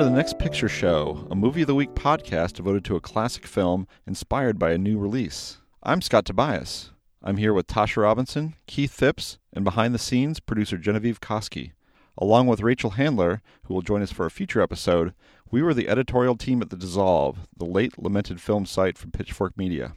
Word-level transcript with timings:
To 0.00 0.04
the 0.04 0.10
Next 0.10 0.38
Picture 0.38 0.66
Show, 0.66 1.28
a 1.30 1.34
movie 1.34 1.60
of 1.60 1.66
the 1.66 1.74
week 1.74 1.90
podcast 1.90 2.54
devoted 2.54 2.86
to 2.86 2.96
a 2.96 3.02
classic 3.02 3.46
film 3.46 3.86
inspired 4.06 4.58
by 4.58 4.70
a 4.70 4.78
new 4.78 4.96
release. 4.96 5.58
I'm 5.82 6.00
Scott 6.00 6.24
Tobias. 6.24 6.92
I'm 7.22 7.36
here 7.36 7.52
with 7.52 7.66
Tasha 7.66 8.00
Robinson, 8.00 8.54
Keith 8.66 8.94
Phipps, 8.94 9.36
and 9.52 9.62
behind 9.62 9.94
the 9.94 9.98
scenes, 9.98 10.40
producer 10.40 10.78
Genevieve 10.78 11.20
Koski. 11.20 11.72
Along 12.16 12.46
with 12.46 12.62
Rachel 12.62 12.92
Handler, 12.92 13.42
who 13.64 13.74
will 13.74 13.82
join 13.82 14.00
us 14.00 14.10
for 14.10 14.24
a 14.24 14.30
future 14.30 14.62
episode, 14.62 15.12
we 15.50 15.62
were 15.62 15.74
the 15.74 15.90
editorial 15.90 16.34
team 16.34 16.62
at 16.62 16.70
The 16.70 16.78
Dissolve, 16.78 17.36
the 17.54 17.66
late 17.66 18.02
lamented 18.02 18.40
film 18.40 18.64
site 18.64 18.96
from 18.96 19.10
Pitchfork 19.10 19.58
Media. 19.58 19.92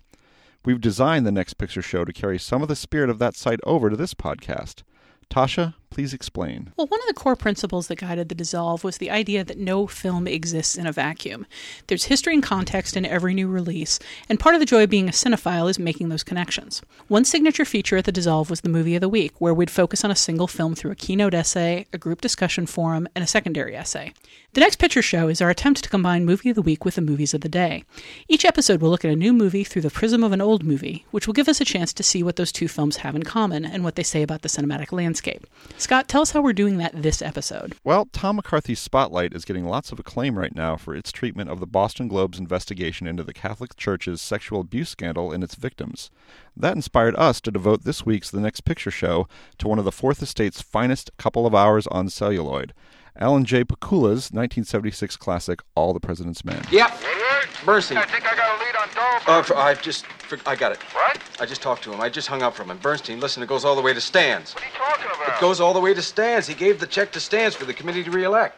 We've 0.66 0.82
designed 0.82 1.26
the 1.26 1.32
Next 1.32 1.54
Picture 1.54 1.82
Show 1.82 2.04
to 2.04 2.12
carry 2.12 2.38
some 2.40 2.62
of 2.62 2.68
the 2.68 2.76
spirit 2.76 3.10
of 3.10 3.20
that 3.20 3.38
site 3.38 3.62
over 3.64 3.90
to 3.90 3.96
this 3.96 4.14
podcast. 4.14 4.84
Tasha, 5.30 5.76
please 5.94 6.14
explain. 6.14 6.74
Well, 6.76 6.88
one 6.88 7.00
of 7.02 7.08
the 7.08 7.14
core 7.14 7.36
principles 7.36 7.88
that 7.88 8.00
guided 8.00 8.28
the 8.28 8.36
dissolve 8.36 8.84
was 8.84 8.98
the 8.98 9.12
idea 9.12 9.44
that 9.44 9.60
no 9.60 9.86
film 9.86 10.28
exists 10.28 10.76
in 10.76 10.88
a 10.88 10.92
vacuum. 10.92 11.46
There's 11.86 12.06
history 12.06 12.34
and 12.34 12.42
context 12.42 12.98
in 12.98 13.06
every 13.06 13.36
new 13.36 13.48
release, 13.48 14.00
and 14.28 14.40
part 14.40 14.56
of 14.56 14.60
the 14.60 14.66
joy 14.66 14.84
of 14.84 14.90
being 14.90 15.08
a 15.08 15.12
cinephile 15.12 15.70
is 15.70 15.78
making 15.78 16.10
those 16.10 16.24
connections. 16.24 16.82
One 17.10 17.26
signature 17.26 17.64
feature 17.64 17.98
at 17.98 18.06
the 18.06 18.12
dissolve 18.12 18.50
was 18.50 18.62
the 18.62 18.70
movie 18.70 18.96
of 18.96 19.02
the 19.02 19.10
week, 19.10 19.40
where 19.40 19.54
we'd 19.54 19.70
focus 19.70 20.04
on 20.04 20.10
a 20.10 20.16
single 20.16 20.48
film 20.48 20.74
through 20.74 20.90
a 20.90 20.96
keynote 20.96 21.36
essay, 21.36 21.86
a 21.94 22.00
group 22.00 22.22
discussion 22.22 22.66
forum, 22.66 23.08
and 23.14 23.24
a 23.24 23.28
secondary 23.28 23.76
essay. 23.76 24.14
The 24.54 24.62
next 24.62 24.78
picture 24.78 25.02
show 25.02 25.30
is 25.30 25.42
our 25.42 25.50
attempt 25.50 25.84
to 25.84 25.90
combine 25.90 26.26
movie 26.26 26.50
of 26.50 26.56
the 26.56 26.62
week 26.62 26.86
with 26.86 26.94
the 26.96 27.02
movies 27.02 27.34
of 27.34 27.42
the 27.42 27.50
day. 27.50 27.84
Each 28.28 28.46
episode 28.46 28.82
will 28.82 28.90
look 28.90 29.04
at 29.04 29.12
a 29.12 29.16
new 29.16 29.34
movie 29.34 29.64
through 29.64 29.82
the 29.82 29.90
prism 29.90 30.24
of 30.24 30.32
an 30.32 30.42
old 30.42 30.64
movie, 30.64 31.06
which 31.10 31.26
will 31.26 31.34
give 31.34 31.48
us 31.48 31.60
a 31.60 31.66
chance 31.66 31.92
to 31.94 32.04
see 32.04 32.22
what 32.22 32.36
those 32.36 32.52
two 32.52 32.68
films 32.68 32.98
have 32.98 33.16
in 33.16 33.24
common 33.24 33.66
and 33.66 33.84
what 33.84 33.96
they 33.96 34.04
say 34.04 34.22
about 34.22 34.44
the 34.44 34.50
cinematic 34.50 34.92
landscape. 34.92 35.48
Scott, 35.84 36.08
tell 36.08 36.22
us 36.22 36.32
how 36.32 36.42
we're 36.42 36.54
doing 36.54 36.78
that 36.78 36.94
this 36.94 37.22
episode. 37.22 37.76
Well, 37.84 38.08
Tom 38.14 38.38
McCarthy's 38.38 38.80
Spotlight 38.80 39.34
is 39.34 39.44
getting 39.44 39.66
lots 39.66 39.92
of 39.92 40.00
acclaim 40.00 40.40
right 40.40 40.56
now 40.56 40.78
for 40.78 40.96
its 40.96 41.12
treatment 41.12 41.50
of 41.50 41.60
the 41.60 41.68
Boston 41.68 42.08
Globe's 42.08 42.40
investigation 42.40 43.06
into 43.06 43.22
the 43.22 43.34
Catholic 43.34 43.76
Church's 43.76 44.22
sexual 44.22 44.62
abuse 44.62 44.90
scandal 44.90 45.34
and 45.34 45.44
its 45.44 45.56
victims. 45.56 46.10
That 46.56 46.78
inspired 46.78 47.18
us 47.18 47.42
to 47.42 47.52
devote 47.52 47.84
this 47.84 48.06
week's 48.06 48.32
The 48.32 48.40
Next 48.40 48.62
Picture 48.62 48.92
Show 48.92 49.28
to 49.58 49.68
one 49.68 49.78
of 49.78 49.84
the 49.84 49.92
Fourth 49.92 50.24
Estate's 50.24 50.62
finest 50.62 51.12
couple 51.18 51.46
of 51.46 51.54
hours 51.54 51.86
on 51.88 52.08
celluloid. 52.08 52.74
Alan 53.18 53.46
J. 53.46 53.64
Pakula's 53.64 54.32
1976 54.32 55.18
classic, 55.18 55.62
All 55.76 55.94
the 55.94 56.00
President's 56.00 56.44
Men. 56.44 56.64
Yep. 56.72 56.92
Woodward? 56.92 57.50
Bernstein. 57.66 57.98
I 57.98 58.06
think 58.06 58.26
I 58.26 58.36
got 58.36 58.60
a 58.60 58.64
lead 58.64 58.76
on 58.76 58.88
Dahlberg. 58.90 59.28
Uh, 59.28 59.44
for, 59.44 59.56
I 59.56 59.74
just, 59.76 60.06
for, 60.06 60.40
I 60.48 60.56
got 60.56 60.72
it. 60.72 60.82
what? 60.94 61.20
I 61.40 61.46
just 61.46 61.62
talked 61.62 61.84
to 61.84 61.94
him. 61.94 62.02
I 62.02 62.10
just 62.10 62.28
hung 62.28 62.42
up 62.42 62.56
from 62.56 62.72
him. 62.72 62.78
Bernstein, 62.80 63.20
listen, 63.20 63.44
it 63.44 63.48
goes 63.48 63.64
all 63.66 63.76
the 63.76 63.82
way 63.82 63.94
to 63.94 64.02
Stans. 64.02 64.54
What 64.54 64.64
are 64.64 64.66
you 64.68 64.74
talking 64.74 65.06
about? 65.06 65.38
It 65.38 65.42
goes 65.42 65.60
all 65.60 65.74
the 65.74 65.80
way 65.80 65.94
to 65.94 66.02
Stans. 66.02 66.48
He 66.48 66.56
gave 66.56 66.80
the 66.80 66.88
check 66.88 67.12
to 67.14 67.20
Stans 67.20 67.56
for 67.56 67.66
the 67.66 67.74
committee 67.74 68.04
to 68.04 68.12
reelect. 68.12 68.58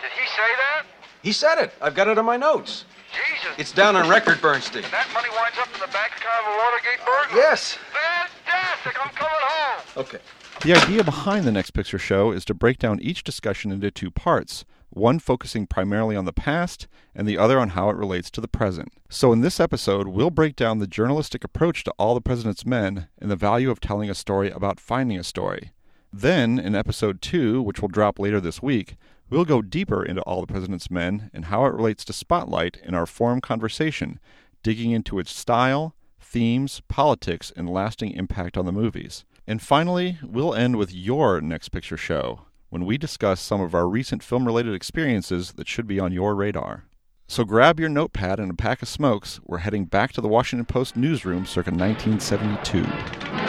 Did 0.00 0.10
he 0.10 0.26
say 0.26 0.50
that? 0.58 0.86
He 1.22 1.32
said 1.32 1.58
it. 1.58 1.72
I've 1.80 1.94
got 1.94 2.08
it 2.08 2.18
on 2.18 2.24
my 2.24 2.36
notes. 2.36 2.84
Jesus. 3.14 3.54
It's 3.58 3.72
down 3.72 3.94
on 3.94 4.08
record, 4.08 4.40
Bernstein. 4.40 4.82
And 4.82 4.92
that 4.92 5.08
money 5.14 5.28
winds 5.30 5.56
up 5.58 5.68
in 5.72 5.80
the 5.80 5.92
bank 5.92 6.12
account 6.18 6.44
of 6.44 6.52
a 6.52 6.56
Watergate 6.58 6.98
burglar? 7.06 7.38
Yes. 7.38 7.78
Fantastic. 7.94 9.00
I'm 9.00 9.10
coming 9.14 9.32
home. 9.40 9.80
Okay. 9.96 10.18
The 10.62 10.74
idea 10.74 11.04
behind 11.04 11.44
the 11.44 11.52
Next 11.52 11.72
Picture 11.72 11.98
Show 11.98 12.32
is 12.32 12.44
to 12.46 12.54
break 12.54 12.78
down 12.78 12.98
each 13.00 13.22
discussion 13.22 13.70
into 13.70 13.90
two 13.90 14.10
parts, 14.10 14.64
one 14.88 15.18
focusing 15.18 15.66
primarily 15.66 16.16
on 16.16 16.24
the 16.24 16.32
past 16.32 16.86
and 17.14 17.28
the 17.28 17.36
other 17.36 17.58
on 17.58 17.70
how 17.70 17.90
it 17.90 17.96
relates 17.96 18.30
to 18.30 18.40
the 18.40 18.48
present. 18.48 18.92
So, 19.10 19.30
in 19.32 19.42
this 19.42 19.60
episode, 19.60 20.08
we'll 20.08 20.30
break 20.30 20.56
down 20.56 20.78
the 20.78 20.86
journalistic 20.86 21.44
approach 21.44 21.84
to 21.84 21.92
All 21.98 22.14
the 22.14 22.22
President's 22.22 22.64
Men 22.64 23.08
and 23.18 23.30
the 23.30 23.36
value 23.36 23.70
of 23.70 23.80
telling 23.80 24.08
a 24.08 24.14
story 24.14 24.50
about 24.50 24.80
finding 24.80 25.18
a 25.18 25.24
story. 25.24 25.72
Then, 26.10 26.58
in 26.58 26.74
episode 26.74 27.20
two, 27.20 27.60
which 27.60 27.82
will 27.82 27.88
drop 27.88 28.18
later 28.18 28.40
this 28.40 28.62
week, 28.62 28.96
we'll 29.28 29.44
go 29.44 29.60
deeper 29.60 30.02
into 30.02 30.22
All 30.22 30.40
the 30.40 30.46
President's 30.46 30.90
Men 30.90 31.30
and 31.34 31.46
how 31.46 31.66
it 31.66 31.74
relates 31.74 32.06
to 32.06 32.12
Spotlight 32.14 32.78
in 32.82 32.94
our 32.94 33.06
forum 33.06 33.42
conversation, 33.42 34.18
digging 34.62 34.92
into 34.92 35.18
its 35.18 35.36
style, 35.36 35.94
themes, 36.20 36.80
politics, 36.88 37.52
and 37.54 37.68
lasting 37.68 38.12
impact 38.12 38.56
on 38.56 38.64
the 38.64 38.72
movies. 38.72 39.24
And 39.46 39.60
finally, 39.60 40.18
we'll 40.22 40.54
end 40.54 40.76
with 40.76 40.94
your 40.94 41.40
next 41.40 41.68
picture 41.68 41.96
show 41.96 42.42
when 42.70 42.86
we 42.86 42.96
discuss 42.96 43.40
some 43.40 43.60
of 43.60 43.74
our 43.74 43.88
recent 43.88 44.22
film 44.22 44.46
related 44.46 44.74
experiences 44.74 45.52
that 45.52 45.68
should 45.68 45.86
be 45.86 46.00
on 46.00 46.12
your 46.12 46.34
radar. 46.34 46.84
So 47.26 47.44
grab 47.44 47.78
your 47.78 47.88
notepad 47.88 48.40
and 48.40 48.50
a 48.50 48.54
pack 48.54 48.82
of 48.82 48.88
smokes. 48.88 49.40
We're 49.44 49.58
heading 49.58 49.84
back 49.84 50.12
to 50.12 50.20
the 50.20 50.28
Washington 50.28 50.66
Post 50.66 50.96
newsroom 50.96 51.46
circa 51.46 51.70
1972. 51.70 53.43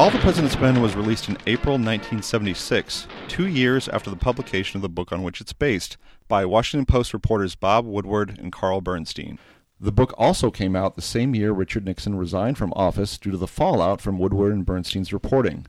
All 0.00 0.08
the 0.08 0.18
President's 0.20 0.58
Men 0.58 0.80
was 0.80 0.96
released 0.96 1.28
in 1.28 1.36
April 1.46 1.74
1976, 1.74 3.06
two 3.28 3.46
years 3.46 3.86
after 3.86 4.08
the 4.08 4.16
publication 4.16 4.78
of 4.78 4.82
the 4.82 4.88
book 4.88 5.12
on 5.12 5.22
which 5.22 5.42
it's 5.42 5.52
based, 5.52 5.98
by 6.26 6.46
Washington 6.46 6.86
Post 6.86 7.12
reporters 7.12 7.54
Bob 7.54 7.84
Woodward 7.84 8.38
and 8.38 8.50
Carl 8.50 8.80
Bernstein. 8.80 9.38
The 9.78 9.92
book 9.92 10.14
also 10.16 10.50
came 10.50 10.74
out 10.74 10.96
the 10.96 11.02
same 11.02 11.34
year 11.34 11.52
Richard 11.52 11.84
Nixon 11.84 12.16
resigned 12.16 12.56
from 12.56 12.72
office 12.72 13.18
due 13.18 13.30
to 13.30 13.36
the 13.36 13.46
fallout 13.46 14.00
from 14.00 14.18
Woodward 14.18 14.54
and 14.54 14.64
Bernstein's 14.64 15.12
reporting. 15.12 15.66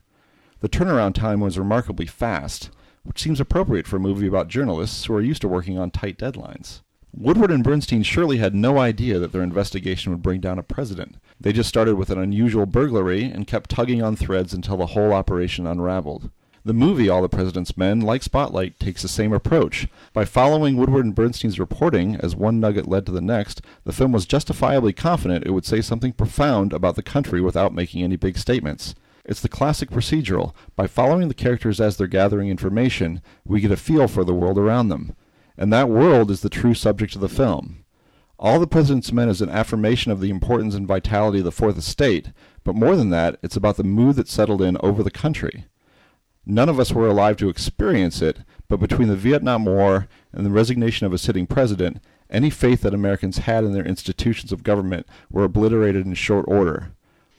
The 0.60 0.68
turnaround 0.70 1.12
time 1.12 1.40
was 1.40 1.58
remarkably 1.58 2.06
fast, 2.06 2.70
which 3.02 3.20
seems 3.20 3.38
appropriate 3.38 3.86
for 3.86 3.96
a 3.96 4.00
movie 4.00 4.28
about 4.28 4.48
journalists 4.48 5.04
who 5.04 5.12
are 5.12 5.20
used 5.20 5.42
to 5.42 5.48
working 5.48 5.78
on 5.78 5.90
tight 5.90 6.16
deadlines. 6.16 6.80
Woodward 7.14 7.50
and 7.50 7.62
Bernstein 7.62 8.02
surely 8.02 8.38
had 8.38 8.54
no 8.54 8.78
idea 8.78 9.18
that 9.18 9.32
their 9.32 9.42
investigation 9.42 10.12
would 10.12 10.22
bring 10.22 10.40
down 10.40 10.58
a 10.58 10.62
president. 10.62 11.16
They 11.38 11.52
just 11.52 11.68
started 11.68 11.96
with 11.96 12.08
an 12.08 12.18
unusual 12.18 12.64
burglary 12.64 13.24
and 13.24 13.46
kept 13.46 13.68
tugging 13.68 14.02
on 14.02 14.16
threads 14.16 14.54
until 14.54 14.78
the 14.78 14.86
whole 14.86 15.12
operation 15.12 15.66
unraveled. 15.66 16.30
The 16.64 16.72
movie 16.72 17.10
All 17.10 17.20
the 17.20 17.28
President's 17.28 17.76
Men, 17.76 18.00
like 18.00 18.22
Spotlight, 18.22 18.80
takes 18.80 19.02
the 19.02 19.08
same 19.08 19.32
approach. 19.32 19.88
By 20.14 20.24
following 20.24 20.76
Woodward 20.76 21.04
and 21.04 21.14
Bernstein's 21.14 21.60
reporting 21.60 22.16
as 22.16 22.34
one 22.34 22.60
nugget 22.60 22.88
led 22.88 23.04
to 23.06 23.12
the 23.12 23.20
next, 23.20 23.60
the 23.84 23.92
film 23.92 24.12
was 24.12 24.24
justifiably 24.24 24.94
confident 24.94 25.44
it 25.44 25.50
would 25.50 25.66
say 25.66 25.82
something 25.82 26.12
profound 26.12 26.72
about 26.72 26.96
the 26.96 27.02
country 27.02 27.42
without 27.42 27.74
making 27.74 28.02
any 28.02 28.16
big 28.16 28.38
statements. 28.38 28.94
It's 29.24 29.40
the 29.40 29.48
classic 29.48 29.90
procedural. 29.90 30.54
By 30.76 30.86
following 30.86 31.28
the 31.28 31.34
characters 31.34 31.80
as 31.80 31.96
they're 31.96 32.06
gathering 32.06 32.48
information, 32.48 33.20
we 33.44 33.60
get 33.60 33.70
a 33.70 33.76
feel 33.76 34.08
for 34.08 34.24
the 34.24 34.34
world 34.34 34.56
around 34.56 34.88
them. 34.88 35.14
And 35.56 35.72
that 35.72 35.88
world 35.88 36.30
is 36.30 36.40
the 36.40 36.48
true 36.48 36.74
subject 36.74 37.14
of 37.14 37.20
the 37.20 37.28
film. 37.28 37.84
All 38.38 38.58
the 38.58 38.66
President's 38.66 39.12
Men 39.12 39.28
is 39.28 39.40
an 39.40 39.50
affirmation 39.50 40.10
of 40.10 40.20
the 40.20 40.30
importance 40.30 40.74
and 40.74 40.86
vitality 40.86 41.38
of 41.38 41.44
the 41.44 41.52
Fourth 41.52 41.78
Estate, 41.78 42.32
but 42.64 42.74
more 42.74 42.96
than 42.96 43.10
that, 43.10 43.38
it's 43.42 43.56
about 43.56 43.76
the 43.76 43.84
mood 43.84 44.16
that 44.16 44.28
settled 44.28 44.60
in 44.60 44.76
over 44.80 45.02
the 45.02 45.10
country. 45.10 45.66
None 46.44 46.68
of 46.68 46.80
us 46.80 46.92
were 46.92 47.06
alive 47.06 47.36
to 47.36 47.48
experience 47.48 48.20
it, 48.20 48.40
but 48.68 48.80
between 48.80 49.06
the 49.06 49.14
Vietnam 49.14 49.64
War 49.64 50.08
and 50.32 50.44
the 50.44 50.50
resignation 50.50 51.06
of 51.06 51.12
a 51.12 51.18
sitting 51.18 51.46
president, 51.46 52.02
any 52.30 52.50
faith 52.50 52.80
that 52.80 52.94
Americans 52.94 53.38
had 53.38 53.62
in 53.62 53.72
their 53.72 53.84
institutions 53.84 54.50
of 54.50 54.64
government 54.64 55.06
were 55.30 55.44
obliterated 55.44 56.04
in 56.04 56.14
short 56.14 56.44
order. 56.48 56.92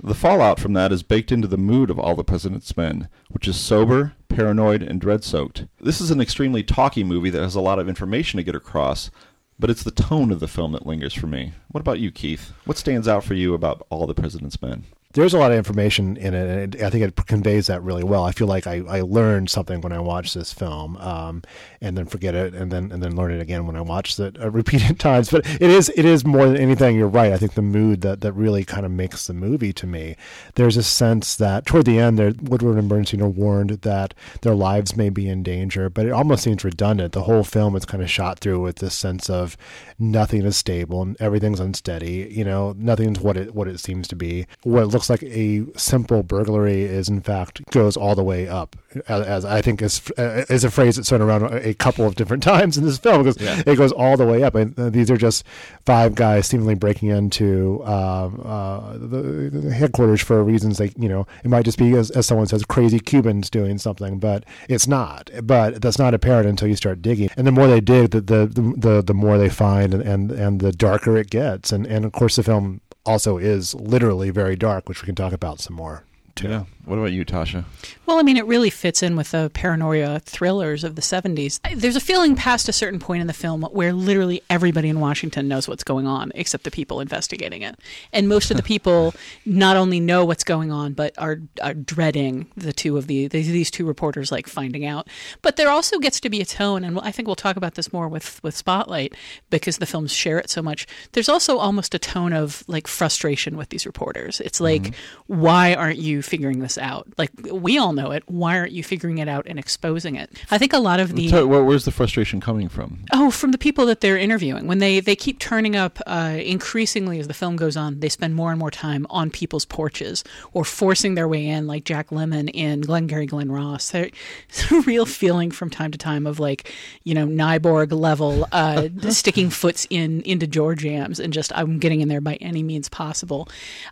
The 0.05 0.13
fallout 0.13 0.59
from 0.59 0.73
that 0.73 0.91
is 0.91 1.01
baked 1.01 1.31
into 1.31 1.47
the 1.47 1.57
mood 1.57 1.89
of 1.89 1.97
All 1.97 2.13
the 2.13 2.25
President's 2.25 2.75
Men, 2.75 3.07
which 3.29 3.47
is 3.47 3.55
sober, 3.55 4.11
paranoid, 4.27 4.83
and 4.83 4.99
dread 4.99 5.23
soaked. 5.23 5.65
This 5.79 6.01
is 6.01 6.11
an 6.11 6.19
extremely 6.19 6.61
talky 6.61 7.05
movie 7.05 7.29
that 7.29 7.41
has 7.41 7.55
a 7.55 7.61
lot 7.61 7.79
of 7.79 7.87
information 7.87 8.35
to 8.35 8.43
get 8.43 8.53
across, 8.53 9.11
but 9.57 9.69
it's 9.69 9.83
the 9.83 9.91
tone 9.91 10.29
of 10.33 10.41
the 10.41 10.47
film 10.49 10.73
that 10.73 10.85
lingers 10.85 11.13
for 11.13 11.27
me. 11.27 11.53
What 11.69 11.79
about 11.79 12.01
you, 12.01 12.11
Keith? 12.11 12.51
What 12.65 12.77
stands 12.77 13.07
out 13.07 13.23
for 13.23 13.33
you 13.33 13.53
about 13.53 13.87
All 13.89 14.05
the 14.05 14.13
President's 14.13 14.61
Men? 14.61 14.83
There's 15.13 15.33
a 15.33 15.37
lot 15.37 15.51
of 15.51 15.57
information 15.57 16.17
in 16.17 16.33
it, 16.33 16.75
and 16.75 16.83
I 16.83 16.89
think 16.89 17.03
it 17.03 17.15
conveys 17.27 17.67
that 17.67 17.83
really 17.83 18.03
well. 18.03 18.23
I 18.23 18.31
feel 18.31 18.47
like 18.47 18.65
I, 18.65 18.81
I 18.87 19.01
learned 19.01 19.49
something 19.49 19.79
when 19.81 19.93
I 19.93 19.99
watched 19.99 20.33
this 20.33 20.51
film, 20.51 20.97
um, 20.97 21.43
and 21.81 21.95
then 21.95 22.05
forget 22.05 22.33
it, 22.33 22.55
and 22.55 22.71
then 22.71 22.91
and 22.91 23.01
then 23.01 23.15
learn 23.15 23.31
it 23.31 23.39
again 23.39 23.67
when 23.67 23.75
I 23.75 23.81
watched 23.81 24.19
it 24.19 24.41
uh, 24.41 24.49
repeated 24.63 24.99
times. 24.99 25.29
But 25.29 25.45
it 25.45 25.69
is 25.69 25.91
it 25.95 26.05
is 26.05 26.25
more 26.25 26.47
than 26.47 26.57
anything. 26.57 26.95
You're 26.95 27.07
right. 27.07 27.31
I 27.31 27.37
think 27.37 27.53
the 27.53 27.61
mood 27.61 28.01
that 28.01 28.21
that 28.21 28.33
really 28.33 28.63
kind 28.63 28.85
of 28.85 28.91
makes 28.91 29.27
the 29.27 29.33
movie 29.33 29.73
to 29.73 29.85
me. 29.85 30.15
There's 30.55 30.77
a 30.77 30.83
sense 30.83 31.35
that 31.35 31.65
toward 31.65 31.85
the 31.85 31.99
end, 31.99 32.17
there 32.17 32.33
Woodward 32.41 32.77
and 32.77 32.89
Bernstein 32.89 33.21
are 33.21 33.29
warned 33.29 33.69
that 33.81 34.15
their 34.41 34.55
lives 34.55 34.95
may 34.95 35.09
be 35.09 35.29
in 35.29 35.43
danger, 35.43 35.89
but 35.89 36.07
it 36.07 36.11
almost 36.11 36.43
seems 36.43 36.63
redundant. 36.63 37.13
The 37.13 37.23
whole 37.23 37.43
film 37.43 37.75
is 37.75 37.85
kind 37.85 38.01
of 38.01 38.09
shot 38.09 38.39
through 38.39 38.61
with 38.61 38.77
this 38.77 38.95
sense 38.95 39.29
of 39.29 39.57
nothing 39.99 40.43
is 40.43 40.57
stable 40.57 41.03
and 41.03 41.15
everything's 41.19 41.59
unsteady. 41.59 42.27
You 42.31 42.45
know, 42.45 42.73
nothing's 42.77 43.19
what 43.19 43.37
it 43.37 43.53
what 43.53 43.67
it 43.67 43.79
seems 43.79 44.07
to 44.07 44.15
be. 44.15 44.47
What 44.63 44.83
it 44.83 44.87
looks 44.87 45.02
like 45.09 45.23
a 45.23 45.65
simple 45.77 46.23
burglary 46.23 46.83
is 46.83 47.09
in 47.09 47.21
fact 47.21 47.61
goes 47.71 47.95
all 47.97 48.15
the 48.15 48.23
way 48.23 48.47
up. 48.47 48.75
As, 49.07 49.25
as 49.25 49.45
I 49.45 49.61
think 49.61 49.81
is 49.81 50.01
is 50.17 50.63
a 50.63 50.69
phrase 50.69 50.97
that's 50.97 51.09
thrown 51.09 51.21
around 51.21 51.51
a 51.51 51.73
couple 51.73 52.05
of 52.05 52.15
different 52.15 52.43
times 52.53 52.77
in 52.77 52.83
this 52.85 52.97
film 52.99 53.23
because 53.23 53.41
Yeah. 53.41 53.63
it 53.65 53.75
goes 53.77 53.91
all 53.91 54.17
the 54.17 54.25
way 54.25 54.43
up. 54.43 54.53
And 54.55 54.77
uh, 54.79 54.89
these 54.89 55.09
are 55.09 55.17
just 55.17 55.43
five 55.85 56.13
guys 56.15 56.45
seemingly 56.47 56.75
breaking 56.75 57.09
into 57.09 57.83
um, 57.85 58.41
uh, 58.45 58.93
the, 58.97 59.49
the 59.51 59.73
headquarters 59.73 60.21
for 60.21 60.43
reasons 60.43 60.79
like 60.79 60.93
you 60.97 61.09
know 61.09 61.25
it 61.43 61.49
might 61.49 61.65
just 61.65 61.77
be 61.79 61.95
as, 61.95 62.11
as 62.11 62.25
someone 62.27 62.47
says 62.47 62.63
crazy 62.65 62.99
Cubans 62.99 63.49
doing 63.49 63.77
something, 63.77 64.19
but 64.19 64.43
it's 64.69 64.87
not. 64.87 65.29
But 65.43 65.81
that's 65.81 65.97
not 65.99 66.13
apparent 66.13 66.47
until 66.47 66.67
you 66.67 66.75
start 66.75 67.01
digging. 67.01 67.29
And 67.35 67.47
the 67.47 67.51
more 67.51 67.67
they 67.67 67.81
dig, 67.81 68.11
the 68.11 68.21
the 68.21 68.45
the, 68.77 69.01
the 69.01 69.13
more 69.13 69.37
they 69.37 69.49
find, 69.49 69.93
and, 69.93 70.03
and 70.03 70.31
and 70.31 70.61
the 70.61 70.71
darker 70.71 71.17
it 71.17 71.29
gets. 71.31 71.71
And 71.71 71.87
and 71.87 72.05
of 72.05 72.11
course 72.11 72.35
the 72.35 72.43
film 72.43 72.81
also 73.05 73.37
is 73.37 73.73
literally 73.75 74.29
very 74.29 74.55
dark, 74.55 74.87
which 74.87 75.01
we 75.01 75.05
can 75.05 75.15
talk 75.15 75.33
about 75.33 75.59
some 75.59 75.75
more. 75.75 76.03
Too. 76.35 76.49
Yeah. 76.49 76.63
What 76.85 76.97
about 76.97 77.11
you, 77.11 77.25
Tasha? 77.25 77.65
Well, 78.13 78.19
I 78.19 78.23
mean, 78.23 78.37
it 78.37 78.45
really 78.45 78.69
fits 78.69 79.01
in 79.01 79.15
with 79.15 79.31
the 79.31 79.49
paranoia 79.55 80.19
thrillers 80.19 80.83
of 80.83 80.93
the 80.95 81.01
70s. 81.01 81.59
There's 81.75 81.95
a 81.95 81.99
feeling 81.99 82.35
past 82.35 82.69
a 82.69 82.71
certain 82.71 82.99
point 82.99 83.21
in 83.21 83.27
the 83.27 83.33
film 83.33 83.63
where 83.71 83.91
literally 83.91 84.43
everybody 84.51 84.87
in 84.87 84.99
Washington 84.99 85.47
knows 85.47 85.67
what's 85.67 85.83
going 85.83 86.05
on 86.05 86.31
except 86.35 86.63
the 86.63 86.69
people 86.69 86.99
investigating 86.99 87.63
it. 87.63 87.79
And 88.11 88.29
most 88.29 88.51
of 88.51 88.57
the 88.57 88.61
people 88.61 89.15
not 89.47 89.77
only 89.77 89.99
know 89.99 90.25
what's 90.25 90.43
going 90.43 90.71
on, 90.71 90.93
but 90.93 91.15
are, 91.17 91.39
are 91.59 91.73
dreading 91.73 92.45
the 92.55 92.71
two 92.71 92.97
of 92.97 93.07
the, 93.07 93.29
these 93.29 93.47
these 93.47 93.71
two 93.71 93.83
reporters 93.83 94.31
like 94.31 94.45
finding 94.45 94.85
out. 94.85 95.07
But 95.41 95.55
there 95.55 95.71
also 95.71 95.97
gets 95.97 96.19
to 96.19 96.29
be 96.29 96.39
a 96.39 96.45
tone, 96.45 96.83
and 96.83 96.99
I 96.99 97.09
think 97.09 97.27
we'll 97.27 97.35
talk 97.35 97.55
about 97.55 97.73
this 97.73 97.91
more 97.91 98.07
with, 98.07 98.43
with 98.43 98.55
Spotlight 98.55 99.15
because 99.49 99.79
the 99.79 99.87
films 99.87 100.13
share 100.13 100.37
it 100.37 100.51
so 100.51 100.61
much. 100.61 100.85
There's 101.13 101.29
also 101.29 101.57
almost 101.57 101.95
a 101.95 101.99
tone 101.99 102.31
of 102.31 102.63
like 102.67 102.85
frustration 102.85 103.57
with 103.57 103.69
these 103.69 103.87
reporters. 103.87 104.39
It's 104.39 104.61
like, 104.61 104.83
mm-hmm. 104.83 105.41
why 105.41 105.73
aren't 105.73 105.97
you 105.97 106.21
figuring 106.21 106.59
this 106.59 106.77
out? 106.77 107.07
Like, 107.17 107.31
we 107.51 107.79
all 107.79 107.93
know 107.93 108.02
it. 108.11 108.23
Why 108.27 108.57
aren't 108.57 108.71
you 108.71 108.83
figuring 108.83 109.17
it 109.17 109.27
out 109.27 109.45
and 109.47 109.57
exposing 109.59 110.15
it? 110.15 110.29
I 110.51 110.57
think 110.57 110.73
a 110.73 110.79
lot 110.79 110.99
of 110.99 111.15
the. 111.15 111.31
Where- 111.31 111.63
where's 111.63 111.85
the 111.85 111.91
frustration 111.91 112.39
coming 112.41 112.69
from? 112.69 113.05
Oh, 113.13 113.31
from 113.31 113.51
the 113.51 113.57
people 113.57 113.85
that 113.87 114.01
they're 114.01 114.17
interviewing. 114.17 114.67
When 114.67 114.79
they, 114.79 114.99
they 114.99 115.15
keep 115.15 115.39
turning 115.39 115.75
up 115.75 115.99
uh, 116.07 116.37
increasingly 116.43 117.19
as 117.19 117.27
the 117.27 117.33
film 117.33 117.55
goes 117.55 117.75
on, 117.77 117.99
they 117.99 118.09
spend 118.09 118.35
more 118.35 118.51
and 118.51 118.59
more 118.59 118.71
time 118.71 119.05
on 119.09 119.29
people's 119.29 119.65
porches 119.65 120.23
or 120.53 120.63
forcing 120.65 121.15
their 121.15 121.27
way 121.27 121.45
in, 121.47 121.67
like 121.67 121.83
Jack 121.85 122.09
Lemmon 122.09 122.49
in 122.53 122.81
Glengarry 122.81 123.25
Glen 123.25 123.51
Ross. 123.51 123.91
There's 123.91 124.11
a 124.71 124.81
real 124.81 125.05
feeling 125.05 125.51
from 125.51 125.69
time 125.69 125.91
to 125.91 125.97
time 125.97 126.27
of 126.27 126.39
like, 126.39 126.71
you 127.03 127.13
know, 127.13 127.25
Nyborg 127.27 127.91
level 127.91 128.47
uh, 128.51 128.89
sticking 129.09 129.49
foots 129.49 129.87
in 129.89 130.21
into 130.21 130.47
door 130.47 130.75
jams 130.75 131.19
and 131.19 131.33
just 131.33 131.51
I'm 131.55 131.79
getting 131.79 132.01
in 132.01 132.07
there 132.07 132.21
by 132.21 132.35
any 132.35 132.63
means 132.63 132.89
possible. 132.89 133.47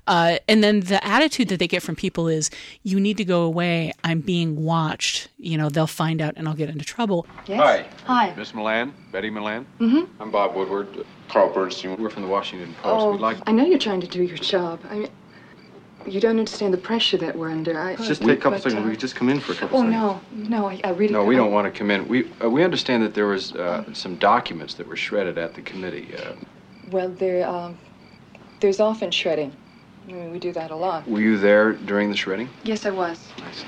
Uh, 0.07 0.37
and 0.47 0.63
then 0.63 0.81
the 0.81 1.03
attitude 1.05 1.49
that 1.49 1.59
they 1.59 1.67
get 1.67 1.81
from 1.83 1.95
people 1.95 2.27
is, 2.27 2.49
you 2.83 2.99
need 2.99 3.17
to 3.17 3.25
go 3.25 3.43
away. 3.43 3.90
I'm 4.03 4.21
being 4.21 4.63
watched. 4.63 5.29
You 5.37 5.57
know, 5.57 5.69
they'll 5.69 5.87
find 5.87 6.21
out 6.21 6.33
and 6.37 6.47
I'll 6.47 6.53
get 6.55 6.69
into 6.69 6.85
trouble. 6.85 7.25
Hi. 7.47 7.85
Hi. 8.05 8.33
Miss 8.35 8.51
Milland, 8.53 8.93
Betty 9.11 9.29
Milland. 9.29 9.65
Mm-hmm. 9.79 10.21
I'm 10.21 10.31
Bob 10.31 10.55
Woodward. 10.55 11.05
Carl 11.29 11.53
Bernstein. 11.53 11.95
We're 12.01 12.09
from 12.09 12.23
the 12.23 12.29
Washington 12.29 12.73
Post. 12.81 12.85
Oh, 13.05 13.11
We'd 13.11 13.21
like 13.21 13.37
I 13.47 13.51
know 13.51 13.65
you're 13.65 13.79
trying 13.79 14.01
to 14.01 14.07
do 14.07 14.23
your 14.23 14.37
job. 14.37 14.79
I 14.89 14.95
mean, 14.99 15.09
you 16.07 16.19
don't 16.19 16.39
understand 16.39 16.73
the 16.73 16.77
pressure 16.79 17.17
that 17.17 17.37
we're 17.37 17.51
under. 17.51 17.79
I 17.79 17.95
just 17.95 18.21
take 18.21 18.31
a 18.31 18.35
couple 18.37 18.51
but, 18.57 18.63
seconds. 18.63 18.81
uh, 18.81 18.85
We 18.85 18.91
could 18.91 18.99
just 18.99 19.15
come 19.15 19.29
in 19.29 19.39
for 19.39 19.53
a 19.53 19.55
couple 19.55 19.77
Oh 19.77 19.81
seconds. 19.81 19.95
Oh 19.95 20.19
no, 20.35 20.49
no, 20.61 20.69
I, 20.69 20.81
I 20.83 20.89
really. 20.91 21.13
No, 21.13 21.23
we 21.23 21.35
I- 21.35 21.37
don't 21.37 21.51
want 21.51 21.71
to 21.71 21.77
come 21.77 21.91
in. 21.91 22.07
We 22.07 22.29
uh, 22.43 22.49
we 22.49 22.63
understand 22.63 23.03
that 23.03 23.13
there 23.13 23.27
was 23.27 23.53
uh, 23.53 23.93
some 23.93 24.15
documents 24.15 24.73
that 24.75 24.87
were 24.87 24.95
shredded 24.95 25.37
at 25.37 25.53
the 25.53 25.61
committee. 25.61 26.09
Uh, 26.17 26.33
Well, 26.91 27.09
there, 27.09 27.47
um, 27.47 27.77
there's 28.59 28.79
often 28.79 29.11
shredding. 29.11 29.53
I 30.07 30.11
mean, 30.11 30.31
we 30.31 30.39
do 30.39 30.51
that 30.53 30.71
a 30.71 30.75
lot. 30.75 31.07
were 31.07 31.21
you 31.21 31.37
there 31.37 31.73
during 31.73 32.09
the 32.09 32.17
shredding? 32.17 32.49
Yes, 32.63 32.85
I 32.85 32.89
was. 32.89 33.27
I 33.37 33.51
see. 33.51 33.65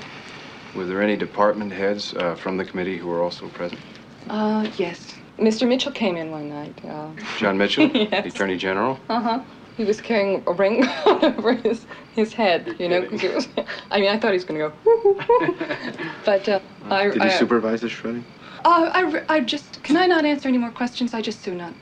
Were 0.76 0.84
there 0.84 1.00
any 1.00 1.16
department 1.16 1.72
heads 1.72 2.14
uh, 2.14 2.34
from 2.34 2.56
the 2.56 2.64
committee 2.64 2.98
who 2.98 3.06
were 3.06 3.22
also 3.22 3.48
present? 3.48 3.80
Uh, 4.28 4.68
yes. 4.76 5.14
Mr. 5.38 5.66
Mitchell 5.68 5.92
came 5.92 6.16
in 6.16 6.30
one 6.30 6.48
night. 6.48 6.80
Uh 6.84 7.10
John 7.38 7.58
Mitchell, 7.58 7.86
Yes. 7.94 8.22
the 8.24 8.28
Attorney 8.28 8.56
General. 8.56 8.98
Uh 9.08 9.20
huh. 9.20 9.40
He 9.76 9.84
was 9.84 10.00
carrying 10.00 10.44
a 10.46 10.52
ring 10.52 10.84
over 11.06 11.54
his 11.54 11.86
his 12.14 12.32
head. 12.32 12.76
You 12.78 12.88
know, 12.88 13.04
'cause 13.08 13.22
it 13.24 13.34
was. 13.34 13.48
I 13.90 14.00
mean, 14.00 14.10
I 14.10 14.18
thought 14.18 14.30
he 14.30 14.36
was 14.36 14.44
going 14.44 14.60
to 14.60 14.68
go. 14.70 15.96
but 16.24 16.48
uh, 16.48 16.60
I. 16.88 17.08
Did 17.10 17.22
I, 17.22 17.28
supervise 17.30 17.80
the 17.80 17.88
shredding? 17.88 18.24
Uh, 18.64 18.90
I, 18.94 19.22
I 19.28 19.40
just. 19.40 19.82
Can 19.82 19.96
I 19.96 20.06
not 20.06 20.24
answer 20.24 20.48
any 20.48 20.58
more 20.58 20.70
questions? 20.70 21.14
I 21.14 21.20
just 21.20 21.44
do 21.44 21.52
not. 21.54 21.74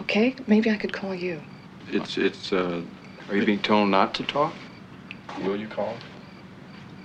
Okay, 0.00 0.34
maybe 0.46 0.70
I 0.70 0.76
could 0.76 0.92
call 0.94 1.14
you. 1.14 1.42
It's 1.90 2.16
it's. 2.16 2.50
Uh, 2.52 2.80
are 3.28 3.36
you 3.36 3.44
being 3.44 3.60
told 3.60 3.88
not 3.88 4.14
to 4.14 4.22
talk? 4.22 4.54
Will 5.42 5.56
you 5.56 5.66
call? 5.66 5.96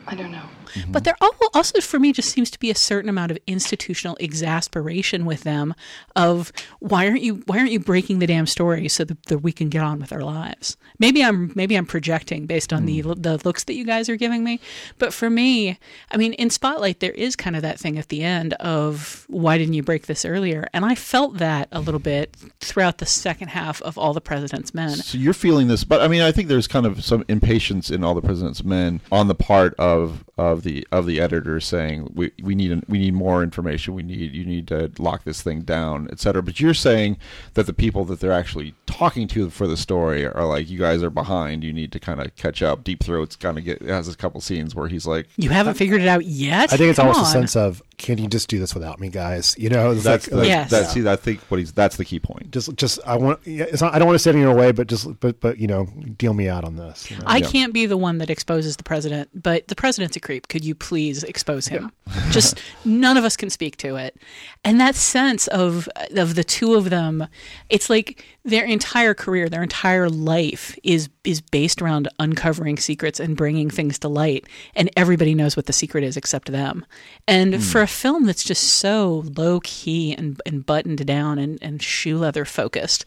I 0.08 0.16
don't 0.16 0.32
know. 0.32 0.50
Mm-hmm. 0.74 0.92
But 0.92 1.04
there 1.04 1.16
also, 1.54 1.82
for 1.82 2.00
me, 2.00 2.12
just 2.12 2.30
seems 2.30 2.50
to 2.52 2.60
be 2.60 2.72
a 2.72 2.76
certain 2.76 3.10
amount 3.10 3.32
of 3.32 3.38
institutional 3.48 4.18
exasperation 4.20 5.26
with 5.26 5.44
them. 5.44 5.74
Of 6.16 6.52
why 6.80 7.08
aren't 7.08 7.22
you 7.22 7.44
why 7.46 7.60
aren't 7.60 7.72
you 7.72 7.80
breaking 7.80 8.20
the 8.20 8.28
damn 8.28 8.46
story 8.46 8.88
so 8.88 9.04
that, 9.04 9.24
that 9.24 9.40
we 9.40 9.52
can 9.52 9.70
get 9.70 9.82
on 9.82 10.00
with 10.00 10.12
our 10.12 10.24
lives? 10.24 10.78
Maybe 11.00 11.24
I'm 11.24 11.52
maybe 11.56 11.76
I'm 11.76 11.86
projecting 11.86 12.46
based 12.46 12.74
on 12.74 12.86
the 12.86 13.04
mm. 13.04 13.22
the 13.22 13.40
looks 13.44 13.64
that 13.66 13.74
you 13.74 13.86
guys 13.86 14.10
are 14.10 14.16
giving 14.16 14.44
me. 14.44 14.60
But 14.98 15.14
for 15.14 15.30
me, 15.30 15.80
I 16.12 16.18
mean, 16.18 16.34
in 16.34 16.50
Spotlight, 16.50 17.00
there 17.00 17.12
is 17.12 17.36
kind 17.36 17.56
of 17.56 17.62
that 17.62 17.80
thing 17.80 17.98
at 17.98 18.10
the 18.10 18.24
end 18.24 18.54
of 18.56 19.26
why 19.28 19.58
didn't 19.58 19.74
you 19.74 19.84
break 19.84 20.08
this 20.08 20.26
earlier? 20.26 20.68
And 20.74 20.86
I 20.86 20.96
felt 20.96 21.38
that 21.38 21.68
a 21.72 21.80
little 21.80 22.00
bit 22.00 22.36
throughout 22.60 23.00
the 23.00 23.06
second 23.06 23.50
half 23.50 23.82
of 23.82 23.98
All 23.98 24.14
the 24.14 24.22
President's 24.22 24.74
Men. 24.74 24.96
So 24.96 25.18
you're 25.18 25.34
feeling 25.34 25.68
this, 25.68 25.84
but 25.84 26.02
I 26.02 26.08
mean, 26.08 26.22
I 26.22 26.32
think 26.32 26.48
there's 26.48 26.68
kind 26.68 26.86
of 26.86 27.04
some 27.04 27.26
impatience 27.28 27.90
in 27.90 28.04
all 28.04 28.14
the 28.14 28.22
President's 28.22 28.64
Men 28.64 29.02
on 29.12 29.28
the 29.28 29.36
part 29.36 29.74
of 29.76 30.24
of 30.38 30.61
the 30.64 30.88
of 30.92 31.06
the 31.06 31.20
editors 31.20 31.66
saying 31.66 32.12
we 32.14 32.32
we 32.42 32.56
need 32.56 32.84
we 32.88 33.00
need 33.00 33.14
more 33.14 33.44
information. 33.44 33.94
We 33.94 34.04
need 34.04 34.34
you 34.34 34.46
need 34.46 34.68
to 34.70 34.92
lock 34.98 35.24
this 35.24 35.42
thing 35.42 35.62
down, 35.62 36.08
etc. 36.12 36.42
But 36.42 36.60
you're 36.60 36.74
saying 36.74 37.18
that 37.54 37.66
the 37.66 37.74
people 37.74 38.06
that 38.06 38.20
they're 38.20 38.32
actually 38.32 38.74
talking 38.86 39.28
to 39.30 39.50
for 39.50 39.68
the 39.68 39.78
story 39.78 40.26
are 40.26 40.46
like, 40.46 40.70
you 40.70 40.78
guys 40.78 41.02
are 41.02 41.10
behind. 41.10 41.64
You 41.64 41.74
need 41.74 41.92
to 41.94 42.00
kind 42.00 42.22
of 42.22 42.36
catch 42.36 42.62
up. 42.62 42.84
Deep 42.84 43.04
Throats 43.04 43.36
kind 43.36 43.58
of 43.58 43.64
get 43.64 43.82
has 43.82 44.08
a 44.08 44.16
couple 44.16 44.42
scenes 44.42 44.76
where 44.76 44.88
he's 44.88 45.08
like, 45.08 45.28
You 45.38 45.50
haven't 45.50 45.76
figured 45.76 46.02
it 46.02 46.08
out 46.08 46.26
yet. 46.26 46.72
I 46.74 46.78
think 46.78 46.90
it's 46.90 47.00
Come 47.00 47.08
almost 47.08 47.30
a 47.30 47.32
sense 47.32 47.56
of, 47.56 47.82
can 48.02 48.18
you 48.18 48.28
just 48.28 48.50
do 48.50 48.60
this 48.60 48.74
without 48.74 49.00
me, 49.00 49.10
guys? 49.10 49.56
You 49.58 49.70
know, 49.70 49.92
it's 49.92 50.04
that's 50.04 50.26
like, 50.28 50.32
the, 50.32 50.38
like, 50.38 50.48
Yes. 50.48 50.72
that's 50.72 50.92
see, 50.92 51.08
I 51.08 51.16
think 51.16 51.40
what 51.50 51.60
he's 51.60 51.72
that's 51.72 51.98
the 51.98 52.06
key 52.06 52.20
point. 52.20 52.52
just, 52.52 52.76
just 52.76 53.00
I 53.06 53.16
want. 53.16 53.40
Yeah, 53.46 53.66
it's 53.66 53.82
not. 53.82 53.94
I 53.94 54.00
don't 54.00 54.08
want 54.08 54.16
to 54.16 54.20
stand 54.20 54.38
in 54.38 54.42
your 54.44 54.56
way, 54.56 54.72
but 54.72 54.88
just, 54.88 55.20
but, 55.20 55.40
but 55.40 55.60
you 55.60 55.68
know, 55.68 55.86
deal 56.18 56.34
me 56.34 56.50
out 56.50 56.64
on 56.64 56.76
this. 56.76 57.10
you 57.12 57.18
know? 57.18 57.24
I 57.28 57.38
Yeah. 57.38 57.48
can't 57.48 57.74
be 57.74 57.86
the 57.86 57.98
one 57.98 58.18
that 58.18 58.30
exposes 58.30 58.78
the 58.78 58.84
president, 58.84 59.30
but 59.40 59.68
the 59.68 59.76
president's 59.76 60.16
a 60.18 60.20
creep. 60.20 60.48
Could 60.48 60.66
you 60.66 60.74
please 60.76 61.24
expose 61.24 61.68
him? 61.68 61.92
Just 62.32 62.60
none 62.84 63.18
of 63.18 63.24
us 63.24 63.38
can 63.38 63.50
speak 63.50 63.78
to 63.78 63.96
it. 63.96 64.18
And 64.66 64.82
that 64.82 64.96
sense 64.96 65.48
of 65.48 65.88
of 66.16 66.36
the 66.36 66.44
two 66.44 66.74
of 66.74 66.90
them, 66.90 67.28
it's 67.70 67.90
like 67.90 68.26
their 68.44 68.66
entire 68.66 69.14
career, 69.14 69.48
their 69.50 69.64
entire 69.64 70.10
life 70.10 70.78
is 70.84 71.10
is 71.24 71.40
based 71.42 71.82
around 71.82 72.08
uncovering 72.20 72.78
secrets 72.78 73.20
and 73.20 73.38
bringing 73.38 73.70
things 73.70 74.00
to 74.00 74.08
light. 74.08 74.48
And 74.76 74.90
everybody 74.98 75.36
knows 75.36 75.56
what 75.56 75.68
the 75.68 75.74
secret 75.74 76.04
is 76.04 76.18
except 76.18 76.52
them. 76.52 76.86
And 77.28 77.54
hmm. 77.56 77.62
for 77.62 77.82
a 77.82 77.88
film 77.92 78.26
that's 78.26 78.44
just 78.44 78.64
so 78.64 79.24
low 79.38 79.60
key 79.62 80.14
and, 80.14 80.42
and 80.46 80.66
buttoned 80.66 81.06
down 81.06 81.38
and, 81.38 81.60
and 81.62 81.82
shoe 81.82 82.18
leather 82.18 82.46
focused, 82.46 83.06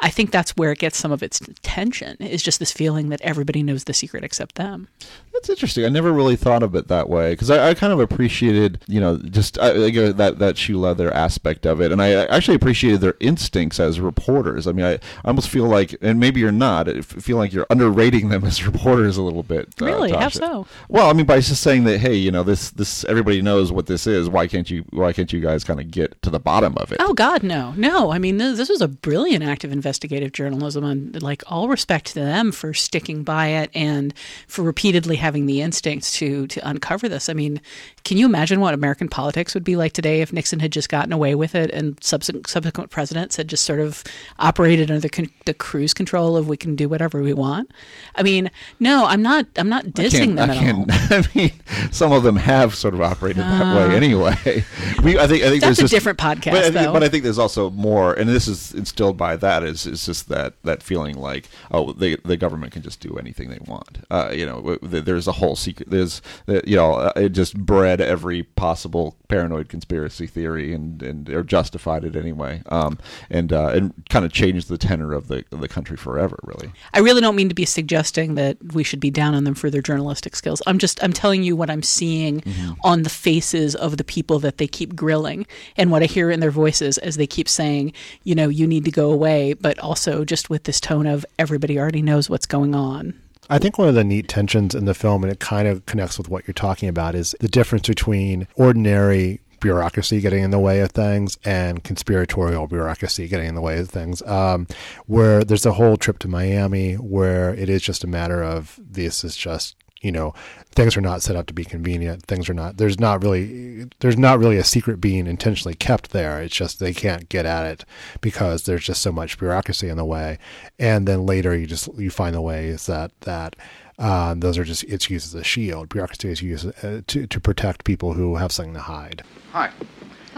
I 0.00 0.10
think 0.10 0.30
that's 0.32 0.56
where 0.56 0.72
it 0.72 0.78
gets 0.78 0.96
some 0.98 1.12
of 1.12 1.22
its 1.22 1.40
tension. 1.62 2.16
Is 2.20 2.42
just 2.42 2.58
this 2.58 2.72
feeling 2.72 3.08
that 3.10 3.20
everybody 3.22 3.62
knows 3.62 3.84
the 3.84 3.94
secret 3.94 4.24
except 4.24 4.56
them. 4.56 4.88
That's 5.32 5.48
interesting. 5.48 5.84
I 5.84 5.88
never 5.88 6.12
really 6.12 6.36
thought 6.36 6.62
of 6.62 6.74
it 6.74 6.88
that 6.88 7.08
way 7.08 7.32
because 7.32 7.50
I, 7.50 7.70
I 7.70 7.74
kind 7.74 7.92
of 7.92 8.00
appreciated, 8.00 8.80
you 8.86 9.00
know, 9.00 9.16
just 9.18 9.58
I, 9.58 9.70
uh, 9.70 10.12
that 10.12 10.38
that 10.38 10.56
shoe 10.58 10.78
leather 10.78 11.12
aspect 11.12 11.66
of 11.66 11.80
it, 11.80 11.90
and 11.92 12.00
I 12.02 12.12
actually 12.26 12.54
appreciated 12.54 13.00
their 13.00 13.14
instincts 13.20 13.80
as 13.80 14.00
reporters. 14.00 14.66
I 14.66 14.72
mean, 14.72 14.84
I, 14.86 14.92
I 14.94 14.98
almost 15.28 15.48
feel 15.48 15.64
like, 15.66 15.94
and 16.00 16.20
maybe 16.20 16.40
you're 16.40 16.52
not, 16.52 16.88
I 16.88 17.00
feel 17.00 17.36
like 17.36 17.52
you're 17.52 17.66
underrating 17.70 18.28
them 18.28 18.44
as 18.44 18.64
reporters 18.64 19.16
a 19.16 19.22
little 19.22 19.42
bit. 19.42 19.68
uh, 19.80 19.86
Really? 19.86 20.12
How 20.12 20.28
so? 20.28 20.66
Well, 20.88 21.08
I 21.08 21.12
mean, 21.12 21.26
by 21.26 21.40
just 21.40 21.62
saying 21.62 21.84
that, 21.84 21.98
hey, 21.98 22.14
you 22.14 22.30
know, 22.30 22.42
this 22.42 22.70
this 22.70 23.04
everybody 23.04 23.42
knows 23.42 23.72
what 23.72 23.86
this 23.86 24.06
is. 24.06 24.28
Why 24.28 24.46
can't 24.46 24.70
you? 24.70 24.84
Why 24.90 25.12
can't 25.12 25.32
you 25.32 25.40
guys 25.40 25.64
kind 25.64 25.80
of 25.80 25.90
get 25.90 26.20
to 26.22 26.30
the 26.30 26.40
bottom 26.40 26.76
of 26.78 26.92
it? 26.92 26.98
Oh 27.00 27.14
God, 27.14 27.42
no, 27.42 27.72
no. 27.76 28.12
I 28.12 28.18
mean, 28.18 28.38
this, 28.38 28.56
this 28.56 28.68
was 28.68 28.80
a 28.80 28.88
brilliant 28.88 29.42
act 29.44 29.64
of 29.64 29.72
investigative 29.84 30.32
journalism, 30.32 30.82
and 30.84 31.22
like 31.22 31.42
all 31.46 31.68
respect 31.68 32.06
to 32.06 32.14
them 32.14 32.52
for 32.52 32.72
sticking 32.72 33.22
by 33.22 33.48
it 33.48 33.70
and 33.74 34.14
for 34.48 34.62
repeatedly 34.62 35.16
having 35.16 35.44
the 35.44 35.60
instincts 35.60 36.12
to 36.18 36.46
to 36.46 36.66
uncover 36.66 37.08
this. 37.08 37.28
I 37.28 37.34
mean, 37.34 37.60
can 38.04 38.16
you 38.16 38.24
imagine 38.24 38.60
what 38.60 38.72
American 38.72 39.08
politics 39.08 39.52
would 39.52 39.64
be 39.64 39.76
like 39.76 39.92
today 39.92 40.22
if 40.22 40.32
Nixon 40.32 40.60
had 40.60 40.72
just 40.72 40.88
gotten 40.88 41.12
away 41.12 41.34
with 41.34 41.54
it 41.54 41.70
and 41.70 42.02
subsequent 42.02 42.48
subsequent 42.48 42.90
presidents 42.90 43.36
had 43.36 43.48
just 43.48 43.64
sort 43.64 43.80
of 43.80 44.02
operated 44.38 44.90
under 44.90 45.06
the, 45.06 45.28
the 45.44 45.54
cruise 45.54 45.92
control 45.92 46.36
of 46.36 46.48
we 46.48 46.56
can 46.56 46.74
do 46.76 46.88
whatever 46.88 47.22
we 47.22 47.34
want? 47.34 47.70
I 48.14 48.22
mean, 48.22 48.50
no, 48.80 49.04
I'm 49.06 49.22
not. 49.22 49.46
I'm 49.56 49.68
not 49.68 49.84
dissing 49.86 50.36
them 50.36 50.50
I 50.50 50.56
at 50.56 50.74
all. 50.74 50.86
I 50.90 51.28
mean, 51.34 51.52
some 51.90 52.12
of 52.12 52.22
them 52.22 52.36
have 52.36 52.74
sort 52.74 52.94
of 52.94 53.02
operated 53.02 53.42
that 53.42 53.76
way 53.76 53.94
uh, 53.94 53.96
anyway. 53.96 54.64
We, 55.02 55.18
I 55.18 55.26
think, 55.26 55.42
I 55.42 55.50
think 55.50 55.60
That's 55.60 55.60
there's 55.60 55.78
a 55.78 55.82
just- 55.82 55.92
different 55.92 56.18
podcast, 56.18 56.52
but 56.52 56.64
I, 56.64 56.70
think, 56.70 56.92
but 56.92 57.02
I 57.02 57.08
think 57.08 57.24
there's 57.24 57.38
also 57.38 57.68
more, 57.70 58.14
and 58.14 58.28
this 58.28 58.48
is 58.48 58.72
instilled 58.72 59.16
by 59.18 59.36
that 59.36 59.62
is 59.62 59.73
is 59.74 60.06
just 60.06 60.28
that 60.28 60.54
that 60.62 60.82
feeling 60.82 61.16
like 61.16 61.48
oh, 61.70 61.92
the 61.92 62.18
the 62.24 62.36
government 62.36 62.72
can 62.72 62.82
just 62.82 63.00
do 63.00 63.16
anything 63.18 63.50
they 63.50 63.58
want. 63.66 63.98
Uh, 64.10 64.30
you 64.32 64.46
know, 64.46 64.78
there's 64.82 65.28
a 65.28 65.32
whole 65.32 65.56
secret. 65.56 65.90
There's 65.90 66.22
you 66.46 66.76
know, 66.76 66.94
uh, 66.94 67.12
it 67.16 67.30
just 67.30 67.56
bred 67.56 68.00
every 68.00 68.42
possible 68.42 69.16
paranoid 69.34 69.68
conspiracy 69.68 70.28
theory 70.28 70.72
and 70.72 71.02
and 71.02 71.28
or 71.28 71.42
justified 71.42 72.04
it 72.04 72.14
anyway. 72.14 72.62
Um, 72.66 72.98
and 73.30 73.52
uh, 73.52 73.68
and 73.68 73.92
kind 74.08 74.24
of 74.24 74.32
changed 74.32 74.68
the 74.68 74.78
tenor 74.78 75.12
of 75.12 75.26
the 75.26 75.44
of 75.50 75.60
the 75.60 75.66
country 75.66 75.96
forever. 75.96 76.38
Really. 76.44 76.70
I 76.92 77.00
really 77.00 77.20
don't 77.20 77.34
mean 77.34 77.48
to 77.48 77.54
be 77.54 77.64
suggesting 77.64 78.36
that 78.36 78.56
we 78.74 78.84
should 78.84 79.00
be 79.00 79.10
down 79.10 79.34
on 79.34 79.42
them 79.42 79.56
for 79.56 79.70
their 79.70 79.82
journalistic 79.82 80.36
skills. 80.36 80.62
I'm 80.68 80.78
just 80.78 81.02
I'm 81.02 81.12
telling 81.12 81.42
you 81.42 81.56
what 81.56 81.68
I'm 81.68 81.82
seeing 81.82 82.44
on 82.84 83.02
the 83.02 83.10
faces 83.10 83.74
of 83.74 83.96
the 83.96 84.04
people 84.04 84.38
that 84.38 84.58
they 84.58 84.68
keep 84.68 84.94
grilling 84.94 85.46
and 85.76 85.90
what 85.90 86.02
I 86.02 86.06
hear 86.06 86.30
in 86.30 86.38
their 86.38 86.52
voices 86.52 86.98
as 86.98 87.16
they 87.16 87.26
keep 87.26 87.48
saying, 87.48 87.92
you 88.22 88.36
know, 88.36 88.48
you 88.48 88.68
need 88.68 88.84
to 88.84 88.92
go 88.92 89.10
away, 89.10 89.54
but 89.54 89.78
also 89.80 90.24
just 90.24 90.48
with 90.48 90.62
this 90.64 90.80
tone 90.80 91.06
of 91.08 91.26
everybody 91.40 91.76
already 91.76 92.02
knows 92.02 92.30
what's 92.30 92.46
going 92.46 92.74
on. 92.74 93.14
I 93.50 93.58
think 93.58 93.78
one 93.78 93.88
of 93.88 93.94
the 93.94 94.04
neat 94.04 94.28
tensions 94.28 94.74
in 94.74 94.84
the 94.84 94.94
film, 94.94 95.22
and 95.22 95.32
it 95.32 95.40
kind 95.40 95.68
of 95.68 95.84
connects 95.86 96.18
with 96.18 96.28
what 96.28 96.46
you're 96.46 96.54
talking 96.54 96.88
about, 96.88 97.14
is 97.14 97.34
the 97.40 97.48
difference 97.48 97.88
between 97.88 98.48
ordinary 98.54 99.40
bureaucracy 99.60 100.20
getting 100.20 100.44
in 100.44 100.50
the 100.50 100.58
way 100.58 100.80
of 100.80 100.90
things 100.90 101.38
and 101.44 101.82
conspiratorial 101.82 102.66
bureaucracy 102.66 103.26
getting 103.26 103.48
in 103.48 103.54
the 103.54 103.62
way 103.62 103.78
of 103.78 103.88
things. 103.88 104.22
Um, 104.22 104.66
where 105.06 105.42
there's 105.42 105.64
a 105.64 105.72
whole 105.72 105.96
trip 105.96 106.18
to 106.20 106.28
Miami 106.28 106.94
where 106.94 107.54
it 107.54 107.70
is 107.70 107.82
just 107.82 108.04
a 108.04 108.06
matter 108.06 108.42
of 108.42 108.78
this 108.78 109.24
is 109.24 109.36
just 109.36 109.76
you 110.04 110.12
know 110.12 110.34
things 110.72 110.96
are 110.96 111.00
not 111.00 111.22
set 111.22 111.36
up 111.36 111.46
to 111.46 111.54
be 111.54 111.64
convenient. 111.64 112.24
Things 112.26 112.48
are 112.48 112.54
not 112.54 112.76
there's 112.76 113.00
not 113.00 113.22
really 113.22 113.88
there's 114.00 114.18
not 114.18 114.38
really 114.38 114.58
a 114.58 114.64
secret 114.64 115.00
being 115.00 115.26
intentionally 115.26 115.74
kept 115.74 116.10
there. 116.10 116.42
It's 116.42 116.54
just 116.54 116.78
they 116.78 116.92
can't 116.92 117.28
get 117.28 117.46
at 117.46 117.66
it 117.66 117.84
because 118.20 118.64
there's 118.64 118.84
just 118.84 119.02
so 119.02 119.10
much 119.10 119.38
bureaucracy 119.38 119.88
in 119.88 119.96
the 119.96 120.04
way. 120.04 120.38
And 120.78 121.08
then 121.08 121.26
later 121.26 121.56
you 121.56 121.66
just 121.66 121.88
you 121.96 122.10
find 122.10 122.34
the 122.34 122.40
ways 122.42 122.86
that 122.86 123.18
that 123.22 123.56
uh, 123.98 124.34
those 124.36 124.58
are 124.58 124.64
just 124.64 124.84
it's 124.84 125.08
used 125.08 125.34
as 125.34 125.40
a 125.40 125.44
shield. 125.44 125.88
Bureaucracy 125.88 126.28
is 126.28 126.42
used 126.42 126.66
uh, 126.84 127.00
to, 127.06 127.26
to 127.26 127.40
protect 127.40 127.84
people 127.84 128.12
who 128.12 128.36
have 128.36 128.52
something 128.52 128.74
to 128.74 128.80
hide. 128.80 129.22
Hi. 129.52 129.70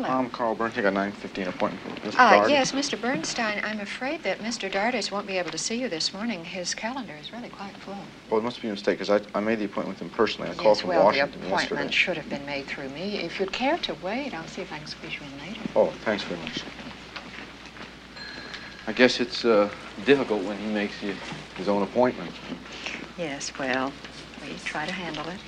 I'm 0.05 0.31
Carl 0.31 0.55
Bernstein. 0.55 0.85
I 0.87 0.91
got 0.91 1.09
a 1.09 1.11
9.15 1.11 1.49
appointment 1.49 2.05
with 2.05 2.15
Mr. 2.15 2.45
Uh, 2.45 2.47
yes, 2.47 2.73
Mr. 2.73 3.01
Bernstein, 3.01 3.63
I'm 3.65 3.81
afraid 3.81 4.23
that 4.25 4.41
Mr. 4.41 4.71
Dardis 4.71 5.11
won't 5.11 5.27
be 5.27 5.39
able 5.39 5.51
to 5.51 5.59
see 5.59 5.81
you 5.81 5.89
this 5.89 6.13
morning. 6.13 6.45
His 6.45 6.75
calendar 6.75 7.15
is 7.21 7.33
really 7.33 7.49
quite 7.49 7.75
full. 7.79 7.97
Well, 8.31 8.41
it 8.41 8.45
must 8.45 8.61
be 8.61 8.69
a 8.69 8.73
mistake 8.73 8.99
because 8.99 9.11
I, 9.11 9.39
I 9.39 9.41
made 9.41 9.59
the 9.59 9.65
appointment 9.65 9.99
with 9.99 10.03
him 10.03 10.11
personally. 10.11 10.51
I 10.51 10.55
called 10.55 10.77
yes, 10.77 10.81
from 10.81 10.91
well, 10.91 11.05
Washington 11.05 11.41
the 11.41 11.47
appointment 11.47 11.71
yesterday. 11.71 11.93
should 11.93 12.17
have 12.19 12.29
been 12.29 12.45
made 12.45 12.67
through 12.67 12.89
me. 12.91 13.19
If 13.19 13.41
you'd 13.41 13.53
care 13.53 13.79
to 13.79 13.95
wait, 14.03 14.35
I'll 14.35 14.47
see 14.49 14.63
if 14.63 14.73
I 14.73 14.79
can 14.79 14.87
squeeze 14.87 15.15
you 15.15 15.21
in 15.27 15.49
later. 15.49 15.61
Oh, 15.75 15.87
thanks 16.05 16.23
very 16.25 16.41
much. 16.41 16.63
I 18.87 18.93
guess 18.93 19.19
it's 19.19 19.45
uh, 19.45 19.69
difficult 20.05 20.45
when 20.45 20.59
he 20.59 20.67
makes 20.67 21.03
you 21.03 21.15
his 21.57 21.69
own 21.69 21.83
appointment. 21.83 22.31
Yes, 23.19 23.51
well, 23.59 23.93
we 24.43 24.55
try 24.65 24.87
to 24.87 24.93
handle 24.93 25.27
it. 25.29 25.39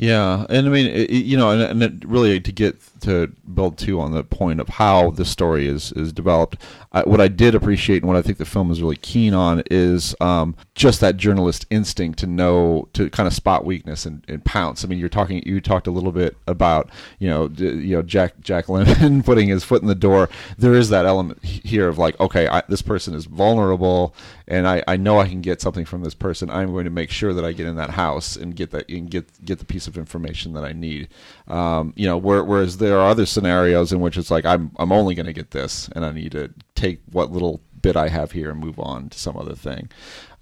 Yeah, 0.00 0.46
and 0.48 0.68
I 0.68 0.70
mean, 0.70 0.86
it, 0.86 1.10
you 1.10 1.36
know, 1.36 1.50
and, 1.50 1.82
and 1.82 2.04
really 2.04 2.38
to 2.38 2.52
get 2.52 2.78
to 3.00 3.32
build 3.52 3.78
too 3.78 4.00
on 4.00 4.12
the 4.12 4.22
point 4.22 4.60
of 4.60 4.68
how 4.68 5.10
the 5.10 5.24
story 5.24 5.66
is 5.66 5.90
is 5.90 6.12
developed. 6.12 6.62
I, 6.92 7.02
what 7.02 7.20
I 7.20 7.26
did 7.26 7.56
appreciate 7.56 8.02
and 8.02 8.06
what 8.06 8.16
I 8.16 8.22
think 8.22 8.38
the 8.38 8.44
film 8.44 8.70
is 8.70 8.80
really 8.80 8.96
keen 8.96 9.34
on 9.34 9.64
is 9.72 10.14
um, 10.20 10.54
just 10.76 11.00
that 11.00 11.16
journalist 11.16 11.66
instinct 11.70 12.20
to 12.20 12.28
know 12.28 12.88
to 12.92 13.10
kind 13.10 13.26
of 13.26 13.32
spot 13.34 13.64
weakness 13.64 14.06
and, 14.06 14.24
and 14.28 14.44
pounce. 14.44 14.84
I 14.84 14.86
mean, 14.88 15.00
you're 15.00 15.08
talking, 15.08 15.42
you 15.44 15.60
talked 15.60 15.88
a 15.88 15.90
little 15.90 16.12
bit 16.12 16.36
about 16.46 16.90
you 17.18 17.28
know, 17.28 17.48
d- 17.48 17.64
you 17.66 17.96
know, 17.96 18.02
Jack 18.02 18.38
Jack 18.40 18.66
Lemmon 18.66 19.24
putting 19.24 19.48
his 19.48 19.64
foot 19.64 19.82
in 19.82 19.88
the 19.88 19.96
door. 19.96 20.28
There 20.56 20.74
is 20.74 20.90
that 20.90 21.06
element 21.06 21.44
here 21.44 21.88
of 21.88 21.98
like, 21.98 22.18
okay, 22.20 22.46
I, 22.46 22.62
this 22.68 22.82
person 22.82 23.14
is 23.14 23.24
vulnerable, 23.24 24.14
and 24.48 24.66
I, 24.66 24.82
I 24.88 24.96
know 24.96 25.20
I 25.20 25.28
can 25.28 25.42
get 25.42 25.60
something 25.60 25.84
from 25.84 26.02
this 26.02 26.14
person. 26.14 26.48
I'm 26.48 26.72
going 26.72 26.86
to 26.86 26.90
make 26.90 27.10
sure 27.10 27.34
that 27.34 27.44
I 27.44 27.52
get 27.52 27.66
in 27.66 27.76
that 27.76 27.90
house 27.90 28.34
and 28.34 28.56
get 28.56 28.70
that 28.70 28.88
and 28.88 29.10
get 29.10 29.44
get 29.44 29.58
the 29.58 29.64
piece 29.64 29.86
of 29.86 29.98
information 29.98 30.54
that 30.54 30.64
I 30.64 30.72
need. 30.72 31.08
Um, 31.46 31.92
you 31.96 32.06
know, 32.06 32.16
where, 32.16 32.42
whereas 32.42 32.78
there 32.78 32.98
are 32.98 33.10
other 33.10 33.26
scenarios 33.26 33.92
in 33.92 34.00
which 34.00 34.16
it's 34.16 34.30
like 34.30 34.46
I'm 34.46 34.72
I'm 34.78 34.90
only 34.90 35.14
going 35.14 35.26
to 35.26 35.34
get 35.34 35.50
this, 35.50 35.88
and 35.94 36.04
I 36.04 36.12
need 36.12 36.32
to 36.32 36.52
take 36.74 37.00
what 37.12 37.30
little 37.30 37.60
bit 37.82 37.94
I 37.94 38.08
have 38.08 38.32
here 38.32 38.50
and 38.50 38.58
move 38.58 38.80
on 38.80 39.10
to 39.10 39.18
some 39.18 39.36
other 39.36 39.54
thing. 39.54 39.90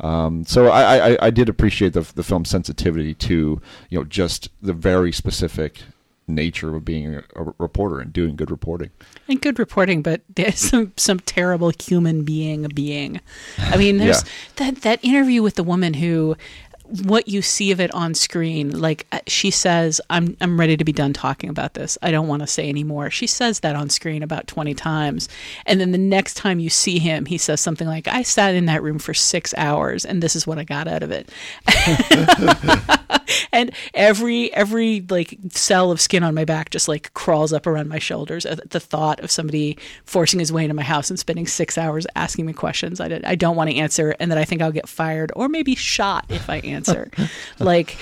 Um, 0.01 0.45
so 0.45 0.69
I, 0.69 1.11
I, 1.11 1.19
I 1.23 1.31
did 1.31 1.49
appreciate 1.49 1.93
the 1.93 2.09
the 2.15 2.23
film's 2.23 2.49
sensitivity 2.49 3.13
to 3.15 3.61
you 3.91 3.99
know 3.99 4.05
just 4.05 4.51
the 4.63 4.73
very 4.73 5.11
specific 5.11 5.83
nature 6.29 6.75
of 6.75 6.85
being 6.85 7.15
a, 7.15 7.23
reporter 7.59 8.01
and 8.01 8.13
doing 8.13 8.35
good 8.37 8.51
reporting. 8.51 8.91
And 9.29 9.41
good 9.41 9.59
reporting, 9.59 10.03
but 10.03 10.23
there's 10.35 10.59
some 10.59 10.93
some 10.97 11.21
terrible 11.21 11.73
human 11.81 12.25
being 12.25 12.63
being. 12.75 13.21
I 13.59 13.77
mean, 13.77 13.99
there's 13.99 14.23
Yeah. 14.23 14.29
that 14.57 14.83
that 14.83 15.05
interview 15.05 15.43
with 15.43 15.55
the 15.55 15.65
woman 15.65 15.95
who 15.95 16.37
what 17.03 17.29
you 17.29 17.43
see 17.43 17.71
of 17.73 17.81
it 17.81 17.93
on 17.95 18.15
screen 18.15 18.81
like 18.81 19.07
uh, 19.13 19.19
she 19.27 19.51
says 19.51 20.01
I'm 20.11 20.37
I'm 20.41 20.59
ready 20.59 20.77
to 20.77 20.85
be 20.85 20.93
done 20.93 21.13
talking 21.13 21.51
about 21.51 21.75
this. 21.75 21.99
I 22.03 22.11
don't 22.11 22.29
want 22.29 22.43
to 22.43 22.47
say 22.47 22.69
anymore. 22.69 23.11
She 23.11 23.27
says 23.27 23.61
that 23.61 23.77
on 23.77 23.89
screen 23.91 24.23
about 24.23 24.47
20 24.47 24.75
times. 24.75 25.29
And 25.65 25.81
then 25.81 25.93
the 25.93 25.99
next 25.99 26.35
time 26.35 26.61
you 26.61 26.71
see 26.71 26.99
him, 26.99 27.27
he 27.27 27.39
says 27.39 27.61
something 27.61 27.87
like 27.87 28.09
I 28.09 28.23
sat 28.23 28.55
in 28.55 28.67
that 28.67 28.83
room 28.83 28.99
for 28.99 29.15
6 29.15 29.55
hours 29.57 30.05
and 30.05 30.23
this 30.23 30.37
is 30.37 30.47
what 30.47 30.59
I 30.59 30.65
got 30.65 30.89
out 30.89 31.03
of 31.03 31.11
it. 31.11 31.31
and 33.53 33.73
every 33.95 34.53
every 34.55 35.05
like 35.09 35.37
cell 35.51 35.91
of 35.91 36.01
skin 36.01 36.23
on 36.23 36.35
my 36.35 36.45
back 36.45 36.71
just 36.71 36.89
like 36.89 37.13
crawls 37.15 37.53
up 37.53 37.67
around 37.67 37.89
my 37.89 37.99
shoulders 37.99 38.47
at 38.47 38.71
the 38.71 38.81
thought 38.81 39.21
of 39.21 39.31
somebody 39.31 39.77
forcing 40.05 40.41
his 40.41 40.53
way 40.53 40.65
into 40.65 40.75
my 40.75 40.83
house 40.83 41.11
and 41.11 41.19
spending 41.19 41.47
six 41.47 41.77
hours 41.77 42.07
asking 42.15 42.47
me 42.47 42.53
questions 42.53 43.01
I, 43.01 43.09
did, 43.09 43.25
I 43.25 43.35
don't 43.35 43.57
want 43.57 43.71
to 43.71 43.77
answer 43.77 44.15
and 44.21 44.31
that 44.31 44.39
I 44.39 44.45
think 44.45 44.63
I'll 44.63 44.73
get 44.73 44.89
fired 44.89 45.33
or 45.35 45.49
maybe 45.49 45.75
shot 45.75 46.27
if 46.29 46.49
I 46.49 46.59
answer. 46.59 46.76
like 47.59 47.97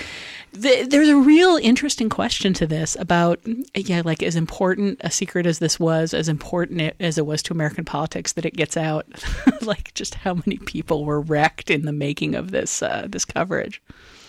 th- 0.60 0.88
there's 0.88 1.08
a 1.08 1.16
real 1.16 1.58
interesting 1.62 2.08
question 2.08 2.52
to 2.54 2.66
this 2.66 2.96
about 2.98 3.40
yeah 3.74 4.02
like 4.04 4.22
as 4.22 4.36
important 4.36 5.00
a 5.00 5.10
secret 5.10 5.46
as 5.46 5.58
this 5.58 5.78
was 5.78 6.14
as 6.14 6.28
important 6.28 6.80
it, 6.80 6.96
as 7.00 7.18
it 7.18 7.26
was 7.26 7.42
to 7.42 7.52
american 7.52 7.84
politics 7.84 8.32
that 8.32 8.44
it 8.44 8.54
gets 8.54 8.76
out 8.76 9.06
like 9.62 9.92
just 9.94 10.14
how 10.14 10.34
many 10.34 10.58
people 10.58 11.04
were 11.04 11.20
wrecked 11.20 11.70
in 11.70 11.82
the 11.82 11.92
making 11.92 12.34
of 12.34 12.50
this 12.50 12.82
uh, 12.82 13.06
this 13.08 13.24
coverage 13.24 13.82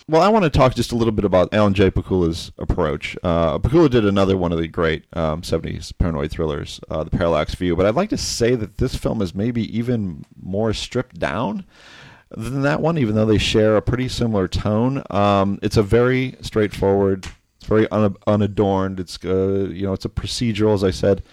Well, 0.07 0.21
I 0.21 0.29
want 0.29 0.43
to 0.43 0.51
talk 0.51 0.75
just 0.75 0.91
a 0.91 0.95
little 0.95 1.11
bit 1.11 1.25
about 1.25 1.51
Alan 1.51 1.73
J. 1.73 1.89
Pakula's 1.89 2.51
approach. 2.59 3.17
Uh, 3.23 3.57
Pakula 3.57 3.89
did 3.89 4.05
another 4.05 4.37
one 4.37 4.51
of 4.51 4.59
the 4.59 4.67
great 4.67 5.03
um, 5.13 5.41
70s 5.41 5.91
paranoid 5.97 6.29
thrillers, 6.29 6.79
uh, 6.91 7.03
The 7.03 7.09
Parallax 7.09 7.55
View, 7.55 7.75
but 7.75 7.87
I'd 7.87 7.95
like 7.95 8.11
to 8.11 8.17
say 8.17 8.53
that 8.53 8.77
this 8.77 8.95
film 8.95 9.19
is 9.19 9.33
maybe 9.33 9.63
even 9.75 10.23
more 10.39 10.73
stripped 10.73 11.17
down. 11.17 11.65
Than 12.35 12.61
that 12.63 12.81
one, 12.81 12.97
even 12.97 13.15
though 13.15 13.25
they 13.25 13.37
share 13.37 13.77
a 13.77 13.81
pretty 13.81 14.07
similar 14.07 14.47
tone. 14.47 15.03
Um, 15.09 15.59
it's 15.61 15.77
a 15.77 15.83
very 15.83 16.35
straightforward. 16.41 17.27
It's 17.57 17.67
very 17.67 17.89
un- 17.89 18.15
unadorned. 18.27 18.99
It's 18.99 19.17
uh, 19.23 19.69
you 19.71 19.85
know 19.87 19.93
it's 19.93 20.05
a 20.05 20.09
procedural, 20.09 20.73
as 20.73 20.83
I 20.83 20.91
said 20.91 21.23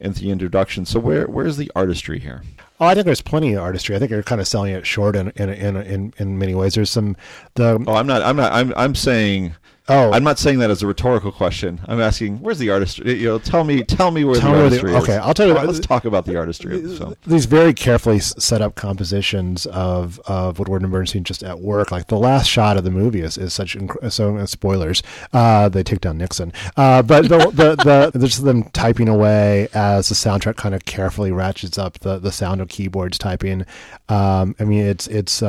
in 0.00 0.12
the 0.12 0.30
introduction. 0.30 0.84
So 0.84 1.00
where 1.00 1.26
where's 1.26 1.56
the 1.56 1.70
artistry 1.74 2.18
here? 2.18 2.42
Oh, 2.80 2.86
I 2.86 2.94
think 2.94 3.06
there's 3.06 3.22
plenty 3.22 3.54
of 3.54 3.62
artistry. 3.62 3.94
I 3.94 3.98
think 3.98 4.10
you're 4.10 4.22
kind 4.22 4.40
of 4.40 4.48
selling 4.48 4.74
it 4.74 4.86
short 4.86 5.16
in 5.16 5.30
in 5.36 5.48
in 5.48 5.76
in, 5.76 6.14
in 6.18 6.38
many 6.38 6.54
ways. 6.54 6.74
There's 6.74 6.90
some 6.90 7.16
the. 7.54 7.82
Oh, 7.86 7.94
I'm 7.94 8.06
not. 8.06 8.22
I'm 8.22 8.36
not. 8.36 8.52
I'm. 8.52 8.74
I'm 8.76 8.94
saying. 8.94 9.54
Oh, 9.92 10.12
I'm 10.12 10.24
not 10.24 10.38
saying 10.38 10.58
that 10.60 10.70
as 10.70 10.82
a 10.82 10.86
rhetorical 10.86 11.30
question. 11.32 11.80
I'm 11.86 12.00
asking, 12.00 12.38
where's 12.40 12.58
the 12.58 12.70
artistry? 12.70 13.18
You 13.20 13.26
know, 13.28 13.38
tell 13.38 13.64
me, 13.64 13.82
tell 13.84 14.10
me 14.10 14.24
where 14.24 14.36
Tell 14.40 14.52
the 14.52 14.56
me 14.56 14.60
where 14.62 14.70
the- 14.70 14.76
artistry 14.76 14.96
is. 14.96 15.02
okay, 15.02 15.16
I'll 15.18 15.34
tell 15.34 15.46
you 15.46 15.54
what- 15.54 15.66
Let's 15.66 15.80
talk 15.80 16.04
about 16.04 16.26
the 16.26 16.36
artistry 16.36 16.76
of 16.76 16.82
the 16.88 16.96
film. 16.96 17.14
these 17.26 17.44
very 17.46 17.72
carefully 17.74 18.18
set 18.20 18.60
up 18.62 18.74
compositions 18.74 19.66
of 19.66 20.18
of 20.26 20.58
Woodward 20.58 20.82
and 20.82 20.90
Bernstein 20.90 21.24
just 21.24 21.42
at 21.42 21.60
work. 21.60 21.90
Like 21.92 22.06
the 22.08 22.18
last 22.18 22.46
shot 22.48 22.76
of 22.76 22.84
the 22.84 22.90
movie 22.90 23.20
is, 23.20 23.36
is 23.38 23.52
such 23.52 23.76
inc- 23.76 24.10
so 24.12 24.36
uh, 24.36 24.46
spoilers. 24.46 25.02
Uh, 25.32 25.68
they 25.68 25.82
take 25.82 26.00
down 26.00 26.18
Nixon, 26.18 26.52
uh, 26.76 27.02
but 27.02 27.28
the 27.28 27.38
the 27.52 27.76
the 28.12 28.18
there's 28.18 28.38
them 28.38 28.64
typing 28.70 29.08
away 29.08 29.68
as 29.74 30.08
the 30.08 30.14
soundtrack 30.14 30.56
kind 30.56 30.74
of 30.74 30.84
carefully 30.84 31.32
ratchets 31.32 31.78
up 31.78 31.98
the 32.00 32.18
the 32.18 32.32
sound 32.32 32.60
of 32.60 32.68
keyboards 32.68 33.18
typing. 33.18 33.64
Um, 34.08 34.54
I 34.60 34.64
mean, 34.64 34.84
it's 34.86 35.06
it's 35.08 35.42
uh, 35.42 35.48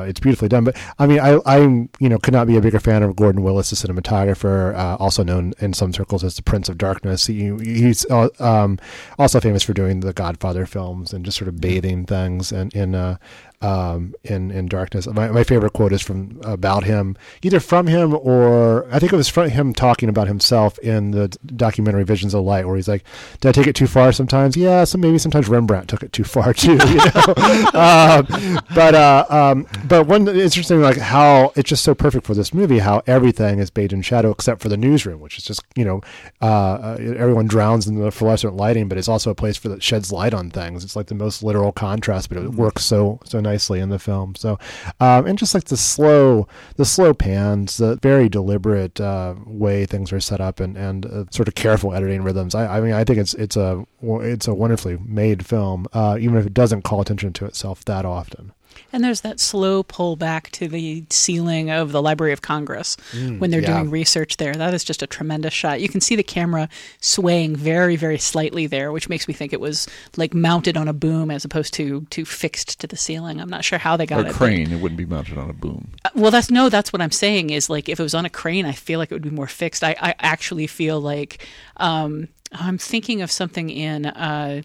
uh, 0.00 0.06
it's 0.08 0.20
beautifully 0.20 0.48
done. 0.48 0.64
But 0.64 0.76
I 0.98 1.06
mean, 1.06 1.20
I 1.20 1.38
I 1.46 1.58
you 1.58 2.08
know 2.08 2.18
could 2.18 2.34
not 2.34 2.46
be 2.46 2.56
a 2.56 2.60
bigger 2.60 2.80
fan 2.80 3.02
of 3.02 3.16
Gordon 3.16 3.42
Willis, 3.42 3.72
the 3.80 3.88
cinematographer, 3.88 4.74
uh, 4.74 4.96
also 4.96 5.22
known 5.22 5.54
in 5.60 5.72
some 5.72 5.92
circles 5.92 6.24
as 6.24 6.36
the 6.36 6.42
Prince 6.42 6.68
of 6.68 6.78
Darkness. 6.78 7.26
He, 7.26 7.54
he's 7.62 8.06
uh, 8.10 8.28
um, 8.38 8.78
also 9.18 9.40
famous 9.40 9.62
for 9.62 9.72
doing 9.72 10.00
the 10.00 10.12
Godfather 10.12 10.66
films 10.66 11.12
and 11.12 11.24
just 11.24 11.38
sort 11.38 11.48
of 11.48 11.60
bathing 11.60 12.06
things 12.06 12.52
in 12.52 12.70
in 12.70 12.94
uh, 12.94 13.16
um, 13.64 14.14
in 14.24 14.50
in 14.50 14.66
darkness. 14.66 15.06
My 15.06 15.28
my 15.28 15.42
favorite 15.42 15.72
quote 15.72 15.92
is 15.92 16.02
from 16.02 16.38
about 16.44 16.84
him, 16.84 17.16
either 17.42 17.60
from 17.60 17.86
him 17.86 18.14
or 18.14 18.86
I 18.92 18.98
think 18.98 19.12
it 19.12 19.16
was 19.16 19.28
from 19.28 19.48
him 19.48 19.72
talking 19.72 20.10
about 20.10 20.28
himself 20.28 20.78
in 20.80 21.12
the 21.12 21.28
documentary 21.56 22.04
Visions 22.04 22.34
of 22.34 22.44
Light, 22.44 22.66
where 22.66 22.76
he's 22.76 22.88
like, 22.88 23.04
"Did 23.40 23.48
I 23.48 23.52
take 23.52 23.66
it 23.66 23.74
too 23.74 23.86
far? 23.86 24.12
Sometimes, 24.12 24.54
yeah. 24.54 24.84
So 24.84 24.98
maybe 24.98 25.16
sometimes 25.16 25.48
Rembrandt 25.48 25.88
took 25.88 26.02
it 26.02 26.12
too 26.12 26.24
far 26.24 26.52
too." 26.52 26.72
You 26.72 26.96
know? 26.96 27.34
um, 27.74 28.60
but 28.74 28.94
uh, 28.94 29.24
um, 29.30 29.66
but 29.88 30.06
one 30.06 30.28
it's 30.28 30.56
interesting, 30.56 30.82
like 30.82 30.98
how 30.98 31.50
it's 31.56 31.70
just 31.70 31.84
so 31.84 31.94
perfect 31.94 32.26
for 32.26 32.34
this 32.34 32.52
movie, 32.52 32.80
how 32.80 33.02
everything 33.06 33.60
is 33.60 33.70
bathed 33.70 33.94
in 33.94 34.02
shadow 34.02 34.30
except 34.30 34.60
for 34.60 34.68
the 34.68 34.76
newsroom, 34.76 35.20
which 35.20 35.38
is 35.38 35.44
just 35.44 35.62
you 35.74 35.86
know 35.86 36.02
uh, 36.42 36.44
uh, 36.44 36.96
everyone 37.16 37.46
drowns 37.46 37.86
in 37.86 37.98
the 37.98 38.10
fluorescent 38.10 38.56
lighting, 38.56 38.88
but 38.88 38.98
it's 38.98 39.08
also 39.08 39.30
a 39.30 39.34
place 39.34 39.56
for 39.56 39.70
that 39.70 39.82
sheds 39.82 40.12
light 40.12 40.34
on 40.34 40.50
things. 40.50 40.84
It's 40.84 40.96
like 40.96 41.06
the 41.06 41.14
most 41.14 41.42
literal 41.42 41.72
contrast, 41.72 42.28
but 42.28 42.36
it 42.36 42.50
works 42.50 42.84
so 42.84 43.20
so 43.24 43.40
nicely 43.54 43.80
in 43.80 43.88
the 43.88 43.98
film. 43.98 44.34
So 44.34 44.58
um, 45.00 45.26
and 45.26 45.38
just 45.38 45.54
like 45.54 45.64
the 45.64 45.76
slow 45.76 46.48
the 46.76 46.84
slow 46.84 47.14
pans, 47.14 47.76
the 47.76 47.96
very 48.02 48.28
deliberate 48.28 49.00
uh, 49.00 49.34
way 49.46 49.86
things 49.86 50.12
are 50.12 50.20
set 50.20 50.40
up, 50.40 50.60
and 50.60 50.76
and 50.76 51.06
uh, 51.06 51.24
sort 51.30 51.48
of 51.48 51.54
careful 51.54 51.94
editing 51.94 52.22
rhythms. 52.22 52.54
I, 52.54 52.78
I 52.78 52.80
mean, 52.80 52.92
I 52.92 53.04
think 53.04 53.18
it's 53.18 53.34
it's 53.34 53.56
a 53.56 53.86
it's 54.02 54.48
a 54.48 54.54
wonderfully 54.54 54.98
made 55.04 55.46
film, 55.46 55.86
uh, 55.92 56.16
even 56.20 56.36
if 56.36 56.46
it 56.46 56.54
doesn't 56.54 56.82
call 56.82 57.00
attention 57.00 57.32
to 57.34 57.46
itself 57.46 57.84
that 57.84 58.04
often. 58.04 58.52
And 58.92 59.02
there's 59.02 59.22
that 59.22 59.40
slow 59.40 59.82
pull 59.82 60.16
back 60.16 60.50
to 60.52 60.68
the 60.68 61.04
ceiling 61.10 61.70
of 61.70 61.92
the 61.92 62.00
Library 62.02 62.32
of 62.32 62.42
Congress 62.42 62.96
Mm, 63.12 63.38
when 63.38 63.50
they're 63.50 63.60
yeah. 63.60 63.78
doing 63.78 63.90
research 63.90 64.36
there. 64.36 64.54
That 64.54 64.74
is 64.74 64.84
just 64.84 65.02
a 65.02 65.06
tremendous 65.06 65.52
shot. 65.54 65.80
You 65.80 65.88
can 65.88 66.00
see 66.00 66.16
the 66.16 66.22
camera 66.22 66.68
swaying 67.00 67.56
very, 67.56 67.96
very 67.96 68.18
slightly 68.18 68.66
there, 68.66 68.92
which 68.92 69.08
makes 69.08 69.26
me 69.28 69.34
think 69.34 69.52
it 69.52 69.60
was 69.60 69.86
like 70.16 70.34
mounted 70.34 70.76
on 70.76 70.88
a 70.88 70.92
boom 70.92 71.30
as 71.30 71.44
opposed 71.44 71.74
to 71.74 72.06
to 72.10 72.24
fixed 72.24 72.80
to 72.80 72.86
the 72.86 72.96
ceiling. 72.96 73.40
I'm 73.40 73.48
not 73.50 73.64
sure 73.64 73.78
how 73.78 73.96
they 73.96 74.06
got 74.06 74.18
Or 74.18 74.22
it. 74.22 74.26
a 74.26 74.28
but- 74.30 74.36
crane, 74.36 74.72
it 74.72 74.80
wouldn't 74.80 74.98
be 74.98 75.04
mounted 75.06 75.38
on 75.38 75.50
a 75.50 75.54
boom. 75.54 75.88
Uh, 76.04 76.10
Well, 76.14 76.30
that's 76.30 76.50
no, 76.50 76.68
that's 76.68 76.92
what 76.92 77.02
I'm 77.02 77.10
saying 77.10 77.50
is 77.50 77.68
like 77.68 77.88
if 77.88 77.98
it 77.98 78.02
was 78.02 78.14
on 78.14 78.24
a 78.24 78.30
crane, 78.30 78.66
I 78.66 78.72
feel 78.72 78.98
like 78.98 79.10
it 79.10 79.14
would 79.14 79.22
be 79.22 79.30
more 79.30 79.46
fixed. 79.48 79.82
I, 79.84 79.96
I 80.00 80.14
actually 80.20 80.66
feel 80.66 81.00
like 81.00 81.46
um, 81.78 82.28
I'm 82.52 82.78
thinking 82.78 83.20
of 83.22 83.30
something 83.32 83.68
in 83.70 84.06
uh, 84.06 84.62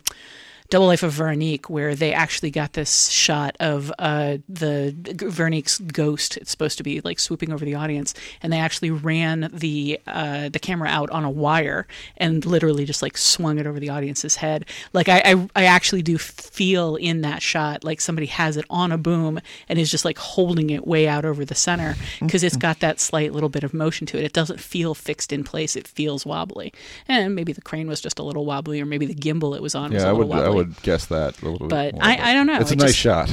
Double 0.69 0.85
Life 0.85 1.01
of 1.01 1.11
Veronique 1.13 1.67
where 1.69 1.95
they 1.95 2.13
actually 2.13 2.51
got 2.51 2.73
this 2.73 3.07
shot 3.09 3.55
of 3.59 3.91
uh, 3.97 4.37
the 4.47 4.93
Veronique's 5.27 5.79
ghost. 5.79 6.37
It's 6.37 6.51
supposed 6.51 6.77
to 6.77 6.83
be 6.83 7.01
like 7.01 7.19
swooping 7.19 7.51
over 7.51 7.65
the 7.65 7.73
audience, 7.73 8.13
and 8.43 8.53
they 8.53 8.59
actually 8.59 8.91
ran 8.91 9.49
the 9.51 9.99
uh, 10.05 10.49
the 10.49 10.59
camera 10.59 10.87
out 10.89 11.09
on 11.09 11.23
a 11.23 11.29
wire 11.29 11.87
and 12.17 12.45
literally 12.45 12.85
just 12.85 13.01
like 13.01 13.17
swung 13.17 13.57
it 13.57 13.65
over 13.65 13.79
the 13.79 13.89
audience's 13.89 14.35
head. 14.35 14.65
Like 14.93 15.09
I, 15.09 15.21
I, 15.25 15.49
I 15.55 15.63
actually 15.65 16.03
do 16.03 16.19
feel 16.19 16.95
in 16.97 17.21
that 17.21 17.41
shot 17.41 17.83
like 17.83 17.99
somebody 17.99 18.27
has 18.27 18.55
it 18.55 18.65
on 18.69 18.91
a 18.91 18.97
boom 18.97 19.39
and 19.69 19.79
is 19.79 19.89
just 19.89 20.05
like 20.05 20.19
holding 20.19 20.69
it 20.69 20.85
way 20.85 21.07
out 21.07 21.25
over 21.25 21.45
the 21.45 21.55
center 21.55 21.95
because 22.19 22.43
it's 22.43 22.57
got 22.57 22.79
that 22.81 22.99
slight 22.99 23.33
little 23.33 23.49
bit 23.49 23.63
of 23.63 23.73
motion 23.73 24.05
to 24.07 24.17
it. 24.19 24.23
It 24.23 24.33
doesn't 24.33 24.59
feel 24.59 24.93
fixed 24.93 25.33
in 25.33 25.43
place. 25.43 25.75
It 25.75 25.87
feels 25.87 26.27
wobbly, 26.27 26.73
and 27.07 27.33
maybe 27.33 27.53
the 27.53 27.61
crane 27.61 27.87
was 27.87 28.01
just 28.01 28.19
a 28.19 28.23
little 28.23 28.45
wobbly, 28.45 28.79
or 28.79 28.85
maybe 28.85 29.07
the 29.07 29.15
gimbal 29.15 29.55
it 29.55 29.63
was 29.63 29.73
on 29.73 29.91
was 29.93 30.03
Yeah, 30.03 30.09
a 30.09 30.11
I 30.11 30.13
little 30.13 30.27
would. 30.27 30.37
wobbly. 30.37 30.58
Would 30.59 30.81
guess 30.83 31.05
that 31.07 31.41
a 31.41 31.49
little 31.49 31.67
But 31.67 31.93
bit. 31.93 31.93
more, 31.95 32.03
I- 32.03 32.31
I 32.31 32.33
don't 32.33 32.47
know. 32.47 32.59
It's 32.59 32.71
a 32.71 32.73
It 32.73 32.79
nice 32.79 32.89
just- 32.89 32.99
shot. 32.99 33.29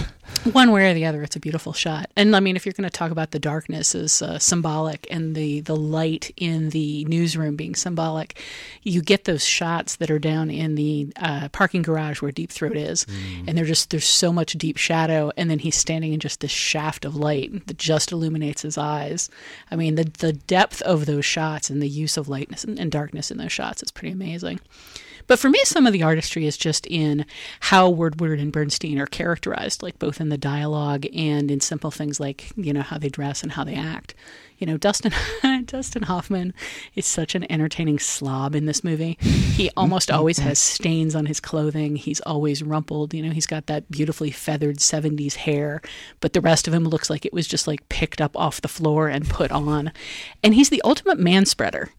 one 0.52 0.72
way 0.72 0.90
or 0.90 0.94
the 0.94 1.04
other, 1.04 1.22
it's 1.22 1.36
a 1.36 1.40
beautiful 1.40 1.72
shot. 1.72 2.10
And 2.16 2.34
I 2.34 2.40
mean, 2.40 2.56
if 2.56 2.66
you're 2.66 2.72
going 2.72 2.88
to 2.88 2.90
talk 2.98 3.12
about 3.12 3.30
the 3.30 3.38
darkness 3.38 3.94
as 3.94 4.20
uh, 4.22 4.38
symbolic 4.40 5.06
and 5.10 5.36
the 5.36 5.60
the 5.60 5.76
light 5.76 6.32
in 6.36 6.70
the 6.70 7.04
newsroom 7.04 7.54
being 7.54 7.74
symbolic, 7.76 8.36
you 8.82 9.02
get 9.02 9.24
those 9.24 9.44
shots 9.44 9.96
that 9.96 10.10
are 10.10 10.18
down 10.18 10.50
in 10.50 10.74
the 10.74 11.12
uh, 11.16 11.48
parking 11.50 11.82
garage 11.82 12.20
where 12.22 12.32
Deep 12.32 12.50
Throat 12.50 12.76
is, 12.76 13.06
and 13.46 13.56
they're 13.56 13.64
just 13.64 13.90
there's 13.90 14.04
so 14.04 14.32
much 14.32 14.54
deep 14.54 14.76
shadow, 14.78 15.30
and 15.36 15.48
then 15.48 15.60
he's 15.60 15.76
standing 15.76 16.12
in 16.12 16.18
just 16.20 16.40
this 16.40 16.50
shaft 16.50 17.04
of 17.04 17.14
light 17.16 17.66
that 17.68 17.78
just 17.78 18.10
illuminates 18.10 18.62
his 18.62 18.76
eyes. 18.76 19.30
I 19.70 19.76
mean, 19.76 19.94
the 19.94 20.10
the 20.18 20.32
depth 20.32 20.82
of 20.82 21.06
those 21.06 21.24
shots 21.24 21.70
and 21.70 21.80
the 21.80 21.88
use 21.88 22.16
of 22.16 22.28
lightness 22.28 22.64
and, 22.64 22.78
and 22.80 22.90
darkness 22.90 23.30
in 23.30 23.38
those 23.38 23.52
shots 23.52 23.82
is 23.82 23.90
pretty 23.92 24.12
amazing. 24.12 24.58
But 25.26 25.38
for 25.38 25.50
me, 25.50 25.58
some 25.64 25.86
of 25.86 25.92
the 25.92 26.02
artistry 26.02 26.46
is 26.46 26.56
just 26.56 26.86
in 26.86 27.26
how 27.60 27.88
Woodward 27.88 28.38
and 28.38 28.52
Bernstein 28.52 28.98
are 28.98 29.06
characterized, 29.06 29.82
like 29.82 29.98
both 29.98 30.20
in 30.20 30.28
the 30.28 30.38
dialogue 30.38 31.06
and 31.14 31.50
in 31.50 31.60
simple 31.60 31.90
things 31.90 32.20
like 32.20 32.52
you 32.56 32.72
know 32.72 32.82
how 32.82 32.98
they 32.98 33.08
dress 33.08 33.42
and 33.42 33.52
how 33.52 33.64
they 33.64 33.74
act. 33.74 34.14
You 34.58 34.66
know, 34.66 34.78
Dustin 34.78 35.12
Dustin 35.66 36.04
Hoffman 36.04 36.54
is 36.94 37.04
such 37.04 37.34
an 37.34 37.50
entertaining 37.50 37.98
slob 37.98 38.54
in 38.54 38.66
this 38.66 38.82
movie. 38.82 39.18
He 39.20 39.66
mm-hmm. 39.66 39.78
almost 39.78 40.08
mm-hmm. 40.08 40.18
always 40.18 40.38
has 40.38 40.58
stains 40.58 41.14
on 41.14 41.26
his 41.26 41.40
clothing. 41.40 41.96
He's 41.96 42.20
always 42.20 42.62
rumpled. 42.62 43.12
You 43.12 43.22
know, 43.22 43.32
he's 43.32 43.46
got 43.46 43.66
that 43.66 43.90
beautifully 43.90 44.30
feathered 44.30 44.78
'70s 44.78 45.34
hair, 45.34 45.82
but 46.20 46.32
the 46.32 46.40
rest 46.40 46.66
of 46.66 46.74
him 46.74 46.84
looks 46.84 47.10
like 47.10 47.26
it 47.26 47.32
was 47.32 47.46
just 47.46 47.66
like 47.66 47.88
picked 47.88 48.20
up 48.20 48.36
off 48.36 48.62
the 48.62 48.68
floor 48.68 49.08
and 49.08 49.28
put 49.28 49.50
on. 49.50 49.92
And 50.42 50.54
he's 50.54 50.70
the 50.70 50.82
ultimate 50.84 51.18
man 51.18 51.44
spreader. 51.44 51.90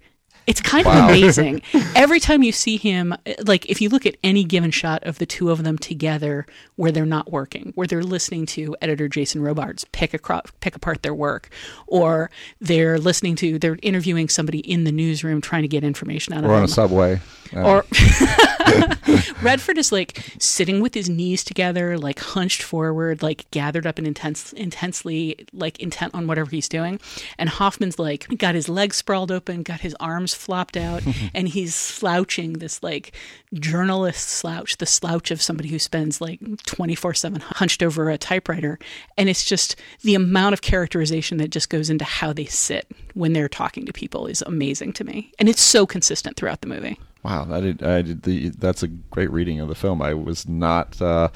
It's 0.48 0.62
kind 0.62 0.86
Wow. 0.86 1.04
of 1.04 1.10
amazing. 1.10 1.62
Every 1.96 2.20
time 2.22 2.42
you 2.42 2.52
see 2.54 2.78
him, 2.78 3.14
like 3.46 3.66
if 3.70 3.82
you 3.82 3.90
look 3.90 4.06
at 4.06 4.16
any 4.24 4.44
given 4.46 4.72
shot 4.72 5.04
of 5.04 5.20
the 5.20 5.26
two 5.26 5.52
of 5.52 5.64
them 5.66 5.78
together 5.78 6.46
where 6.78 6.92
they're 6.92 7.06
not 7.06 7.32
working, 7.32 7.74
where 7.76 7.86
they're 7.86 8.02
listening 8.04 8.46
to 8.48 8.76
editor 8.82 9.08
Jason 9.10 9.42
Robards 9.42 9.84
pick, 9.92 10.14
acro- 10.14 10.42
pick 10.62 10.76
apart 10.76 11.04
their 11.04 11.14
work, 11.14 11.50
or 11.86 12.32
they're 12.62 12.98
listening 12.98 13.36
to, 13.38 13.60
they're 13.60 13.78
interviewing 13.82 14.30
somebody 14.30 14.60
in 14.60 14.86
the 14.86 14.92
newsroom 14.92 15.42
trying 15.42 15.64
to 15.64 15.68
get 15.68 15.84
information 15.84 16.34
out 16.34 16.38
of 16.38 16.44
them. 16.44 16.52
Or 16.52 16.56
on 16.56 16.64
a 16.64 16.68
subway. 16.70 17.20
Uh, 17.56 17.62
Or 17.62 17.86
Redford 19.42 19.78
is 19.78 19.92
like 19.92 20.24
sitting 20.40 20.82
with 20.82 20.94
his 20.94 21.10
knees 21.10 21.44
together, 21.44 21.98
like 21.98 22.20
hunched 22.20 22.62
forward, 22.62 23.22
like 23.22 23.50
gathered 23.52 23.88
up 23.88 23.98
and 23.98 24.08
intense, 24.08 24.54
intensely 24.54 25.46
like 25.54 25.80
intent 25.80 26.14
on 26.14 26.28
whatever 26.28 26.50
he's 26.50 26.70
doing. 26.70 27.00
And 27.38 27.50
Hoffman's 27.50 28.00
like 28.00 28.28
got 28.38 28.56
his 28.56 28.70
legs 28.70 28.98
sprawled 28.98 29.32
open, 29.32 29.64
got 29.64 29.82
his 29.82 29.96
arms 30.00 30.34
flopped 30.34 30.78
out, 30.78 31.04
and 31.34 31.48
he's 31.48 31.76
slouching 31.76 32.54
this 32.54 32.84
like 32.84 33.14
journalist 33.54 34.28
slouch, 34.28 34.78
the 34.78 34.86
slouch 34.86 35.32
of 35.32 35.42
somebody 35.42 35.70
who 35.70 35.80
spends 35.80 36.20
like 36.22 36.40
24 36.66 37.14
7 37.14 37.42
hunched 37.42 37.84
over 37.84 38.10
a 38.10 38.18
typewriter. 38.18 38.80
And 39.18 39.30
it's 39.30 39.46
just 39.46 39.76
the 40.02 40.16
amount 40.16 40.54
of 40.54 40.62
characterization 40.62 41.38
that 41.38 41.50
just 41.50 41.70
goes 41.70 41.90
into 41.90 42.06
how 42.06 42.34
they 42.34 42.46
sit 42.46 42.88
when 43.14 43.34
they're 43.34 43.50
talking 43.50 43.86
to 43.86 43.94
people 43.94 44.28
is 44.28 44.42
amazing 44.44 44.94
to 44.94 45.04
me. 45.04 45.32
And 45.40 45.50
it's 45.50 45.62
so 45.62 45.86
consistent 45.86 46.38
throughout 46.38 46.62
the 46.62 46.68
movie. 46.68 47.00
Wow, 47.24 47.46
did. 47.60 47.84
I 47.84 48.02
did 48.02 48.24
the. 48.24 48.50
That's 48.50 48.84
a 48.84 48.88
great 48.88 49.32
reading 49.32 49.60
of 49.60 49.68
the 49.68 49.76
film. 49.76 50.02
I 50.02 50.14
was 50.14 50.48
not 50.48 51.02
uh, 51.02 51.30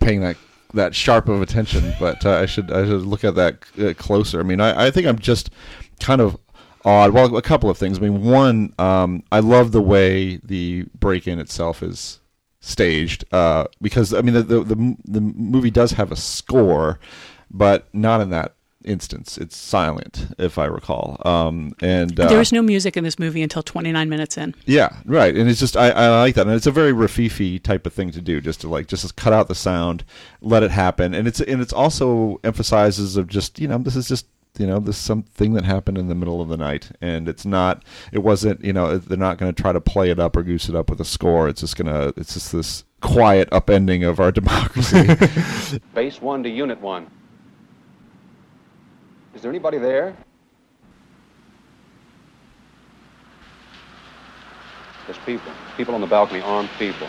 paying 0.00 0.20
that 0.20 0.36
that 0.74 0.94
sharp 0.94 1.28
of 1.28 1.40
attention, 1.40 1.94
but 2.00 2.24
uh, 2.24 2.38
I 2.38 2.46
should 2.46 2.70
I 2.70 2.84
should 2.84 3.02
look 3.02 3.24
at 3.24 3.34
that 3.34 3.64
uh, 3.80 3.94
closer. 3.94 4.40
I 4.40 4.42
mean, 4.42 4.60
I, 4.60 4.86
I 4.86 4.90
think 4.90 5.06
I'm 5.06 5.18
just 5.18 5.50
kind 6.00 6.20
of 6.20 6.36
odd. 6.84 7.12
Well, 7.12 7.36
a 7.36 7.42
couple 7.42 7.70
of 7.70 7.78
things. 7.78 7.98
I 7.98 8.02
mean, 8.02 8.22
one, 8.22 8.74
um, 8.78 9.22
I 9.32 9.40
love 9.40 9.72
the 9.72 9.82
way 9.82 10.36
the 10.36 10.84
break-in 10.98 11.38
itself 11.38 11.82
is 11.82 12.20
staged 12.60 13.24
uh, 13.32 13.66
because 13.82 14.14
I 14.14 14.22
mean 14.22 14.34
the, 14.34 14.42
the 14.42 14.64
the 14.64 14.96
the 15.04 15.20
movie 15.20 15.70
does 15.70 15.92
have 15.92 16.12
a 16.12 16.16
score, 16.16 16.98
but 17.50 17.88
not 17.92 18.20
in 18.20 18.30
that 18.30 18.54
instance. 18.84 19.38
It's 19.38 19.56
silent, 19.56 20.28
if 20.38 20.58
I 20.58 20.66
recall. 20.66 21.20
Um, 21.24 21.74
and 21.80 22.18
uh, 22.18 22.28
there 22.28 22.38
was 22.38 22.52
no 22.52 22.62
music 22.62 22.96
in 22.96 23.04
this 23.04 23.18
movie 23.18 23.42
until 23.42 23.62
29 23.62 24.08
minutes 24.08 24.36
in. 24.36 24.54
yeah, 24.66 24.96
right. 25.04 25.34
And 25.36 25.48
it's 25.48 25.60
just 25.60 25.76
I, 25.76 25.90
I 25.90 26.20
like 26.20 26.34
that, 26.34 26.46
and 26.46 26.54
it's 26.54 26.66
a 26.66 26.70
very 26.70 26.92
Rififi 26.92 27.62
type 27.62 27.86
of 27.86 27.92
thing 27.92 28.10
to 28.12 28.20
do, 28.20 28.40
just 28.40 28.60
to 28.62 28.68
like 28.68 28.86
just 28.86 29.16
cut 29.16 29.32
out 29.32 29.48
the 29.48 29.54
sound, 29.54 30.04
let 30.40 30.62
it 30.62 30.70
happen, 30.70 31.14
and 31.14 31.26
it's 31.26 31.40
and 31.40 31.60
it's 31.60 31.72
also 31.72 32.40
emphasizes 32.44 33.16
of 33.16 33.28
just 33.28 33.58
you 33.58 33.68
know 33.68 33.78
this 33.78 33.96
is 33.96 34.08
just 34.08 34.26
you 34.58 34.66
know 34.66 34.78
this 34.78 34.96
is 34.96 35.02
something 35.02 35.54
that 35.54 35.64
happened 35.64 35.98
in 35.98 36.08
the 36.08 36.14
middle 36.14 36.40
of 36.40 36.48
the 36.48 36.56
night, 36.56 36.90
and 37.00 37.28
it's 37.28 37.44
not 37.44 37.82
it 38.12 38.20
wasn't 38.20 38.64
you 38.64 38.72
know 38.72 38.98
they're 38.98 39.18
not 39.18 39.38
going 39.38 39.52
to 39.52 39.62
try 39.62 39.72
to 39.72 39.80
play 39.80 40.10
it 40.10 40.18
up 40.18 40.36
or 40.36 40.42
goose 40.42 40.68
it 40.68 40.74
up 40.74 40.90
with 40.90 41.00
a 41.00 41.04
score. 41.04 41.48
It's 41.48 41.60
just 41.60 41.76
gonna 41.76 42.12
it's 42.16 42.34
just 42.34 42.52
this 42.52 42.84
quiet 43.00 43.50
upending 43.50 44.08
of 44.08 44.20
our 44.20 44.32
democracy. 44.32 45.06
Base 45.94 46.20
one 46.20 46.42
to 46.42 46.48
unit 46.48 46.80
one. 46.80 47.10
Is 49.34 49.42
there 49.42 49.50
anybody 49.50 49.78
there? 49.78 50.16
There's 55.06 55.18
people. 55.26 55.52
People 55.76 55.94
on 55.94 56.00
the 56.00 56.06
balcony, 56.06 56.40
armed 56.40 56.70
people. 56.78 57.08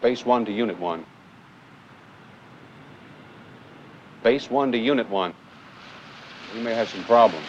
Base 0.00 0.24
one 0.24 0.44
to 0.46 0.52
unit 0.52 0.78
one. 0.78 1.04
Base 4.22 4.50
one 4.50 4.72
to 4.72 4.78
unit 4.78 5.08
one. 5.08 5.34
We 6.54 6.60
may 6.62 6.74
have 6.74 6.88
some 6.88 7.04
problems. 7.04 7.46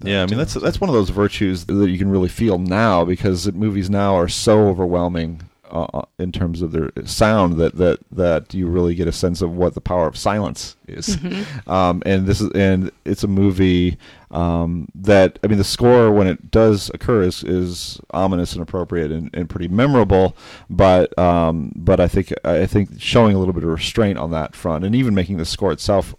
Yeah, 0.00 0.22
I 0.22 0.26
mean 0.26 0.38
that's 0.38 0.54
that's 0.54 0.80
one 0.80 0.88
of 0.88 0.94
those 0.94 1.10
virtues 1.10 1.64
that 1.66 1.90
you 1.90 1.98
can 1.98 2.10
really 2.10 2.28
feel 2.28 2.58
now 2.58 3.04
because 3.04 3.50
movies 3.52 3.90
now 3.90 4.14
are 4.14 4.28
so 4.28 4.68
overwhelming 4.68 5.42
uh, 5.70 6.02
in 6.18 6.32
terms 6.32 6.62
of 6.62 6.72
their 6.72 6.90
sound 7.04 7.54
that 7.58 7.76
that 7.76 7.98
that 8.10 8.54
you 8.54 8.66
really 8.66 8.94
get 8.94 9.08
a 9.08 9.12
sense 9.12 9.42
of 9.42 9.52
what 9.56 9.74
the 9.74 9.80
power 9.80 10.06
of 10.06 10.16
silence 10.16 10.76
is. 10.86 11.16
Mhm. 11.16 11.44
Um, 11.66 12.02
and 12.06 12.26
this 12.26 12.40
is 12.40 12.50
and 12.52 12.90
it's 13.04 13.24
a 13.24 13.28
movie 13.28 13.98
um, 14.30 14.88
that 14.94 15.38
I 15.42 15.48
mean 15.48 15.58
the 15.58 15.64
score 15.64 16.10
when 16.12 16.26
it 16.26 16.50
does 16.50 16.90
occur 16.94 17.22
is, 17.22 17.42
is 17.44 18.00
ominous 18.12 18.52
and 18.52 18.62
appropriate 18.62 19.10
and, 19.10 19.30
and 19.34 19.48
pretty 19.48 19.68
memorable, 19.68 20.36
but 20.70 21.16
um, 21.18 21.72
but 21.74 21.98
I 22.00 22.08
think 22.08 22.32
I 22.44 22.66
think 22.66 23.00
showing 23.00 23.34
a 23.34 23.38
little 23.38 23.54
bit 23.54 23.64
of 23.64 23.70
restraint 23.70 24.18
on 24.18 24.30
that 24.30 24.54
front 24.54 24.84
and 24.84 24.94
even 24.94 25.14
making 25.14 25.38
the 25.38 25.44
score 25.44 25.72
itself. 25.72 26.14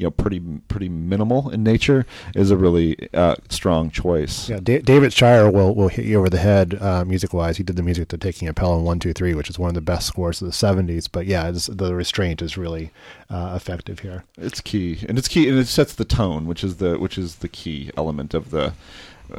You 0.00 0.06
know, 0.06 0.10
pretty 0.12 0.40
pretty 0.68 0.88
minimal 0.88 1.50
in 1.50 1.62
nature 1.62 2.06
is 2.34 2.50
a 2.50 2.56
really 2.56 2.96
uh, 3.12 3.36
strong 3.50 3.90
choice. 3.90 4.48
Yeah, 4.48 4.60
da- 4.62 4.80
David 4.80 5.12
Shire 5.12 5.50
will 5.50 5.74
will 5.74 5.88
hit 5.88 6.06
you 6.06 6.18
over 6.18 6.30
the 6.30 6.38
head 6.38 6.78
uh, 6.80 7.04
music 7.04 7.34
wise. 7.34 7.58
He 7.58 7.62
did 7.62 7.76
the 7.76 7.82
music 7.82 8.08
to 8.08 8.16
Taking 8.16 8.48
a 8.48 8.54
Pelham 8.54 8.82
One 8.82 8.98
Two 8.98 9.12
Three, 9.12 9.34
which 9.34 9.50
is 9.50 9.58
one 9.58 9.68
of 9.68 9.74
the 9.74 9.82
best 9.82 10.06
scores 10.06 10.40
of 10.40 10.46
the 10.46 10.52
'70s. 10.52 11.06
But 11.12 11.26
yeah, 11.26 11.48
it's, 11.50 11.66
the 11.66 11.94
restraint 11.94 12.40
is 12.40 12.56
really 12.56 12.92
uh, 13.28 13.52
effective 13.54 13.98
here. 13.98 14.24
It's 14.38 14.62
key, 14.62 15.04
and 15.06 15.18
it's 15.18 15.28
key, 15.28 15.50
and 15.50 15.58
it 15.58 15.68
sets 15.68 15.94
the 15.94 16.06
tone, 16.06 16.46
which 16.46 16.64
is 16.64 16.76
the 16.76 16.98
which 16.98 17.18
is 17.18 17.36
the 17.36 17.48
key 17.48 17.90
element 17.94 18.32
of 18.32 18.50
the 18.50 18.72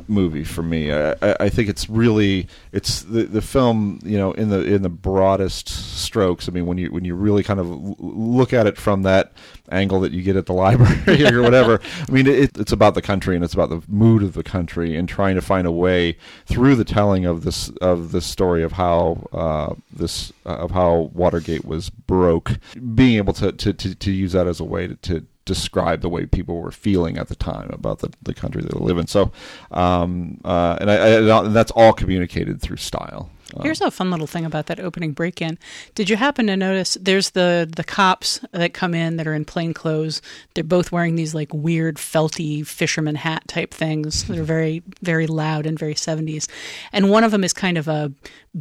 movie 0.08 0.43
for 0.43 0.63
me. 0.63 0.91
I, 0.91 1.15
I 1.21 1.49
think 1.49 1.69
it's 1.69 1.89
really 1.89 2.47
it's 2.71 3.01
the 3.01 3.23
the 3.23 3.41
film, 3.41 3.99
you 4.04 4.17
know, 4.17 4.32
in 4.34 4.49
the 4.49 4.62
in 4.62 4.82
the 4.82 4.89
broadest 4.89 5.69
strokes. 5.69 6.47
I 6.47 6.51
mean, 6.51 6.65
when 6.65 6.77
you 6.77 6.91
when 6.91 7.06
you 7.06 7.15
really 7.15 7.43
kind 7.43 7.60
of 7.60 7.67
look 7.99 8.54
at 8.54 8.67
it 8.67 8.77
from 8.77 9.04
that 9.04 9.32
angle 9.71 10.01
that 10.01 10.12
you 10.12 10.21
get 10.21 10.36
at 10.36 10.45
the 10.45 10.54
library 10.62 11.25
or 11.25 11.41
whatever. 11.43 11.80
I 12.08 12.12
mean, 12.12 12.27
it, 12.27 12.58
it's 12.58 12.71
about 12.71 12.93
the 12.93 13.01
country 13.01 13.36
and 13.36 13.43
it's 13.43 13.54
about 13.54 13.69
the 13.69 13.82
mood 13.88 14.21
of 14.21 14.34
the 14.34 14.43
country 14.43 14.95
and 14.95 15.08
trying 15.08 15.36
to 15.36 15.41
find 15.41 15.65
a 15.65 15.71
way 15.71 16.17
through 16.45 16.75
the 16.75 16.86
telling 16.86 17.25
of 17.25 17.43
this 17.43 17.69
of 17.82 18.12
this 18.12 18.25
story 18.25 18.63
of 18.63 18.73
how 18.73 19.27
uh, 19.32 19.75
this 19.91 20.32
uh, 20.45 20.58
of 20.58 20.71
how 20.71 21.12
Watergate 21.13 21.65
was 21.65 21.89
broke, 21.89 22.51
being 22.93 23.17
able 23.17 23.34
to 23.34 23.51
to, 23.51 23.73
to, 23.73 23.95
to 23.95 24.12
use 24.12 24.34
that 24.34 24.47
as 24.47 24.60
a 24.60 24.65
way 24.65 24.88
to, 24.88 24.95
to 24.95 25.25
describe 25.45 26.01
the 26.01 26.10
way 26.10 26.25
people 26.25 26.60
were 26.60 26.71
feeling 26.71 27.17
at 27.17 27.27
the 27.27 27.36
time 27.36 27.69
about 27.71 27.99
the, 27.99 28.12
the 28.21 28.34
country 28.34 28.62
they 28.62 28.80
live 28.80 28.97
in. 28.97 29.08
So, 29.08 29.32
um, 29.71 30.39
uh, 30.45 30.77
and, 30.80 30.91
I, 30.91 30.95
I, 30.95 31.08
and 31.45 31.56
that's 31.56 31.71
all 31.71 31.93
communicated 31.93 32.62
through 32.62 32.77
style. 32.77 33.30
Uh, 33.56 33.64
Here's 33.64 33.82
a 33.82 33.92
fun 33.92 34.12
little 34.12 34.28
thing 34.28 34.46
about 34.46 34.68
that 34.68 34.80
opening 34.80 35.12
break-in. 35.12 35.58
Did 35.96 36.10
you 36.10 36.16
happen 36.18 36.48
to 36.48 36.56
notice 36.58 36.98
there's 37.00 37.32
the 37.32 37.70
the 37.76 37.84
cops 37.84 38.40
that 38.52 38.74
come 38.74 38.94
in 38.94 39.18
that 39.18 39.28
are 39.28 39.34
in 39.34 39.46
plain 39.46 39.74
clothes. 39.74 40.22
They're 40.54 40.64
both 40.64 40.92
wearing 40.92 41.16
these 41.16 41.34
like 41.34 41.54
weird 41.54 41.98
felty 41.98 42.66
fisherman 42.66 43.16
hat 43.16 43.48
type 43.48 43.74
things 43.74 44.24
They're 44.26 44.44
very 44.44 44.84
very 45.02 45.28
loud 45.28 45.66
and 45.66 45.78
very 45.78 45.96
70s. 45.96 46.48
And 46.92 47.10
one 47.10 47.24
of 47.24 47.32
them 47.32 47.44
is 47.44 47.54
kind 47.54 47.78
of 47.78 47.88
a 47.88 48.12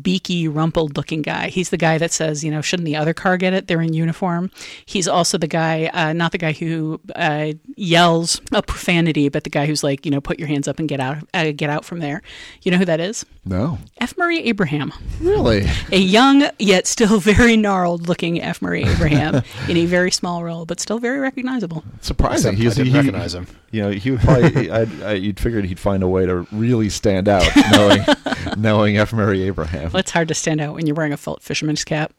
beaky 0.00 0.46
rumpled 0.46 0.96
looking 0.96 1.22
guy. 1.22 1.48
He's 1.48 1.70
the 1.70 1.76
guy 1.76 1.98
that 1.98 2.12
says, 2.12 2.44
you 2.44 2.50
know, 2.50 2.61
shouldn't 2.61 2.87
the 2.87 2.96
other 2.96 3.12
car 3.12 3.37
get 3.37 3.53
it? 3.53 3.66
They're 3.66 3.83
in 3.83 3.92
uniform. 3.92 4.50
He's 4.87 5.09
also 5.09 5.37
the 5.37 5.48
guy 5.48 5.90
uh, 5.92 6.12
not 6.12 6.33
the 6.33 6.38
guy 6.38 6.53
who 6.53 7.00
uh, 7.14 7.53
yells 7.76 8.40
a 8.53 8.62
profanity, 8.62 9.29
but 9.29 9.44
the 9.44 9.50
guy 9.50 9.66
who's 9.66 9.83
like, 9.83 10.05
you 10.05 10.11
know, 10.11 10.20
put 10.20 10.38
your 10.38 10.48
hands 10.48 10.68
up 10.68 10.79
and 10.79 10.88
get 10.88 11.00
out 11.00 11.18
uh, 11.35 11.53
get 11.53 11.70
out 11.70 11.85
from 11.85 11.98
there. 12.00 12.22
You 12.62 12.70
know 12.70 12.79
who 12.79 12.85
that 12.85 13.00
is? 13.00 13.24
no. 13.44 13.79
F. 14.00 14.16
Murray 14.16 14.38
Abraham. 14.44 14.79
Really? 15.20 15.66
A 15.92 15.98
young 15.98 16.48
yet 16.58 16.86
still 16.86 17.18
very 17.20 17.56
gnarled 17.56 18.08
looking 18.08 18.40
F. 18.40 18.62
Murray 18.62 18.84
Abraham 18.84 19.42
in 19.68 19.76
a 19.76 19.84
very 19.86 20.10
small 20.10 20.42
role, 20.44 20.64
but 20.64 20.80
still 20.80 20.98
very 20.98 21.18
recognizable. 21.18 21.84
surprising. 22.00 22.54
Except 22.54 22.72
I 22.80 22.82
didn't 22.84 22.92
he, 22.92 22.98
recognize 22.98 23.34
him. 23.34 23.46
You 23.72 23.82
know, 23.82 23.90
he 23.90 24.10
would 24.10 24.20
probably. 24.22 24.68
I'd, 24.68 25.02
I, 25.04 25.12
you'd 25.12 25.38
figured 25.38 25.64
he'd 25.64 25.78
find 25.78 26.02
a 26.02 26.08
way 26.08 26.26
to 26.26 26.38
really 26.50 26.88
stand 26.88 27.28
out, 27.28 27.48
knowing 27.70 28.00
knowing 28.56 28.96
F. 28.98 29.12
Murray 29.12 29.42
Abraham. 29.42 29.92
Well, 29.92 30.00
it's 30.00 30.10
hard 30.10 30.26
to 30.26 30.34
stand 30.34 30.60
out 30.60 30.74
when 30.74 30.86
you're 30.88 30.96
wearing 30.96 31.12
a 31.12 31.16
felt 31.16 31.40
fisherman's 31.40 31.84
cap. 31.84 32.12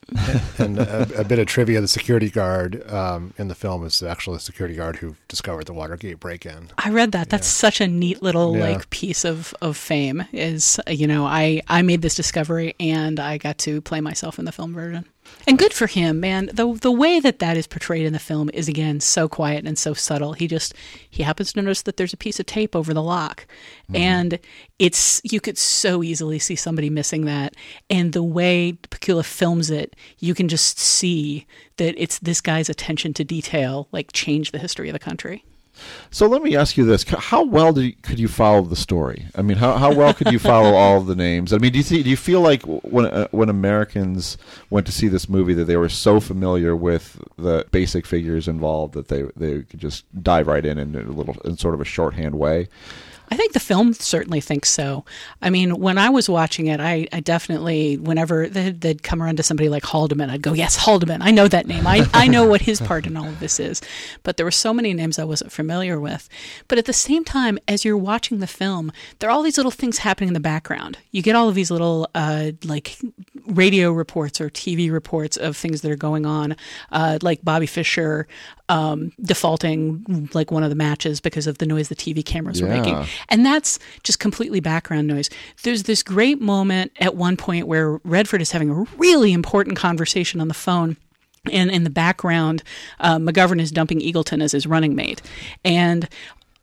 and 0.58 0.78
a, 0.78 1.20
a 1.20 1.24
bit 1.24 1.38
of 1.38 1.46
trivia: 1.46 1.82
the 1.82 1.88
security 1.88 2.30
guard 2.30 2.90
um, 2.90 3.34
in 3.36 3.48
the 3.48 3.54
film 3.54 3.84
is 3.84 4.02
actually 4.02 4.36
the 4.38 4.40
security 4.42 4.74
guard 4.76 4.96
who 4.96 5.14
discovered 5.28 5.66
the 5.66 5.74
Watergate 5.74 6.18
break-in. 6.20 6.70
I 6.78 6.88
read 6.88 7.12
that. 7.12 7.28
That's 7.28 7.48
such 7.48 7.82
a 7.82 7.86
neat 7.86 8.22
little 8.22 8.56
Yeah. 8.56 8.70
like 8.70 8.88
piece 8.88 9.22
of, 9.26 9.54
of 9.60 9.76
fame. 9.76 10.24
Is 10.32 10.80
you 10.88 11.06
know 11.06 11.26
I 11.26 11.60
I 11.68 11.82
made 11.82 12.00
this 12.00 12.14
discovery 12.14 12.42
and 12.60 13.20
I 13.20 13.38
got 13.38 13.58
to 13.58 13.80
play 13.80 14.00
myself 14.00 14.38
in 14.38 14.44
the 14.44 14.52
film 14.52 14.74
version. 14.74 15.06
And 15.46 15.58
good 15.58 15.72
for 15.72 15.86
him, 15.86 16.20
man. 16.20 16.50
The 16.52 16.72
the 16.74 16.90
way 16.90 17.20
that 17.20 17.38
that 17.38 17.56
is 17.56 17.66
portrayed 17.66 18.06
in 18.06 18.12
the 18.12 18.18
film 18.18 18.50
is 18.52 18.68
again 18.68 19.00
so 19.00 19.28
quiet 19.28 19.66
and 19.66 19.78
so 19.78 19.94
subtle. 19.94 20.32
He 20.32 20.46
just 20.46 20.74
he 21.08 21.22
happens 21.22 21.52
to 21.52 21.62
notice 21.62 21.82
that 21.82 21.96
there's 21.96 22.12
a 22.12 22.16
piece 22.16 22.38
of 22.40 22.46
tape 22.46 22.76
over 22.76 22.92
the 22.92 23.02
lock, 23.02 23.46
mm-hmm. 23.84 23.96
and 23.96 24.38
it's 24.78 25.20
you 25.24 25.40
could 25.40 25.58
so 25.58 26.02
easily 26.02 26.38
see 26.38 26.56
somebody 26.56 26.90
missing 26.90 27.24
that. 27.24 27.54
And 27.88 28.12
the 28.12 28.22
way 28.22 28.78
Pakula 28.90 29.24
films 29.24 29.70
it, 29.70 29.96
you 30.18 30.34
can 30.34 30.48
just 30.48 30.78
see 30.78 31.46
that 31.76 32.00
it's 32.00 32.18
this 32.18 32.40
guy's 32.40 32.68
attention 32.68 33.14
to 33.14 33.24
detail 33.24 33.88
like 33.92 34.12
changed 34.12 34.52
the 34.52 34.58
history 34.58 34.88
of 34.88 34.92
the 34.92 34.98
country. 34.98 35.44
So 36.10 36.26
let 36.26 36.42
me 36.42 36.56
ask 36.56 36.76
you 36.76 36.84
this: 36.84 37.04
How 37.04 37.44
well 37.44 37.76
you, 37.78 37.94
could 38.02 38.18
you 38.18 38.28
follow 38.28 38.62
the 38.62 38.76
story? 38.76 39.26
I 39.34 39.42
mean, 39.42 39.56
how, 39.56 39.76
how 39.78 39.94
well 39.94 40.12
could 40.12 40.30
you 40.30 40.38
follow 40.38 40.74
all 40.74 40.98
of 40.98 41.06
the 41.06 41.16
names? 41.16 41.52
I 41.52 41.58
mean, 41.58 41.72
do 41.72 41.78
you 41.78 41.82
see, 41.82 42.02
do 42.02 42.10
you 42.10 42.16
feel 42.16 42.40
like 42.40 42.62
when 42.62 43.06
uh, 43.06 43.28
when 43.30 43.48
Americans 43.48 44.36
went 44.70 44.86
to 44.86 44.92
see 44.92 45.08
this 45.08 45.28
movie 45.28 45.54
that 45.54 45.64
they 45.64 45.76
were 45.76 45.88
so 45.88 46.20
familiar 46.20 46.76
with 46.76 47.20
the 47.36 47.66
basic 47.70 48.06
figures 48.06 48.48
involved 48.48 48.94
that 48.94 49.08
they 49.08 49.24
they 49.36 49.62
could 49.62 49.80
just 49.80 50.04
dive 50.22 50.46
right 50.46 50.64
in 50.64 50.78
in 50.78 50.94
a 50.94 51.10
little 51.10 51.36
in 51.44 51.56
sort 51.56 51.74
of 51.74 51.80
a 51.80 51.84
shorthand 51.84 52.34
way? 52.34 52.68
I 53.30 53.36
think 53.36 53.52
the 53.52 53.60
film 53.60 53.94
certainly 53.94 54.40
thinks 54.40 54.68
so. 54.68 55.04
I 55.40 55.48
mean, 55.48 55.78
when 55.78 55.96
I 55.96 56.10
was 56.10 56.28
watching 56.28 56.66
it, 56.66 56.80
I, 56.80 57.06
I 57.12 57.20
definitely, 57.20 57.96
whenever 57.96 58.48
they'd, 58.48 58.80
they'd 58.80 59.02
come 59.02 59.22
around 59.22 59.36
to 59.36 59.42
somebody 59.42 59.68
like 59.68 59.84
Haldeman, 59.84 60.28
I'd 60.28 60.42
go, 60.42 60.52
yes, 60.52 60.76
Haldeman. 60.76 61.22
I 61.22 61.30
know 61.30 61.48
that 61.48 61.66
name. 61.66 61.86
I, 61.86 62.06
I 62.12 62.28
know 62.28 62.46
what 62.46 62.60
his 62.60 62.80
part 62.80 63.06
in 63.06 63.16
all 63.16 63.28
of 63.28 63.40
this 63.40 63.58
is. 63.58 63.80
But 64.22 64.36
there 64.36 64.44
were 64.44 64.50
so 64.50 64.74
many 64.74 64.92
names 64.92 65.18
I 65.18 65.24
wasn't 65.24 65.50
familiar 65.50 65.98
with. 65.98 66.28
But 66.68 66.78
at 66.78 66.84
the 66.84 66.92
same 66.92 67.24
time, 67.24 67.58
as 67.66 67.84
you're 67.84 67.96
watching 67.96 68.40
the 68.40 68.46
film, 68.46 68.92
there 69.18 69.30
are 69.30 69.32
all 69.32 69.42
these 69.42 69.56
little 69.56 69.72
things 69.72 69.98
happening 69.98 70.28
in 70.28 70.34
the 70.34 70.40
background. 70.40 70.98
You 71.10 71.22
get 71.22 71.34
all 71.34 71.48
of 71.48 71.54
these 71.54 71.70
little, 71.70 72.10
uh, 72.14 72.52
like, 72.64 72.98
radio 73.46 73.92
reports 73.92 74.40
or 74.40 74.50
TV 74.50 74.92
reports 74.92 75.36
of 75.36 75.56
things 75.56 75.80
that 75.80 75.90
are 75.90 75.96
going 75.96 76.26
on, 76.26 76.56
uh, 76.90 77.18
like 77.22 77.42
Bobby 77.42 77.66
Fischer 77.66 78.26
um, 78.72 79.12
defaulting 79.20 80.30
like 80.32 80.50
one 80.50 80.62
of 80.62 80.70
the 80.70 80.74
matches 80.76 81.20
because 81.20 81.46
of 81.46 81.58
the 81.58 81.66
noise 81.66 81.90
the 81.90 81.94
TV 81.94 82.24
cameras 82.24 82.62
were 82.62 82.68
making. 82.68 82.94
And 83.28 83.44
that's 83.44 83.78
just 84.02 84.18
completely 84.18 84.60
background 84.60 85.06
noise. 85.06 85.28
There's 85.62 85.82
this 85.82 86.02
great 86.02 86.40
moment 86.40 86.90
at 86.98 87.14
one 87.14 87.36
point 87.36 87.66
where 87.66 88.00
Redford 88.02 88.40
is 88.40 88.50
having 88.50 88.70
a 88.70 88.86
really 88.96 89.34
important 89.34 89.76
conversation 89.76 90.40
on 90.40 90.48
the 90.48 90.54
phone. 90.54 90.96
And 91.52 91.70
in 91.70 91.84
the 91.84 91.90
background, 91.90 92.62
uh, 92.98 93.16
McGovern 93.16 93.60
is 93.60 93.70
dumping 93.70 94.00
Eagleton 94.00 94.42
as 94.42 94.52
his 94.52 94.66
running 94.66 94.94
mate. 94.94 95.20
And 95.64 96.08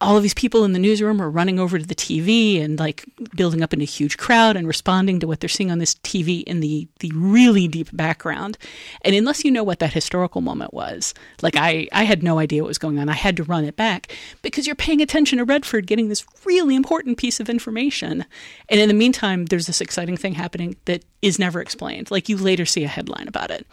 all 0.01 0.15
of 0.15 0.23
these 0.23 0.33
people 0.33 0.63
in 0.63 0.73
the 0.73 0.79
newsroom 0.79 1.21
are 1.21 1.29
running 1.29 1.59
over 1.59 1.77
to 1.77 1.85
the 1.85 1.95
TV 1.95 2.63
and 2.63 2.79
like 2.79 3.03
building 3.35 3.61
up 3.61 3.73
in 3.73 3.81
a 3.81 3.85
huge 3.85 4.17
crowd 4.17 4.55
and 4.55 4.67
responding 4.67 5.19
to 5.19 5.27
what 5.27 5.39
they're 5.39 5.49
seeing 5.49 5.71
on 5.71 5.79
this 5.79 5.95
TV 5.95 6.43
in 6.43 6.61
the 6.61 6.87
the 6.99 7.11
really 7.15 7.67
deep 7.67 7.89
background. 7.91 8.57
And 9.01 9.13
unless 9.13 9.43
you 9.43 9.51
know 9.51 9.63
what 9.63 9.79
that 9.79 9.93
historical 9.93 10.41
moment 10.41 10.73
was, 10.73 11.13
like 11.41 11.55
I 11.55 11.87
I 11.91 12.03
had 12.03 12.23
no 12.23 12.39
idea 12.39 12.63
what 12.63 12.69
was 12.69 12.77
going 12.77 12.97
on. 12.97 13.09
I 13.09 13.13
had 13.13 13.35
to 13.37 13.43
run 13.43 13.65
it 13.65 13.75
back 13.75 14.11
because 14.41 14.65
you're 14.65 14.75
paying 14.75 15.01
attention 15.01 15.37
to 15.39 15.45
Redford 15.45 15.87
getting 15.87 16.07
this 16.07 16.25
really 16.45 16.75
important 16.75 17.17
piece 17.17 17.39
of 17.39 17.49
information. 17.49 18.25
And 18.69 18.79
in 18.79 18.87
the 18.87 18.93
meantime, 18.93 19.45
there's 19.45 19.67
this 19.67 19.81
exciting 19.81 20.15
thing 20.15 20.33
happening 20.33 20.77
that 20.85 21.03
is 21.21 21.37
never 21.37 21.59
explained. 21.59 22.09
Like 22.11 22.29
you 22.29 22.37
later 22.37 22.65
see 22.65 22.83
a 22.83 22.87
headline 22.87 23.27
about 23.27 23.51
it. 23.51 23.67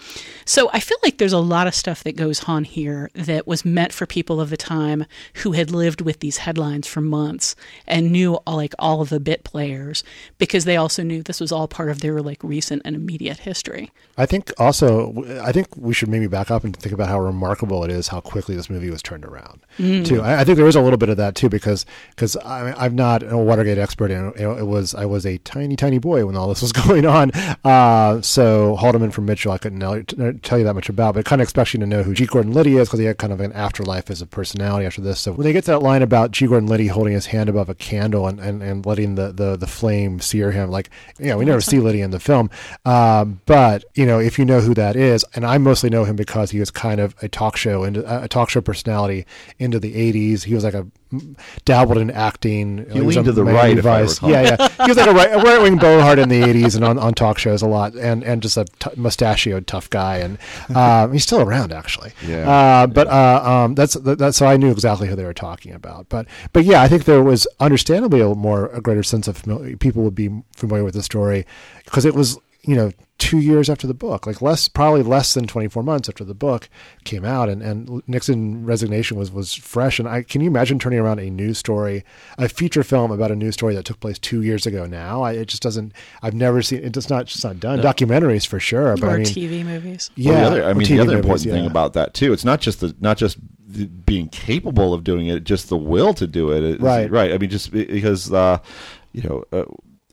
So 0.45 0.69
I 0.73 0.81
feel 0.81 0.99
like 1.03 1.19
there's 1.19 1.33
a 1.33 1.39
lot 1.39 1.67
of 1.67 1.75
stuff 1.75 2.03
that 2.05 2.17
goes 2.17 2.45
on 2.49 2.65
here 2.65 3.11
that 3.15 3.47
was 3.47 3.65
meant 3.65 3.93
for 3.93 4.07
people 4.07 4.41
of 4.41 4.51
the 4.51 4.57
time 4.57 5.07
who 5.35 5.53
had 5.53 5.71
lived 5.71 6.01
with 6.01 6.16
these 6.21 6.39
headlines 6.39 6.87
for 6.87 7.01
months 7.01 7.57
and 7.87 8.13
knew 8.13 8.35
all, 8.47 8.57
like 8.57 8.75
all 8.79 9.01
of 9.01 9.09
the 9.09 9.21
bit 9.21 9.45
players 9.45 10.05
because 10.39 10.65
they 10.65 10.77
also 10.77 11.03
knew 11.03 11.23
this 11.23 11.41
was 11.41 11.53
all 11.53 11.69
part 11.69 11.91
of 11.91 12.01
their 12.01 12.21
like 12.21 12.43
recent 12.43 12.83
and 12.85 12.97
immediate 12.97 13.39
history. 13.39 13.91
I 14.19 14.27
think 14.27 14.53
also, 14.59 15.25
I 15.43 15.53
think 15.53 15.69
we 15.77 15.93
should 15.93 16.09
maybe 16.09 16.27
back 16.27 16.51
up 16.51 16.65
and 16.65 16.77
think 16.77 16.93
about 16.93 17.09
how 17.09 17.21
remarkable 17.21 17.85
it 17.85 17.91
is 17.91 18.09
how 18.09 18.21
quickly 18.21 18.57
this 18.57 18.71
movie 18.71 18.91
was 18.91 19.03
turned 19.03 19.25
around. 19.25 19.61
Mm. 19.79 20.05
Too, 20.05 20.23
I, 20.23 20.41
I 20.41 20.45
think 20.45 20.57
there 20.57 20.67
is 20.67 20.77
a 20.77 20.81
little 20.81 20.97
bit 20.97 21.09
of 21.09 21.17
that 21.19 21.35
too 21.35 21.49
because 21.49 21.85
because 22.11 22.37
I'm 22.45 22.95
not 22.95 23.23
a 23.23 23.37
Watergate 23.37 23.79
expert 23.79 24.11
and 24.11 24.35
it 24.37 24.67
was 24.67 24.95
I 24.95 25.05
was 25.05 25.27
a 25.27 25.39
tiny 25.39 25.77
tiny 25.77 25.99
boy 25.99 26.25
when 26.27 26.37
all 26.37 26.49
this 26.49 26.63
was 26.63 26.73
going 26.87 27.07
on. 27.07 27.31
Uh, 27.65 28.21
so 28.23 28.77
Haldeman 28.77 29.13
from 29.13 29.27
Mitchell, 29.27 29.53
I 29.53 29.59
couldn't 29.59 30.43
tell 30.43 30.59
you 30.59 30.65
that 30.65 30.75
much 30.75 30.89
about, 30.89 31.15
but 31.15 31.21
it 31.21 31.27
kind 31.27 31.41
of 31.41 31.45
expects 31.45 31.75
you 31.75 31.81
to 31.81 31.87
know 31.87 32.03
who 32.03 32.15
G. 32.15 32.27
Gordon 32.27 32.53
Liddy 32.53 32.77
is 32.77 32.89
because 32.89 33.01
he 33.01 33.07
had 33.07 33.19
kind 33.19 33.33
of 33.33 33.41
an 33.41 33.53
afterlife 33.53 34.11
as 34.11 34.23
a 34.23 34.27
personality 34.27 34.87
after 34.87 35.01
this. 35.01 35.21
So 35.21 35.33
when 35.33 35.45
they 35.45 35.53
get 35.53 35.65
to 35.65 35.73
that 35.73 35.83
line 35.83 36.03
about 36.07 36.31
G. 36.31 36.47
Gordon 36.47 36.69
Liddy 36.69 36.87
holding 36.87 37.13
his 37.13 37.27
hand 37.27 37.49
above 37.49 37.69
a 37.69 37.75
candle 37.75 38.27
and, 38.27 38.41
and, 38.41 38.63
and 38.63 38.87
letting 38.87 39.15
the, 39.17 39.33
the, 39.33 39.57
the 39.57 39.67
flame 39.67 40.21
sear 40.21 40.53
him, 40.53 40.71
like, 40.71 40.91
yeah, 41.19 41.35
we 41.35 41.45
never 41.45 41.61
see 41.61 41.79
Liddy 41.79 42.01
in 42.01 42.11
the 42.11 42.21
film. 42.21 42.49
Um, 42.85 43.41
but, 43.47 43.85
you 43.95 44.07
know, 44.07 44.19
if 44.19 44.39
you 44.39 44.45
know 44.45 44.61
who 44.61 44.75
that 44.75 44.97
is, 44.97 45.25
and 45.35 45.45
I 45.45 45.59
mostly 45.59 45.91
know 45.91 46.05
him 46.05 46.17
because 46.17 46.51
he 46.51 46.61
was 46.61 46.71
kind 46.71 47.01
of 47.01 47.15
a 47.23 47.29
talk 47.29 47.57
show 47.57 47.85
and 47.85 47.99
a 47.99 48.29
talk 48.29 48.49
show 48.51 48.61
personality 48.61 49.27
into 49.59 49.79
the 49.79 49.95
80s. 49.95 50.45
He 50.45 50.55
was 50.55 50.65
like 50.65 50.75
a 50.75 50.87
dabbled 51.65 51.99
in 51.99 52.11
acting. 52.11 52.87
He 52.91 53.01
leaned 53.01 53.25
to 53.27 53.33
the 53.33 53.45
right. 53.45 53.77
Yeah, 54.23 54.43
yeah. 54.43 54.69
He 54.85 54.91
was 54.91 54.97
like 54.97 55.09
a 55.09 55.15
right, 55.15 55.35
right 55.37 55.63
wing 55.63 55.77
Bogart 55.77 56.19
in 56.19 56.29
the 56.29 56.41
'80s 56.43 56.75
and 56.77 56.85
on, 56.85 56.99
on 56.99 57.15
talk 57.15 57.39
shows 57.39 57.63
a 57.63 57.69
lot, 57.69 57.95
and 57.95 58.23
and 58.25 58.43
just 58.43 58.57
a 58.57 58.65
t- 58.65 58.91
mustachioed 58.97 59.67
tough 59.67 59.91
guy, 59.91 60.19
and 60.19 60.39
um, 60.75 61.13
he's 61.13 61.23
still 61.23 61.41
around 61.41 61.73
actually. 61.73 62.13
Yeah. 62.27 62.49
Uh, 62.51 62.87
but 62.87 63.07
uh, 63.07 63.43
um, 63.45 63.75
that's 63.75 63.95
that's 63.95 64.37
so 64.39 64.47
I 64.47 64.57
knew 64.57 64.71
exactly 64.71 65.09
who 65.09 65.17
they 65.17 65.25
were 65.25 65.35
talking 65.35 65.73
about. 65.73 66.09
But 66.09 66.27
but 66.53 66.65
yeah, 66.65 66.83
I 66.83 66.89
think 66.89 67.05
there 67.05 67.23
was 67.23 67.47
understandably 67.61 68.21
a 68.21 68.35
more 68.35 68.67
a 68.67 68.81
greater 68.81 69.03
sense 69.03 69.29
of 69.29 69.43
famili- 69.43 69.79
people 69.79 70.03
would 70.03 70.15
be 70.15 70.31
familiar 70.55 70.85
with 70.85 70.95
the 70.95 71.03
story 71.03 71.47
because 71.85 72.05
it 72.05 72.15
was 72.15 72.39
you 72.67 72.75
know 72.77 72.91
two 73.19 73.39
years 73.39 73.71
after 73.71 73.87
the 73.87 73.95
book, 73.95 74.27
like 74.27 74.43
less, 74.43 74.69
probably 74.69 75.03
less 75.03 75.33
than 75.33 75.47
24 75.47 75.83
months 75.83 76.07
after 76.07 76.23
the 76.23 76.35
book 76.35 76.69
came 77.05 77.25
out, 77.25 77.49
and, 77.49 77.63
and 77.63 78.03
Nixon 78.07 78.67
resignation 78.67 79.17
was 79.17 79.33
was 79.33 79.55
fresh. 79.55 79.99
And 79.99 80.07
I 80.07 80.23
can 80.23 80.43
you 80.43 80.49
imagine 80.49 80.79
turning 80.79 80.99
around 80.99 81.19
a 81.21 81.31
news 81.31 81.57
story, 81.59 82.05
a 82.37 82.49
feature 82.49 82.83
film 82.83 83.11
about 83.11 83.31
a 83.31 83.37
news 83.37 83.55
story 83.55 83.75
that 83.75 83.85
took 83.87 84.01
place 84.01 84.19
two 84.19 84.43
years 84.43 84.67
ago? 84.67 84.85
Now 84.85 85.23
I, 85.23 85.33
it 85.33 85.47
just 85.49 85.63
doesn't. 85.63 85.93
I've 86.23 86.35
never 86.35 86.61
seen 86.61 86.81
it. 86.85 86.97
It's 86.97 87.09
not 87.09 87.27
just 87.27 87.43
not 87.43 87.59
done. 87.59 87.81
No. 87.81 87.85
Documentaries 87.85 88.47
for 88.47 88.61
sure, 88.61 88.97
but 88.97 89.05
or 89.07 89.11
I 89.13 89.17
mean, 89.19 89.27
TV 89.27 89.65
movies. 89.65 90.11
Yeah, 90.17 90.33
Well, 90.33 90.41
the 90.41 90.47
other, 90.47 90.65
I 90.65 90.73
mean, 90.75 90.87
TV 90.87 90.89
the 90.89 91.01
other 91.01 91.13
movies, 91.13 91.25
important 91.25 91.51
thing 91.53 91.67
about 91.67 91.95
that 91.95 92.13
too, 92.15 92.33
it's 92.35 92.45
not 92.45 92.61
just 92.61 92.81
the 92.81 92.95
not 93.01 93.17
just 93.17 93.39
being 94.05 94.29
capable 94.29 94.93
of 94.93 95.05
doing 95.05 95.27
it, 95.29 95.45
just 95.45 95.69
the 95.69 95.77
will 95.77 96.13
to 96.15 96.27
do 96.27 96.51
it. 96.53 96.63
It's- 96.63 96.81
Right. 96.81 97.11
right. 97.11 97.33
I 97.33 97.39
mean, 97.39 97.51
just 97.51 97.73
because 97.73 98.33
uh, 98.33 98.59
you 99.13 99.23
know. 99.23 99.45
Uh, 99.53 99.65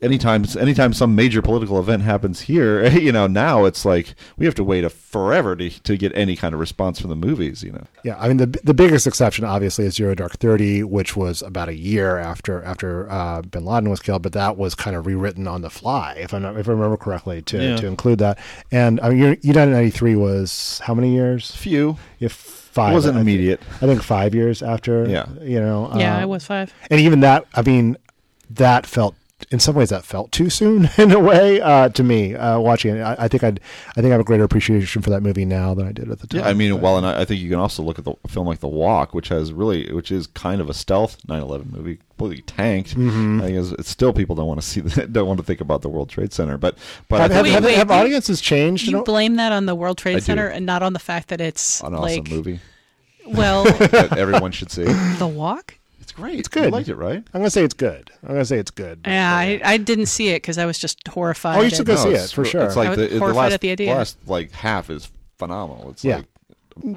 Anytime, 0.03 0.45
anytime 0.59 0.93
some 0.93 1.15
major 1.15 1.41
political 1.41 1.79
event 1.79 2.03
happens 2.03 2.41
here, 2.41 2.85
you 2.99 3.11
know, 3.11 3.25
now 3.27 3.65
it's 3.65 3.85
like 3.85 4.15
we 4.37 4.45
have 4.45 4.55
to 4.55 4.63
wait 4.63 4.83
a 4.83 4.89
forever 4.89 5.55
to, 5.55 5.69
to 5.69 5.97
get 5.97 6.11
any 6.15 6.35
kind 6.35 6.53
of 6.53 6.59
response 6.59 6.99
from 6.99 7.09
the 7.09 7.15
movies, 7.15 7.63
you 7.63 7.71
know. 7.71 7.83
Yeah, 8.03 8.17
I 8.19 8.27
mean 8.27 8.37
the 8.37 8.47
the 8.63 8.73
biggest 8.73 9.07
exception 9.07 9.45
obviously 9.45 9.85
is 9.85 9.95
Zero 9.95 10.13
Dark 10.15 10.37
Thirty, 10.37 10.83
which 10.83 11.15
was 11.15 11.41
about 11.41 11.69
a 11.69 11.75
year 11.75 12.17
after 12.17 12.61
after 12.63 13.09
uh, 13.09 13.41
Bin 13.43 13.65
Laden 13.65 13.89
was 13.89 13.99
killed, 13.99 14.21
but 14.23 14.33
that 14.33 14.57
was 14.57 14.75
kind 14.75 14.95
of 14.95 15.05
rewritten 15.05 15.47
on 15.47 15.61
the 15.61 15.69
fly, 15.69 16.15
if 16.19 16.33
I 16.33 16.37
am 16.37 16.45
if 16.57 16.67
I 16.67 16.71
remember 16.71 16.97
correctly, 16.97 17.41
to, 17.43 17.61
Yeah. 17.63 17.75
to 17.77 17.87
include 17.87 18.19
that. 18.19 18.37
And 18.71 18.99
I 19.01 19.09
mean, 19.09 19.37
United 19.41 19.71
ninety 19.71 19.89
three 19.91 20.15
was 20.15 20.81
how 20.83 20.93
many 20.93 21.13
years? 21.13 21.51
Few. 21.55 21.97
If 22.19 22.33
five. 22.33 22.91
It 22.91 22.95
wasn't 22.95 23.15
I 23.15 23.19
think- 23.19 23.29
immediate. 23.29 23.61
I 23.81 23.85
think 23.85 24.01
five 24.03 24.33
years 24.35 24.61
after. 24.63 25.07
Yeah. 25.07 25.27
you 25.41 25.59
know. 25.59 25.91
Yeah, 25.95 26.17
uh, 26.17 26.21
I 26.21 26.25
was 26.25 26.43
five. 26.45 26.73
and 26.89 26.99
even 26.99 27.19
that, 27.21 27.45
I 27.53 27.61
mean, 27.61 27.97
that 28.49 28.85
felt 28.85 29.15
in 29.51 29.59
some 29.59 29.75
ways 29.75 29.89
that 29.89 30.03
felt 30.05 30.31
too 30.31 30.49
soon 30.49 30.89
in 30.97 31.11
a 31.11 31.19
way 31.19 31.59
uh, 31.61 31.89
to 31.89 32.03
me 32.03 32.35
uh, 32.35 32.59
watching 32.59 32.95
it. 32.95 33.01
I, 33.01 33.15
I 33.19 33.27
think 33.27 33.43
I'd 33.43 33.59
I 33.91 33.93
think 33.95 34.07
I 34.07 34.09
have 34.09 34.21
a 34.21 34.23
greater 34.23 34.43
appreciation 34.43 35.01
for 35.01 35.09
that 35.11 35.21
movie 35.21 35.45
now 35.45 35.73
than 35.73 35.87
I 35.87 35.91
did 35.91 36.09
at 36.11 36.19
the 36.19 36.27
time. 36.27 36.41
Yeah, 36.41 36.47
I 36.47 36.53
mean, 36.53 36.71
But- 36.73 36.81
well, 36.81 36.97
and 36.97 37.05
I, 37.05 37.21
I 37.21 37.25
think 37.25 37.41
you 37.41 37.49
can 37.49 37.59
also 37.59 37.83
look 37.83 37.99
at 37.99 38.05
the 38.05 38.13
a 38.23 38.27
film 38.27 38.47
like 38.47 38.59
The 38.59 38.67
Walk, 38.67 39.13
which 39.13 39.29
has 39.29 39.53
really, 39.53 39.91
which 39.93 40.11
is 40.11 40.27
kind 40.27 40.61
of 40.61 40.69
a 40.69 40.73
stealth 40.73 41.17
9/11 41.27 41.71
movie, 41.71 41.99
completely 42.17 42.41
tanked. 42.43 42.95
Mhm. 42.95 43.41
I 43.41 43.45
think 43.47 43.57
it's, 43.57 43.71
it's 43.73 43.89
still 43.89 44.13
people 44.13 44.35
don't 44.35 44.47
want 44.47 44.61
to 44.61 44.65
see, 44.67 44.79
the, 44.81 45.07
don't 45.07 45.27
want 45.27 45.39
to 45.39 45.45
think 45.45 45.61
about 45.61 45.81
the 45.81 45.89
World 45.89 46.09
Trade 46.09 46.33
Center, 46.33 46.57
but 46.57 46.77
but 47.09 47.19
have, 47.21 47.31
I 47.31 47.33
have, 47.35 47.43
think 47.45 47.53
have, 47.55 47.63
wait, 47.65 47.75
have 47.75 47.87
you- 47.89 47.93
audiences 47.95 48.41
changed? 48.41 48.85
You 48.87 48.93
know? 48.93 49.03
blame 49.03 49.35
that 49.35 49.51
on 49.51 49.65
the 49.65 49.75
World 49.75 49.97
Trade 49.97 50.15
I 50.17 50.19
do. 50.19 50.25
Center 50.25 50.47
and 50.47 50.65
not 50.65 50.81
on 50.83 50.93
the 50.93 50.99
fact 50.99 51.29
that 51.29 51.41
it's 51.41 51.81
an 51.81 51.93
like 51.93 52.21
awesome 52.21 52.35
movie 52.35 52.59
well, 53.25 53.63
that 53.63 54.17
everyone 54.17 54.51
should 54.51 54.69
see. 54.69 54.83
The 54.83 55.27
Walk. 55.27 55.75
It's 56.13 56.19
great. 56.21 56.39
It's 56.39 56.47
good. 56.47 56.65
You 56.65 56.69
liked 56.69 56.89
it, 56.89 56.95
right? 56.95 57.23
I'm 57.33 57.41
gonna 57.41 57.49
say 57.49 57.63
it's 57.63 57.73
good. 57.73 58.11
I'm 58.21 58.29
gonna 58.29 58.45
say 58.45 58.59
it's 58.59 58.69
good. 58.69 58.99
Yeah, 59.05 59.35
I, 59.35 59.59
I 59.63 59.77
didn't 59.77 60.05
see 60.05 60.29
it 60.29 60.35
because 60.43 60.59
I 60.59 60.65
was 60.67 60.77
just 60.77 61.07
horrified. 61.07 61.57
Oh, 61.57 61.61
you 61.61 61.71
should 61.71 61.79
at- 61.81 61.87
go 61.87 61.95
see 61.95 62.09
it, 62.09 62.29
for 62.29 62.45
sure. 62.45 62.61
It's 62.65 62.75
like 62.75 62.87
I 62.87 62.89
was 62.91 62.99
the, 62.99 63.07
the 63.07 63.17
horrified 63.19 63.37
last, 63.45 63.53
at 63.53 63.61
the 63.61 63.71
idea. 63.71 63.95
last 63.95 64.17
like 64.27 64.51
half 64.51 64.91
is 64.91 65.11
phenomenal. 65.39 65.89
It's 65.89 66.05
Yeah. 66.05 66.17
like 66.17 66.25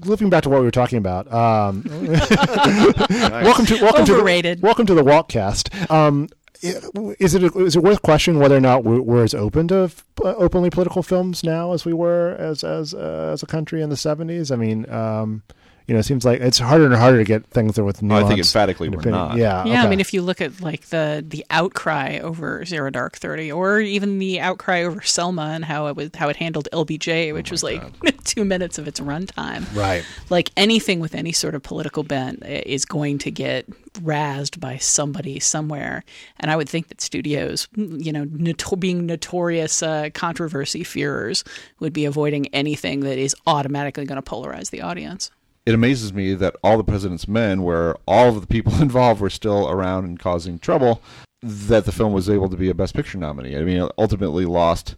Looping 0.06 0.28
back 0.30 0.42
to 0.42 0.48
what 0.50 0.60
we 0.60 0.64
were 0.66 0.70
talking 0.70 0.96
about. 0.98 1.30
Um, 1.32 1.82
welcome 1.88 3.66
to 3.66 3.78
welcome 3.82 4.02
Overrated. 4.02 4.58
to 4.58 4.60
the, 4.60 4.66
welcome 4.66 4.86
to 4.86 4.94
the 4.94 5.02
Walkcast. 5.02 5.90
Um, 5.90 6.28
is 6.62 7.34
it 7.34 7.42
is 7.56 7.76
it 7.76 7.82
worth 7.82 8.00
questioning 8.02 8.40
whether 8.40 8.56
or 8.56 8.60
not 8.60 8.84
we're, 8.84 9.00
we're 9.02 9.24
as 9.24 9.34
open 9.34 9.68
to 9.68 9.76
f- 9.84 10.04
uh, 10.22 10.34
openly 10.36 10.68
political 10.70 11.02
films 11.02 11.42
now 11.44 11.72
as 11.72 11.84
we 11.86 11.92
were 11.94 12.36
as 12.38 12.64
as 12.64 12.92
uh, 12.94 13.30
as 13.32 13.42
a 13.42 13.46
country 13.46 13.80
in 13.82 13.88
the 13.90 13.96
seventies? 13.98 14.50
I 14.50 14.56
mean, 14.56 14.88
um, 14.90 15.42
you 15.86 15.94
know, 15.94 16.00
it 16.00 16.02
seems 16.02 16.24
like 16.24 16.40
it's 16.40 16.58
harder 16.58 16.86
and 16.86 16.94
harder 16.94 17.18
to 17.18 17.24
get 17.24 17.46
things 17.46 17.76
that 17.76 17.84
with 17.84 18.02
No, 18.02 18.16
I 18.16 18.24
think 18.24 18.40
emphatically 18.40 18.88
we're 18.88 19.08
not. 19.08 19.36
Yeah, 19.36 19.64
Yeah, 19.64 19.84
I 19.84 19.88
mean, 19.88 20.00
if 20.00 20.12
you 20.12 20.20
look 20.20 20.40
at 20.40 20.60
like 20.60 20.86
the 20.86 21.24
the 21.26 21.46
outcry 21.48 22.18
over 22.18 22.64
Zero 22.64 22.90
Dark 22.90 23.16
Thirty, 23.16 23.52
or 23.52 23.78
even 23.78 24.18
the 24.18 24.40
outcry 24.40 24.82
over 24.82 25.00
Selma 25.02 25.52
and 25.54 25.64
how 25.64 25.86
it 25.86 25.94
was 25.94 26.10
how 26.16 26.28
it 26.28 26.36
handled 26.36 26.68
LBJ, 26.72 27.32
which 27.32 27.52
was 27.52 27.62
like 27.62 27.82
two 28.24 28.44
minutes 28.44 28.78
of 28.78 28.88
its 28.88 28.98
runtime. 28.98 29.64
Right. 29.76 30.04
Like 30.28 30.50
anything 30.56 30.98
with 30.98 31.14
any 31.14 31.30
sort 31.30 31.54
of 31.54 31.62
political 31.62 32.02
bent 32.02 32.44
is 32.44 32.84
going 32.84 33.18
to 33.18 33.30
get 33.30 33.70
razzed 34.00 34.58
by 34.58 34.78
somebody 34.78 35.38
somewhere, 35.38 36.02
and 36.40 36.50
I 36.50 36.56
would 36.56 36.68
think 36.68 36.88
that 36.88 37.00
studios, 37.00 37.68
you 37.76 38.12
know, 38.12 38.24
noto- 38.24 38.74
being 38.74 39.06
notorious 39.06 39.84
uh, 39.84 40.10
controversy 40.14 40.82
fearers, 40.82 41.44
would 41.78 41.92
be 41.92 42.06
avoiding 42.06 42.48
anything 42.48 43.00
that 43.00 43.18
is 43.18 43.36
automatically 43.46 44.04
going 44.04 44.20
to 44.20 44.28
polarize 44.28 44.70
the 44.70 44.82
audience. 44.82 45.30
It 45.66 45.74
amazes 45.74 46.12
me 46.12 46.32
that 46.34 46.56
all 46.62 46.76
the 46.78 46.84
President's 46.84 47.26
Men, 47.28 47.62
where 47.62 47.96
all 48.06 48.28
of 48.28 48.40
the 48.40 48.46
people 48.46 48.74
involved 48.80 49.20
were 49.20 49.30
still 49.30 49.68
around 49.68 50.04
and 50.04 50.18
causing 50.18 50.58
trouble, 50.58 51.02
that 51.42 51.84
the 51.84 51.92
film 51.92 52.12
was 52.12 52.30
able 52.30 52.48
to 52.48 52.56
be 52.56 52.70
a 52.70 52.74
Best 52.74 52.94
Picture 52.94 53.18
nominee. 53.18 53.56
I 53.56 53.62
mean, 53.62 53.88
ultimately 53.98 54.46
lost 54.46 54.94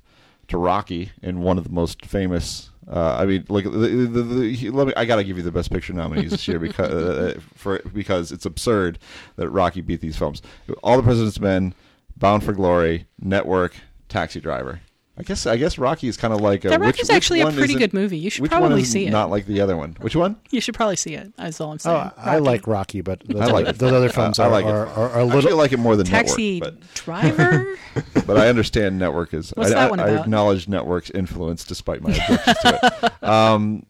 to 0.48 0.58
Rocky 0.58 1.10
in 1.22 1.40
one 1.40 1.58
of 1.58 1.64
the 1.64 1.70
most 1.70 2.06
famous. 2.06 2.70
Uh, 2.90 3.16
I 3.18 3.26
mean, 3.26 3.44
like 3.48 3.64
the, 3.64 3.70
the, 3.70 4.22
the, 4.22 4.54
he- 4.54 4.70
let 4.70 4.86
me. 4.86 4.92
I 4.96 5.04
gotta 5.04 5.24
give 5.24 5.36
you 5.36 5.42
the 5.42 5.52
Best 5.52 5.70
Picture 5.70 5.92
nominees 5.92 6.30
this 6.30 6.48
year 6.48 6.58
because 6.58 6.90
uh, 7.36 7.40
for 7.54 7.80
because 7.92 8.32
it's 8.32 8.46
absurd 8.46 8.98
that 9.36 9.48
Rocky 9.50 9.80
beat 9.82 10.00
these 10.00 10.16
films. 10.16 10.40
All 10.82 10.96
the 10.96 11.02
President's 11.02 11.40
Men, 11.40 11.74
Bound 12.16 12.44
for 12.44 12.52
Glory, 12.52 13.06
Network, 13.20 13.74
Taxi 14.08 14.40
Driver. 14.40 14.80
I 15.18 15.22
guess 15.24 15.46
I 15.46 15.56
guess 15.56 15.78
Rocky 15.78 16.06
is 16.06 16.16
kind 16.16 16.32
of 16.32 16.40
like 16.40 16.64
a, 16.64 16.68
That 16.68 16.78
which- 16.78 16.86
Rocky's 16.86 17.08
which 17.08 17.16
actually 17.16 17.40
a 17.40 17.44
one 17.44 17.54
pretty 17.56 17.74
good 17.74 17.92
movie. 17.92 18.18
You 18.18 18.30
should 18.30 18.42
which 18.42 18.52
probably 18.52 18.68
one 18.70 18.78
is 18.78 18.90
see 18.92 19.06
it. 19.06 19.10
Not 19.10 19.30
like 19.30 19.46
the 19.46 19.60
other 19.60 19.76
one. 19.76 19.96
Which 20.00 20.14
one? 20.14 20.36
You 20.50 20.60
should 20.60 20.74
probably 20.76 20.94
see 20.94 21.14
it. 21.14 21.32
That's 21.36 21.60
all 21.60 21.72
I'm 21.72 21.78
saying. 21.80 21.96
Oh, 21.96 22.12
I 22.16 22.38
like 22.38 22.68
Rocky, 22.68 23.00
but 23.00 23.20
those, 23.26 23.40
I 23.40 23.46
like 23.46 23.66
other, 23.66 23.78
those 23.78 23.92
other 23.92 24.08
films 24.10 24.38
I 24.38 24.46
are, 24.46 24.50
like 24.50 24.64
it. 24.64 24.68
are, 24.68 24.86
are, 24.86 25.10
are 25.10 25.18
a 25.18 25.20
I 25.20 25.22
little. 25.24 25.38
actually 25.38 25.52
like 25.54 25.72
it 25.72 25.78
more 25.80 25.96
than 25.96 26.06
Taxi 26.06 26.60
Network, 26.60 26.80
but 26.80 26.94
Driver. 26.94 27.76
but 28.26 28.36
I 28.36 28.48
understand 28.48 28.96
Network 28.98 29.34
is. 29.34 29.50
What's 29.56 29.72
I, 29.72 29.74
that 29.74 29.86
I- 29.88 29.90
one 29.90 29.98
I 30.00 30.08
about? 30.08 30.20
acknowledge 30.24 30.68
Network's 30.68 31.10
influence 31.10 31.64
despite 31.64 32.00
my 32.00 32.10
objections 32.10 32.56
to 32.62 32.78
it. 33.02 33.12
Um, 33.28 33.84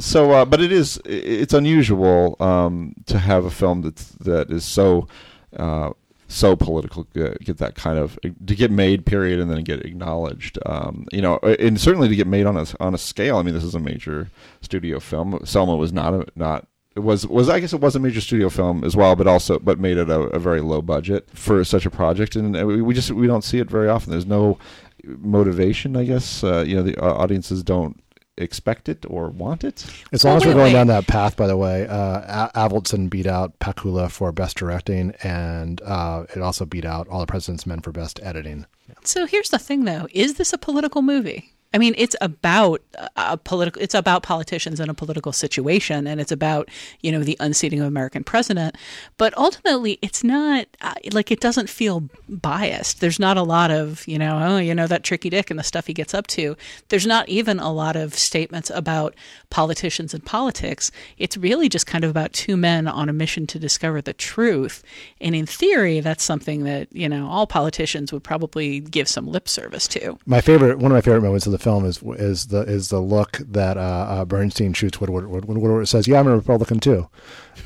so, 0.00 0.32
uh, 0.32 0.44
but 0.44 0.60
it 0.60 0.70
is 0.72 1.00
it's 1.06 1.54
unusual 1.54 2.36
um, 2.40 2.94
to 3.06 3.18
have 3.18 3.44
a 3.46 3.50
film 3.50 3.80
that's 3.82 4.04
that 4.20 4.50
is 4.50 4.64
so. 4.64 5.08
Uh, 5.56 5.90
so 6.28 6.56
political, 6.56 7.04
get 7.14 7.38
get 7.40 7.58
that 7.58 7.74
kind 7.74 7.98
of 7.98 8.18
to 8.22 8.54
get 8.54 8.70
made, 8.70 9.06
period, 9.06 9.40
and 9.40 9.50
then 9.50 9.62
get 9.62 9.84
acknowledged. 9.84 10.58
Um, 10.66 11.06
you 11.12 11.22
know, 11.22 11.38
and 11.38 11.80
certainly 11.80 12.08
to 12.08 12.16
get 12.16 12.26
made 12.26 12.46
on 12.46 12.56
a 12.56 12.66
on 12.80 12.94
a 12.94 12.98
scale. 12.98 13.36
I 13.36 13.42
mean, 13.42 13.54
this 13.54 13.64
is 13.64 13.74
a 13.74 13.80
major 13.80 14.30
studio 14.60 15.00
film. 15.00 15.38
Selma 15.44 15.76
was 15.76 15.92
not 15.92 16.14
a, 16.14 16.26
not 16.34 16.66
it 16.96 17.00
was 17.00 17.26
was 17.26 17.48
I 17.48 17.60
guess 17.60 17.72
it 17.72 17.80
was 17.80 17.96
a 17.96 18.00
major 18.00 18.20
studio 18.20 18.48
film 18.48 18.84
as 18.84 18.96
well, 18.96 19.16
but 19.16 19.26
also 19.26 19.58
but 19.58 19.78
made 19.78 19.96
it 19.96 20.08
a, 20.08 20.20
a 20.20 20.38
very 20.38 20.60
low 20.60 20.80
budget 20.80 21.28
for 21.30 21.64
such 21.64 21.86
a 21.86 21.90
project, 21.90 22.36
and 22.36 22.54
we, 22.66 22.80
we 22.80 22.94
just 22.94 23.10
we 23.10 23.26
don't 23.26 23.44
see 23.44 23.58
it 23.58 23.68
very 23.68 23.88
often. 23.88 24.10
There's 24.10 24.26
no 24.26 24.58
motivation, 25.04 25.96
I 25.96 26.04
guess. 26.04 26.44
Uh, 26.44 26.64
you 26.66 26.76
know, 26.76 26.82
the 26.82 26.96
uh, 26.96 27.12
audiences 27.12 27.62
don't 27.62 28.00
expect 28.36 28.88
it 28.88 29.04
or 29.08 29.28
want 29.30 29.64
it. 29.64 29.86
As 30.12 30.24
long 30.24 30.36
as 30.36 30.44
we're 30.46 30.54
going 30.54 30.72
down 30.72 30.88
that 30.88 31.06
path, 31.06 31.36
by 31.36 31.46
the 31.46 31.56
way, 31.56 31.86
uh, 31.86 32.50
A- 32.54 32.68
Avildsen 32.68 33.08
beat 33.08 33.26
out 33.26 33.58
Pakula 33.60 34.10
for 34.10 34.32
best 34.32 34.56
directing, 34.56 35.14
and 35.22 35.80
uh, 35.82 36.24
it 36.34 36.42
also 36.42 36.64
beat 36.64 36.84
out 36.84 37.08
All 37.08 37.20
the 37.20 37.26
President's 37.26 37.66
Men 37.66 37.80
for 37.80 37.92
best 37.92 38.20
editing. 38.22 38.66
So 39.04 39.26
here's 39.26 39.50
the 39.50 39.58
thing, 39.58 39.84
though: 39.84 40.08
is 40.12 40.34
this 40.34 40.52
a 40.52 40.58
political 40.58 41.02
movie? 41.02 41.53
I 41.74 41.78
mean, 41.78 41.94
it's 41.98 42.14
about 42.20 42.82
a 43.16 43.36
political. 43.36 43.82
It's 43.82 43.96
about 43.96 44.22
politicians 44.22 44.78
in 44.78 44.88
a 44.88 44.94
political 44.94 45.32
situation, 45.32 46.06
and 46.06 46.20
it's 46.20 46.30
about 46.30 46.68
you 47.00 47.10
know 47.10 47.24
the 47.24 47.36
unseating 47.40 47.80
of 47.80 47.86
American 47.86 48.22
president. 48.22 48.76
But 49.16 49.36
ultimately, 49.36 49.98
it's 50.00 50.22
not 50.22 50.68
uh, 50.80 50.94
like 51.12 51.32
it 51.32 51.40
doesn't 51.40 51.68
feel 51.68 52.08
biased. 52.28 53.00
There's 53.00 53.18
not 53.18 53.36
a 53.36 53.42
lot 53.42 53.72
of 53.72 54.06
you 54.06 54.20
know, 54.20 54.38
oh, 54.40 54.58
you 54.58 54.72
know 54.72 54.86
that 54.86 55.02
tricky 55.02 55.30
dick 55.30 55.50
and 55.50 55.58
the 55.58 55.64
stuff 55.64 55.88
he 55.88 55.92
gets 55.92 56.14
up 56.14 56.28
to. 56.28 56.56
There's 56.90 57.08
not 57.08 57.28
even 57.28 57.58
a 57.58 57.72
lot 57.72 57.96
of 57.96 58.14
statements 58.14 58.70
about 58.70 59.16
politicians 59.50 60.14
and 60.14 60.24
politics. 60.24 60.92
It's 61.18 61.36
really 61.36 61.68
just 61.68 61.88
kind 61.88 62.04
of 62.04 62.10
about 62.10 62.32
two 62.32 62.56
men 62.56 62.86
on 62.86 63.08
a 63.08 63.12
mission 63.12 63.48
to 63.48 63.58
discover 63.58 64.00
the 64.00 64.12
truth. 64.12 64.84
And 65.20 65.34
in 65.34 65.44
theory, 65.44 65.98
that's 65.98 66.22
something 66.22 66.62
that 66.62 66.94
you 66.94 67.08
know 67.08 67.26
all 67.26 67.48
politicians 67.48 68.12
would 68.12 68.22
probably 68.22 68.78
give 68.78 69.08
some 69.08 69.26
lip 69.26 69.48
service 69.48 69.88
to. 69.88 70.20
My 70.24 70.40
favorite, 70.40 70.78
one 70.78 70.92
of 70.92 70.94
my 70.94 71.00
favorite 71.00 71.22
moments 71.22 71.46
of 71.46 71.52
the 71.52 71.63
film 71.64 71.86
is 71.86 72.02
is 72.02 72.46
the 72.48 72.60
is 72.60 72.90
the 72.90 73.00
look 73.00 73.38
that 73.38 73.76
uh, 73.76 73.80
uh, 73.80 74.24
Bernstein 74.26 74.74
shoots 74.74 75.00
Woodward 75.00 75.28
Woodward 75.46 75.88
says, 75.88 76.06
"Yeah, 76.06 76.20
I'm 76.20 76.28
a 76.28 76.36
Republican 76.36 76.78
too." 76.78 77.08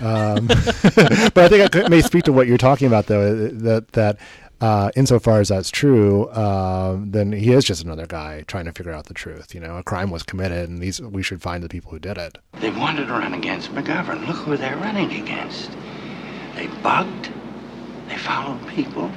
Um, 0.00 0.46
but 0.46 1.38
I 1.38 1.48
think 1.48 1.74
it 1.74 1.90
may 1.90 2.00
speak 2.00 2.24
to 2.24 2.32
what 2.32 2.46
you're 2.46 2.58
talking 2.58 2.86
about, 2.86 3.06
though. 3.06 3.48
That 3.48 3.88
that 3.92 4.18
uh, 4.60 4.90
insofar 4.96 5.40
as 5.40 5.48
that's 5.48 5.70
true, 5.70 6.26
uh, 6.26 6.96
then 7.00 7.32
he 7.32 7.52
is 7.52 7.64
just 7.64 7.82
another 7.82 8.06
guy 8.06 8.44
trying 8.46 8.66
to 8.66 8.72
figure 8.72 8.92
out 8.92 9.06
the 9.06 9.14
truth. 9.14 9.54
You 9.54 9.60
know, 9.60 9.76
a 9.76 9.82
crime 9.82 10.10
was 10.10 10.22
committed, 10.22 10.68
and 10.68 10.78
these 10.78 11.00
we 11.00 11.22
should 11.22 11.42
find 11.42 11.62
the 11.62 11.68
people 11.68 11.90
who 11.90 11.98
did 11.98 12.18
it. 12.18 12.38
They 12.60 12.70
wanted 12.70 13.06
to 13.06 13.12
run 13.12 13.34
against 13.34 13.74
McGovern. 13.74 14.26
Look 14.26 14.36
who 14.36 14.56
they're 14.56 14.76
running 14.76 15.12
against. 15.20 15.70
They 16.54 16.68
bugged. 16.82 17.30
They 18.08 18.16
followed 18.16 18.66
people. 18.68 19.10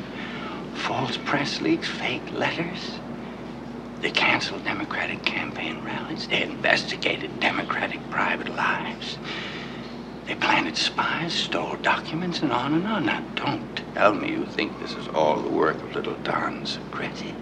False 0.73 1.17
press 1.17 1.61
leaks, 1.61 1.87
fake 1.87 2.23
letters. 2.31 2.99
They 4.01 4.09
canceled 4.09 4.63
Democratic 4.63 5.23
campaign 5.23 5.83
rallies. 5.85 6.27
They 6.27 6.41
investigated 6.41 7.39
Democratic 7.39 7.99
private 8.09 8.49
lives. 8.55 9.19
They 10.25 10.33
planted 10.33 10.75
spies, 10.75 11.33
stole 11.33 11.75
documents, 11.77 12.41
and 12.41 12.51
on 12.51 12.73
and 12.73 12.87
on. 12.87 13.05
Now, 13.05 13.23
don't 13.35 13.81
tell 13.93 14.15
me 14.15 14.31
you 14.31 14.45
think 14.47 14.79
this 14.79 14.93
is 14.93 15.07
all 15.09 15.39
the 15.39 15.49
work 15.49 15.75
of 15.75 15.93
little 15.93 16.15
Don 16.23 16.63
Segretti. 16.63 17.35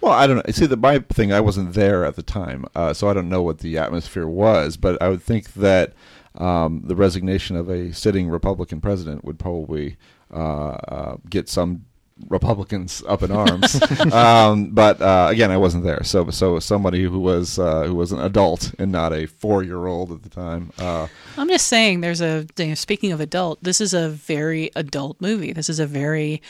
Well, 0.00 0.12
I 0.12 0.26
don't 0.26 0.36
know. 0.36 0.52
See, 0.52 0.66
the 0.66 0.76
my 0.76 0.98
thing, 0.98 1.32
I 1.32 1.40
wasn't 1.40 1.74
there 1.74 2.04
at 2.04 2.16
the 2.16 2.22
time, 2.22 2.66
uh, 2.74 2.92
so 2.92 3.08
I 3.08 3.14
don't 3.14 3.28
know 3.28 3.42
what 3.42 3.58
the 3.58 3.78
atmosphere 3.78 4.26
was. 4.26 4.76
But 4.76 5.00
I 5.00 5.08
would 5.08 5.22
think 5.22 5.54
that 5.54 5.92
um, 6.34 6.82
the 6.84 6.96
resignation 6.96 7.54
of 7.54 7.68
a 7.70 7.92
sitting 7.92 8.28
Republican 8.28 8.80
president 8.80 9.24
would 9.24 9.38
probably 9.38 9.96
uh, 10.32 10.70
uh, 10.72 11.16
get 11.30 11.48
some 11.48 11.84
Republicans 12.28 13.02
up 13.08 13.22
in 13.22 13.32
arms. 13.32 13.80
um, 14.12 14.70
but 14.70 15.00
uh, 15.00 15.28
again, 15.30 15.50
I 15.50 15.56
wasn't 15.56 15.84
there, 15.84 16.04
so 16.04 16.30
so 16.30 16.58
somebody 16.60 17.02
who 17.02 17.18
was 17.18 17.58
uh, 17.58 17.84
who 17.84 17.94
was 17.94 18.12
an 18.12 18.20
adult 18.20 18.72
and 18.78 18.92
not 18.92 19.12
a 19.12 19.26
four 19.26 19.62
year 19.62 19.86
old 19.86 20.12
at 20.12 20.22
the 20.22 20.28
time. 20.28 20.72
Uh, 20.78 21.08
I'm 21.36 21.48
just 21.48 21.66
saying, 21.66 22.00
there's 22.00 22.20
a 22.20 22.46
you 22.56 22.66
know, 22.66 22.74
speaking 22.74 23.12
of 23.12 23.20
adult, 23.20 23.62
this 23.62 23.80
is 23.80 23.94
a 23.94 24.08
very 24.08 24.70
adult 24.76 25.20
movie. 25.20 25.52
This 25.52 25.68
is 25.68 25.80
a 25.80 25.86
very 25.86 26.40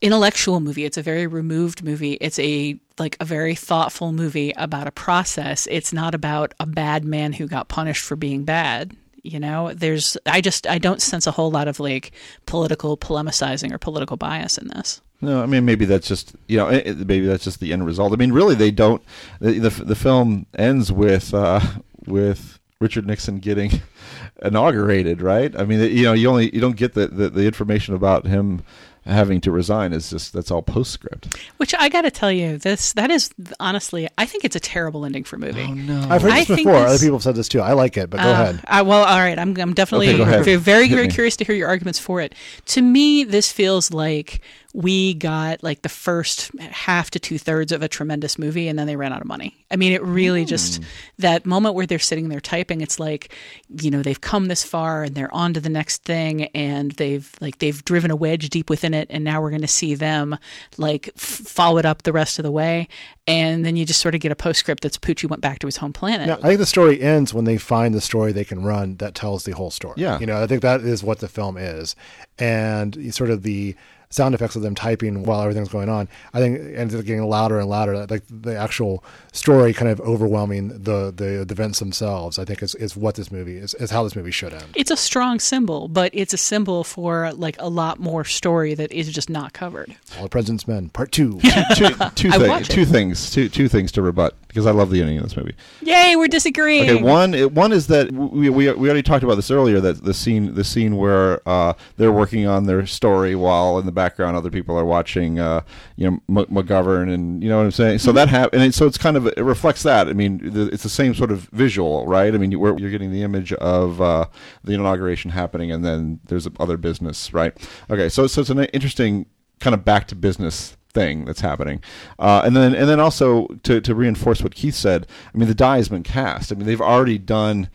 intellectual 0.00 0.60
movie. 0.60 0.84
It's 0.84 0.96
a 0.96 1.02
very 1.02 1.26
removed 1.26 1.82
movie. 1.82 2.14
It's 2.14 2.38
a 2.38 2.78
like 2.98 3.16
a 3.20 3.24
very 3.24 3.56
thoughtful 3.56 4.12
movie 4.12 4.52
about 4.56 4.86
a 4.86 4.92
process. 4.92 5.66
It's 5.70 5.92
not 5.92 6.14
about 6.14 6.54
a 6.60 6.66
bad 6.66 7.04
man 7.04 7.32
who 7.32 7.48
got 7.48 7.68
punished 7.68 8.04
for 8.04 8.16
being 8.16 8.44
bad 8.44 8.96
you 9.28 9.38
know 9.40 9.72
there's 9.74 10.16
i 10.26 10.40
just 10.40 10.66
i 10.66 10.78
don't 10.78 11.02
sense 11.02 11.26
a 11.26 11.30
whole 11.30 11.50
lot 11.50 11.68
of 11.68 11.78
like 11.80 12.12
political 12.46 12.96
polemicizing 12.96 13.72
or 13.72 13.78
political 13.78 14.16
bias 14.16 14.58
in 14.58 14.68
this 14.68 15.00
no, 15.20 15.42
I 15.42 15.46
mean 15.46 15.64
maybe 15.64 15.84
that's 15.84 16.06
just 16.06 16.36
you 16.46 16.58
know 16.58 16.70
maybe 16.70 17.26
that's 17.26 17.42
just 17.42 17.58
the 17.58 17.72
end 17.72 17.84
result. 17.84 18.12
I 18.12 18.16
mean, 18.16 18.32
really, 18.32 18.54
they 18.54 18.70
don't. 18.70 19.02
The 19.40 19.58
the, 19.58 19.70
the 19.70 19.96
film 19.96 20.46
ends 20.56 20.92
with 20.92 21.34
uh, 21.34 21.60
with 22.06 22.60
Richard 22.80 23.06
Nixon 23.06 23.40
getting 23.40 23.82
inaugurated, 24.42 25.20
right? 25.20 25.54
I 25.58 25.64
mean, 25.64 25.80
you 25.80 26.04
know, 26.04 26.12
you 26.12 26.28
only 26.28 26.54
you 26.54 26.60
don't 26.60 26.76
get 26.76 26.94
the, 26.94 27.08
the, 27.08 27.30
the 27.30 27.46
information 27.46 27.94
about 27.94 28.26
him 28.26 28.62
having 29.08 29.40
to 29.40 29.50
resign 29.50 29.92
is 29.92 30.10
just 30.10 30.32
that's 30.32 30.50
all 30.50 30.62
postscript. 30.62 31.36
Which 31.56 31.74
I 31.78 31.88
got 31.88 32.02
to 32.02 32.10
tell 32.10 32.30
you, 32.30 32.58
this 32.58 32.92
that 32.92 33.10
is 33.10 33.30
honestly, 33.58 34.08
I 34.18 34.26
think 34.26 34.44
it's 34.44 34.56
a 34.56 34.60
terrible 34.60 35.04
ending 35.04 35.24
for 35.24 35.36
a 35.36 35.38
movie. 35.38 35.66
Oh 35.68 35.74
no, 35.74 36.06
I've 36.08 36.22
heard 36.22 36.32
this 36.32 36.48
before. 36.48 36.76
Other 36.76 36.98
people 36.98 37.16
have 37.16 37.22
said 37.22 37.36
this 37.36 37.48
too. 37.48 37.60
I 37.60 37.72
like 37.72 37.96
it, 37.96 38.10
but 38.10 38.18
go 38.18 38.28
uh, 38.28 38.32
ahead. 38.32 38.60
I, 38.66 38.82
well, 38.82 39.04
all 39.04 39.18
right. 39.18 39.38
I'm 39.38 39.56
I'm 39.56 39.74
definitely 39.74 40.10
okay, 40.20 40.42
very 40.42 40.56
very, 40.56 40.88
very 40.88 41.08
curious 41.08 41.36
to 41.36 41.44
hear 41.44 41.54
your 41.54 41.68
arguments 41.68 41.98
for 41.98 42.20
it. 42.20 42.34
To 42.66 42.82
me, 42.82 43.24
this 43.24 43.50
feels 43.50 43.90
like 43.90 44.40
we 44.74 45.14
got 45.14 45.62
like 45.62 45.80
the 45.80 45.88
first 45.88 46.50
half 46.60 47.10
to 47.10 47.18
two 47.18 47.38
thirds 47.38 47.72
of 47.72 47.82
a 47.82 47.88
tremendous 47.88 48.38
movie 48.38 48.68
and 48.68 48.78
then 48.78 48.86
they 48.86 48.96
ran 48.96 49.14
out 49.14 49.22
of 49.22 49.26
money. 49.26 49.64
I 49.70 49.76
mean, 49.76 49.92
it 49.92 50.02
really 50.02 50.44
mm. 50.44 50.48
just 50.48 50.82
that 51.18 51.46
moment 51.46 51.74
where 51.74 51.86
they're 51.86 51.98
sitting 51.98 52.28
there 52.28 52.40
typing, 52.40 52.82
it's 52.82 53.00
like, 53.00 53.34
you 53.80 53.90
know, 53.90 54.02
they've 54.02 54.20
come 54.20 54.46
this 54.46 54.62
far 54.62 55.04
and 55.04 55.14
they're 55.14 55.34
on 55.34 55.54
to 55.54 55.60
the 55.60 55.70
next 55.70 56.04
thing 56.04 56.44
and 56.48 56.92
they've 56.92 57.34
like 57.40 57.58
they've 57.58 57.82
driven 57.84 58.10
a 58.10 58.16
wedge 58.16 58.50
deep 58.50 58.68
within 58.68 58.92
it 58.92 59.06
and 59.08 59.24
now 59.24 59.40
we're 59.40 59.50
going 59.50 59.62
to 59.62 59.68
see 59.68 59.94
them 59.94 60.36
like 60.76 61.08
f- 61.16 61.22
follow 61.22 61.78
it 61.78 61.86
up 61.86 62.02
the 62.02 62.12
rest 62.12 62.38
of 62.38 62.42
the 62.42 62.52
way. 62.52 62.88
And 63.26 63.64
then 63.64 63.76
you 63.76 63.86
just 63.86 64.00
sort 64.00 64.14
of 64.14 64.20
get 64.20 64.32
a 64.32 64.36
postscript 64.36 64.82
that's 64.82 64.98
Poochie 64.98 65.28
went 65.28 65.40
back 65.40 65.60
to 65.60 65.66
his 65.66 65.78
home 65.78 65.94
planet. 65.94 66.26
Now, 66.26 66.38
I 66.42 66.48
think 66.48 66.58
the 66.58 66.66
story 66.66 67.00
ends 67.00 67.32
when 67.32 67.46
they 67.46 67.56
find 67.56 67.94
the 67.94 68.00
story 68.02 68.32
they 68.32 68.44
can 68.44 68.62
run 68.64 68.96
that 68.96 69.14
tells 69.14 69.44
the 69.44 69.52
whole 69.52 69.70
story. 69.70 69.94
Yeah. 69.96 70.18
You 70.18 70.26
know, 70.26 70.42
I 70.42 70.46
think 70.46 70.60
that 70.60 70.82
is 70.82 71.02
what 71.02 71.20
the 71.20 71.28
film 71.28 71.56
is. 71.56 71.96
And 72.38 73.14
sort 73.14 73.30
of 73.30 73.42
the 73.42 73.74
sound 74.10 74.34
effects 74.34 74.56
of 74.56 74.62
them 74.62 74.74
typing 74.74 75.22
while 75.22 75.42
everything's 75.42 75.68
going 75.68 75.88
on, 75.88 76.08
I 76.32 76.40
think 76.40 76.58
it 76.58 76.76
ends 76.76 76.94
up 76.94 77.04
getting 77.04 77.22
louder 77.24 77.58
and 77.58 77.68
louder. 77.68 78.06
Like 78.06 78.22
the 78.28 78.56
actual 78.56 79.04
story 79.32 79.72
kind 79.72 79.90
of 79.90 80.00
overwhelming 80.00 80.68
the, 80.68 81.12
the, 81.14 81.44
the 81.46 81.52
events 81.52 81.78
themselves. 81.78 82.38
I 82.38 82.44
think 82.44 82.62
is, 82.62 82.74
is 82.76 82.96
what 82.96 83.14
this 83.16 83.30
movie 83.30 83.56
is, 83.56 83.74
is 83.74 83.90
how 83.90 84.04
this 84.04 84.16
movie 84.16 84.30
should 84.30 84.52
end. 84.52 84.66
It's 84.74 84.90
a 84.90 84.96
strong 84.96 85.40
symbol, 85.40 85.88
but 85.88 86.10
it's 86.14 86.32
a 86.32 86.38
symbol 86.38 86.84
for 86.84 87.32
like 87.32 87.56
a 87.58 87.68
lot 87.68 87.98
more 87.98 88.24
story 88.24 88.74
that 88.74 88.92
is 88.92 89.10
just 89.12 89.30
not 89.30 89.52
covered. 89.52 89.94
All 90.16 90.24
the 90.24 90.28
President's 90.28 90.66
Men, 90.66 90.88
Part 90.90 91.12
Two. 91.12 91.40
two, 91.76 91.88
two, 92.14 92.30
thing, 92.30 92.62
two 92.64 92.84
things, 92.84 93.30
two 93.30 93.48
two 93.48 93.68
things 93.68 93.92
to 93.92 94.02
rebut 94.02 94.34
because 94.48 94.66
I 94.66 94.70
love 94.72 94.90
the 94.90 95.00
ending 95.00 95.18
of 95.18 95.24
this 95.24 95.36
movie. 95.36 95.54
Yay, 95.82 96.16
we're 96.16 96.28
disagreeing. 96.28 96.90
Okay, 96.90 97.02
one 97.02 97.34
one 97.54 97.72
is 97.72 97.86
that 97.88 98.10
we, 98.12 98.48
we, 98.48 98.72
we 98.72 98.88
already 98.88 99.02
talked 99.02 99.22
about 99.24 99.36
this 99.36 99.50
earlier 99.50 99.80
that 99.80 100.04
the 100.04 100.14
scene 100.14 100.54
the 100.54 100.64
scene 100.64 100.96
where 100.96 101.46
uh, 101.48 101.74
they're 101.96 102.12
working 102.12 102.46
on 102.46 102.64
their 102.64 102.86
story 102.86 103.34
while 103.34 103.78
in 103.78 103.86
the 103.86 103.92
background 103.98 104.36
other 104.36 104.50
people 104.50 104.78
are 104.78 104.84
watching 104.84 105.40
uh, 105.40 105.62
you 105.96 106.08
know 106.08 106.40
M- 106.40 106.46
McGovern 106.46 107.12
and 107.12 107.42
you 107.42 107.48
know 107.48 107.58
what 107.58 107.64
I'm 107.64 107.70
saying. 107.72 107.98
So 107.98 108.10
mm-hmm. 108.10 108.16
that 108.16 108.28
happened, 108.28 108.62
and 108.62 108.72
so 108.72 108.86
it's 108.86 108.98
kind 108.98 109.16
of 109.16 109.26
it 109.26 109.38
reflects 109.54 109.82
that. 109.82 110.08
I 110.08 110.12
mean, 110.12 110.38
the, 110.52 110.68
it's 110.72 110.84
the 110.84 110.88
same 110.88 111.14
sort 111.14 111.32
of 111.32 111.40
visual, 111.52 112.06
right? 112.06 112.32
I 112.32 112.38
mean, 112.38 112.52
you, 112.52 112.64
are 112.64 112.74
getting 112.74 113.10
the 113.10 113.22
image 113.22 113.52
of 113.54 114.00
uh, 114.00 114.26
the 114.62 114.74
inauguration 114.74 115.32
happening, 115.32 115.72
and 115.72 115.84
then 115.84 116.20
there's 116.26 116.46
other 116.60 116.76
business, 116.76 117.34
right? 117.34 117.52
Okay, 117.90 118.08
so 118.08 118.26
so 118.28 118.40
it's 118.40 118.50
an 118.50 118.64
interesting 118.66 119.26
kind 119.58 119.74
of 119.74 119.84
back 119.84 120.06
to 120.08 120.14
business 120.14 120.76
thing 120.92 121.24
that's 121.24 121.40
happening. 121.40 121.82
Uh, 122.18 122.42
and 122.44 122.56
then 122.56 122.74
and 122.74 122.88
then 122.88 123.00
also 123.00 123.46
to 123.64 123.80
to 123.80 123.94
reinforce 123.94 124.42
what 124.42 124.54
Keith 124.54 124.74
said, 124.74 125.06
I 125.34 125.38
mean 125.38 125.48
the 125.48 125.54
die 125.54 125.78
has 125.78 125.88
been 125.88 126.04
cast. 126.04 126.52
I 126.52 126.54
mean 126.54 126.66
they've 126.66 126.80
already 126.80 127.18
done 127.18 127.68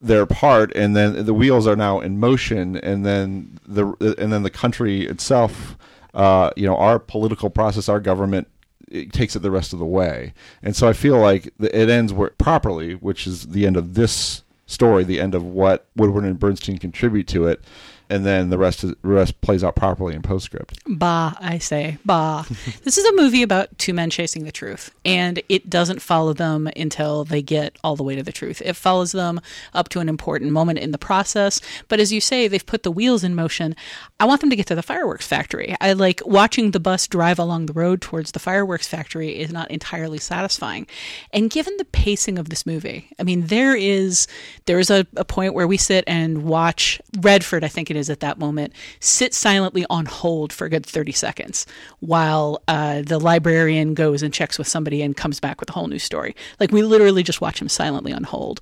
their 0.00 0.26
part 0.26 0.72
and 0.76 0.94
then 0.94 1.24
the 1.24 1.34
wheels 1.34 1.66
are 1.66 1.74
now 1.74 1.98
in 1.98 2.20
motion 2.20 2.76
and 2.76 3.04
then 3.04 3.58
the 3.66 3.86
and 4.18 4.32
then 4.32 4.44
the 4.44 4.50
country 4.50 5.06
itself 5.06 5.76
uh, 6.14 6.50
you 6.56 6.66
know 6.66 6.76
our 6.76 6.98
political 6.98 7.50
process 7.50 7.88
our 7.88 8.00
government 8.00 8.46
it 8.90 9.12
takes 9.12 9.36
it 9.36 9.40
the 9.40 9.50
rest 9.50 9.72
of 9.72 9.78
the 9.78 9.84
way. 9.84 10.32
And 10.62 10.74
so 10.74 10.88
i 10.88 10.92
feel 10.92 11.18
like 11.18 11.52
it 11.60 11.90
ends 11.90 12.12
where, 12.12 12.30
properly 12.30 12.94
which 12.94 13.26
is 13.26 13.48
the 13.48 13.66
end 13.66 13.76
of 13.76 13.94
this 13.94 14.42
story 14.66 15.02
the 15.02 15.20
end 15.20 15.34
of 15.34 15.42
what 15.42 15.86
woodward 15.96 16.24
and 16.24 16.38
bernstein 16.38 16.76
contribute 16.76 17.26
to 17.26 17.46
it 17.46 17.64
and 18.10 18.24
then 18.24 18.50
the 18.50 18.58
rest 18.58 18.84
is, 18.84 18.94
rest 19.02 19.40
plays 19.40 19.62
out 19.62 19.76
properly 19.76 20.14
in 20.14 20.22
postscript. 20.22 20.80
Bah, 20.86 21.34
I 21.40 21.58
say, 21.58 21.98
bah. 22.04 22.44
this 22.84 22.98
is 22.98 23.04
a 23.04 23.16
movie 23.16 23.42
about 23.42 23.76
two 23.78 23.92
men 23.92 24.10
chasing 24.10 24.44
the 24.44 24.52
truth, 24.52 24.90
and 25.04 25.42
it 25.48 25.68
doesn't 25.68 26.00
follow 26.00 26.32
them 26.32 26.68
until 26.76 27.24
they 27.24 27.42
get 27.42 27.76
all 27.84 27.96
the 27.96 28.02
way 28.02 28.16
to 28.16 28.22
the 28.22 28.32
truth. 28.32 28.62
It 28.64 28.76
follows 28.76 29.12
them 29.12 29.40
up 29.74 29.88
to 29.90 30.00
an 30.00 30.08
important 30.08 30.52
moment 30.52 30.78
in 30.78 30.92
the 30.92 30.98
process, 30.98 31.60
but 31.88 32.00
as 32.00 32.12
you 32.12 32.20
say, 32.20 32.48
they've 32.48 32.64
put 32.64 32.82
the 32.82 32.90
wheels 32.90 33.22
in 33.22 33.34
motion. 33.34 33.76
I 34.18 34.24
want 34.24 34.40
them 34.40 34.50
to 34.50 34.56
get 34.56 34.66
to 34.68 34.74
the 34.74 34.82
fireworks 34.82 35.26
factory. 35.26 35.76
I 35.80 35.92
like 35.92 36.22
watching 36.24 36.70
the 36.70 36.80
bus 36.80 37.06
drive 37.06 37.38
along 37.38 37.66
the 37.66 37.72
road 37.72 38.00
towards 38.00 38.32
the 38.32 38.38
fireworks 38.38 38.88
factory 38.88 39.38
is 39.38 39.52
not 39.52 39.70
entirely 39.70 40.18
satisfying. 40.18 40.86
And 41.32 41.50
given 41.50 41.76
the 41.76 41.84
pacing 41.84 42.38
of 42.38 42.48
this 42.48 42.64
movie, 42.64 43.10
I 43.18 43.22
mean, 43.22 43.46
there 43.46 43.76
is 43.76 44.26
there 44.66 44.78
is 44.78 44.90
a, 44.90 45.06
a 45.16 45.24
point 45.24 45.54
where 45.54 45.66
we 45.66 45.76
sit 45.76 46.04
and 46.06 46.44
watch 46.44 47.00
Redford, 47.20 47.64
I 47.64 47.68
think 47.68 47.90
it 47.90 47.96
is 47.98 48.08
at 48.10 48.20
that 48.20 48.38
moment, 48.38 48.72
sit 49.00 49.34
silently 49.34 49.84
on 49.90 50.06
hold 50.06 50.52
for 50.52 50.64
a 50.64 50.70
good 50.70 50.86
30 50.86 51.12
seconds 51.12 51.66
while 52.00 52.62
uh, 52.68 53.02
the 53.02 53.18
librarian 53.18 53.94
goes 53.94 54.22
and 54.22 54.32
checks 54.32 54.58
with 54.58 54.68
somebody 54.68 55.02
and 55.02 55.16
comes 55.16 55.40
back 55.40 55.60
with 55.60 55.68
a 55.70 55.72
whole 55.72 55.88
new 55.88 55.98
story. 55.98 56.34
Like, 56.60 56.72
we 56.72 56.82
literally 56.82 57.22
just 57.22 57.40
watch 57.40 57.60
him 57.60 57.68
silently 57.68 58.12
on 58.12 58.24
hold. 58.24 58.60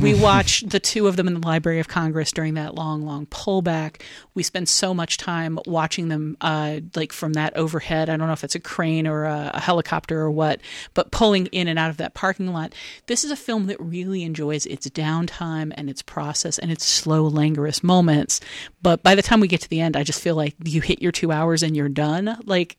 We 0.00 0.14
watch 0.20 0.62
the 0.62 0.80
two 0.80 1.06
of 1.06 1.16
them 1.16 1.26
in 1.26 1.34
the 1.34 1.46
Library 1.46 1.80
of 1.80 1.88
Congress 1.88 2.32
during 2.32 2.54
that 2.54 2.74
long, 2.74 3.02
long 3.02 3.26
pullback. 3.26 4.00
We 4.34 4.42
spend 4.42 4.68
so 4.68 4.94
much 4.94 5.18
time 5.18 5.58
watching 5.66 6.08
them, 6.08 6.36
uh, 6.40 6.80
like 6.94 7.12
from 7.12 7.34
that 7.34 7.56
overhead. 7.56 8.08
I 8.08 8.16
don't 8.16 8.26
know 8.26 8.32
if 8.32 8.44
it's 8.44 8.54
a 8.54 8.60
crane 8.60 9.06
or 9.06 9.24
a, 9.24 9.50
a 9.54 9.60
helicopter 9.60 10.20
or 10.20 10.30
what, 10.30 10.60
but 10.94 11.10
pulling 11.10 11.46
in 11.46 11.68
and 11.68 11.78
out 11.78 11.90
of 11.90 11.96
that 11.98 12.14
parking 12.14 12.52
lot. 12.52 12.74
This 13.06 13.24
is 13.24 13.30
a 13.30 13.36
film 13.36 13.66
that 13.66 13.80
really 13.80 14.22
enjoys 14.22 14.66
its 14.66 14.88
downtime 14.88 15.72
and 15.76 15.88
its 15.90 16.02
process 16.02 16.58
and 16.58 16.70
its 16.70 16.84
slow, 16.84 17.26
languorous 17.26 17.82
moments. 17.82 18.40
But 18.82 19.02
by 19.02 19.14
the 19.14 19.22
time 19.22 19.40
we 19.40 19.48
get 19.48 19.60
to 19.62 19.68
the 19.68 19.80
end, 19.80 19.96
I 19.96 20.02
just 20.02 20.20
feel 20.20 20.34
like 20.36 20.54
you 20.64 20.80
hit 20.80 21.02
your 21.02 21.12
two 21.12 21.32
hours 21.32 21.62
and 21.62 21.76
you're 21.76 21.88
done. 21.88 22.38
Like, 22.44 22.76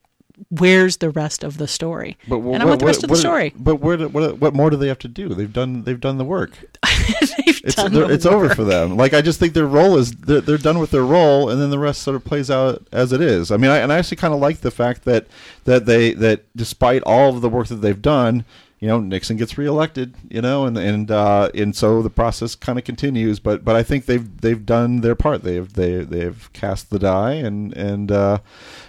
where's 0.49 0.97
the 0.97 1.09
rest 1.09 1.43
of 1.43 1.57
the 1.57 1.67
story? 1.67 2.17
But 2.27 2.37
and 2.37 2.61
I 2.61 2.65
want 2.65 2.79
the 2.79 2.85
rest 2.85 3.03
of 3.03 3.09
the 3.09 3.15
story. 3.15 3.53
But 3.55 3.77
where, 3.77 3.97
do- 3.97 4.09
what, 4.09 4.37
what 4.39 4.53
more 4.53 4.69
do 4.69 4.77
they 4.77 4.87
have 4.87 4.99
to 4.99 5.07
do? 5.07 5.29
They've 5.29 5.51
done 5.51 5.83
they've 5.83 5.99
done 5.99 6.17
the 6.17 6.23
work. 6.23 6.51
it's 6.83 7.75
done 7.75 7.93
the 7.93 8.09
it's 8.09 8.25
over 8.25 8.53
for 8.53 8.63
them. 8.63 8.95
Like 8.95 9.13
I 9.13 9.21
just 9.21 9.39
think 9.39 9.53
their 9.53 9.67
role 9.67 9.97
is 9.97 10.11
they're, 10.11 10.41
they're 10.41 10.57
done 10.57 10.79
with 10.79 10.91
their 10.91 11.05
role, 11.05 11.49
and 11.49 11.61
then 11.61 11.69
the 11.69 11.79
rest 11.79 12.01
sort 12.03 12.15
of 12.15 12.23
plays 12.23 12.51
out 12.51 12.87
as 12.91 13.11
it 13.11 13.21
is. 13.21 13.51
I 13.51 13.57
mean, 13.57 13.71
I, 13.71 13.77
and 13.79 13.91
I 13.91 13.97
actually 13.97 14.17
kind 14.17 14.33
of 14.33 14.39
like 14.39 14.61
the 14.61 14.71
fact 14.71 15.05
that 15.05 15.25
that 15.65 15.85
they 15.85 16.13
that 16.13 16.45
despite 16.55 17.03
all 17.03 17.29
of 17.35 17.41
the 17.41 17.49
work 17.49 17.67
that 17.67 17.77
they've 17.77 18.01
done. 18.01 18.45
You 18.79 18.87
know, 18.87 18.99
Nixon 18.99 19.37
gets 19.37 19.57
reelected. 19.57 20.15
You 20.29 20.41
know, 20.41 20.65
and 20.65 20.77
and 20.77 21.09
uh, 21.09 21.49
and 21.53 21.75
so 21.75 22.01
the 22.01 22.09
process 22.09 22.55
kind 22.55 22.77
of 22.77 22.85
continues. 22.85 23.39
But 23.39 23.65
but 23.65 23.75
I 23.75 23.83
think 23.83 24.05
they've 24.05 24.41
they've 24.41 24.65
done 24.65 25.01
their 25.01 25.15
part. 25.15 25.43
They've 25.43 25.71
they 25.71 26.03
they've 26.03 26.49
cast 26.53 26.89
the 26.89 26.99
die, 26.99 27.33
and 27.33 27.75
and 27.75 28.11
uh, 28.11 28.39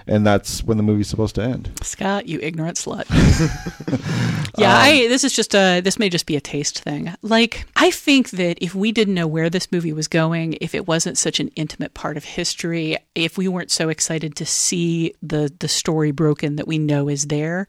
and 0.07 0.27
that's 0.27 0.65
when 0.65 0.77
the 0.77 0.83
movie's 0.83 1.09
supposed 1.09 1.35
to 1.37 1.43
end. 1.43 1.71
Scott, 1.83 2.27
you 2.27 2.39
ignorant 2.41 2.77
slut. 2.77 3.07
yeah, 4.59 4.75
I 4.77 5.07
this 5.09 5.25
is 5.25 5.33
just 5.33 5.55
a 5.55 5.81
this 5.81 5.99
may 5.99 6.09
just 6.09 6.27
be 6.27 6.37
a 6.37 6.41
taste 6.41 6.81
thing. 6.81 7.15
Like 7.23 7.67
I 7.77 7.91
think 7.91 8.31
that 8.31 8.59
if 8.63 8.75
we 8.75 8.91
didn't 8.93 9.15
know 9.15 9.27
where 9.27 9.51
this 9.51 9.71
movie 9.71 9.93
was 9.93 10.09
going, 10.09 10.57
if 10.61 10.75
it 10.75 10.87
wasn't 10.87 11.19
such 11.19 11.41
an 11.41 11.49
intimate 11.57 11.95
part 11.95 12.17
of 12.17 12.25
history, 12.25 12.97
if 13.15 13.39
we 13.39 13.49
weren't 13.49 13.71
so 13.71 13.89
excited 13.89 14.35
to 14.37 14.47
see 14.47 15.15
the 15.23 15.53
the 15.59 15.69
story 15.69 16.11
broken 16.11 16.57
that 16.57 16.67
we 16.67 16.79
know 16.79 17.09
is 17.09 17.27
there, 17.27 17.67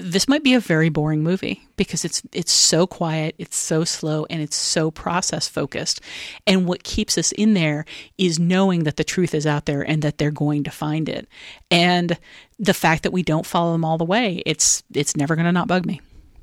this 0.00 0.28
might 0.28 0.42
be 0.42 0.54
a 0.54 0.60
very 0.60 0.88
boring 0.88 1.22
movie 1.22 1.66
because 1.76 2.04
it's 2.04 2.22
it's 2.32 2.52
so 2.52 2.86
quiet, 2.86 3.34
it's 3.38 3.56
so 3.56 3.84
slow, 3.84 4.26
and 4.30 4.40
it's 4.42 4.56
so 4.56 4.90
process 4.90 5.48
focused. 5.48 6.00
And 6.46 6.66
what 6.66 6.82
keeps 6.82 7.18
us 7.18 7.32
in 7.32 7.54
there 7.54 7.84
is 8.16 8.38
knowing 8.38 8.84
that 8.84 8.96
the 8.96 9.04
truth 9.04 9.34
is 9.34 9.46
out 9.46 9.66
there 9.66 9.82
and 9.82 10.02
that 10.02 10.18
they're 10.18 10.30
going 10.30 10.64
to 10.64 10.70
find 10.70 11.08
it. 11.08 11.28
And 11.70 12.18
the 12.58 12.74
fact 12.74 13.02
that 13.02 13.12
we 13.12 13.22
don't 13.22 13.46
follow 13.46 13.72
them 13.72 13.84
all 13.84 13.98
the 13.98 14.04
way, 14.04 14.42
it's 14.46 14.82
it's 14.92 15.16
never 15.16 15.36
going 15.36 15.46
to 15.46 15.52
not 15.52 15.68
bug 15.68 15.86
me. 15.86 16.00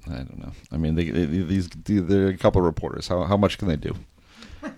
I 0.07 0.17
don't 0.17 0.37
know. 0.37 0.51
I 0.71 0.77
mean, 0.77 0.95
they, 0.95 1.09
they, 1.09 1.25
these 1.25 1.69
they're 1.69 2.27
a 2.27 2.37
couple 2.37 2.61
of 2.61 2.65
reporters. 2.65 3.07
How 3.07 3.23
how 3.23 3.37
much 3.37 3.57
can 3.57 3.67
they 3.67 3.75
do? 3.75 3.95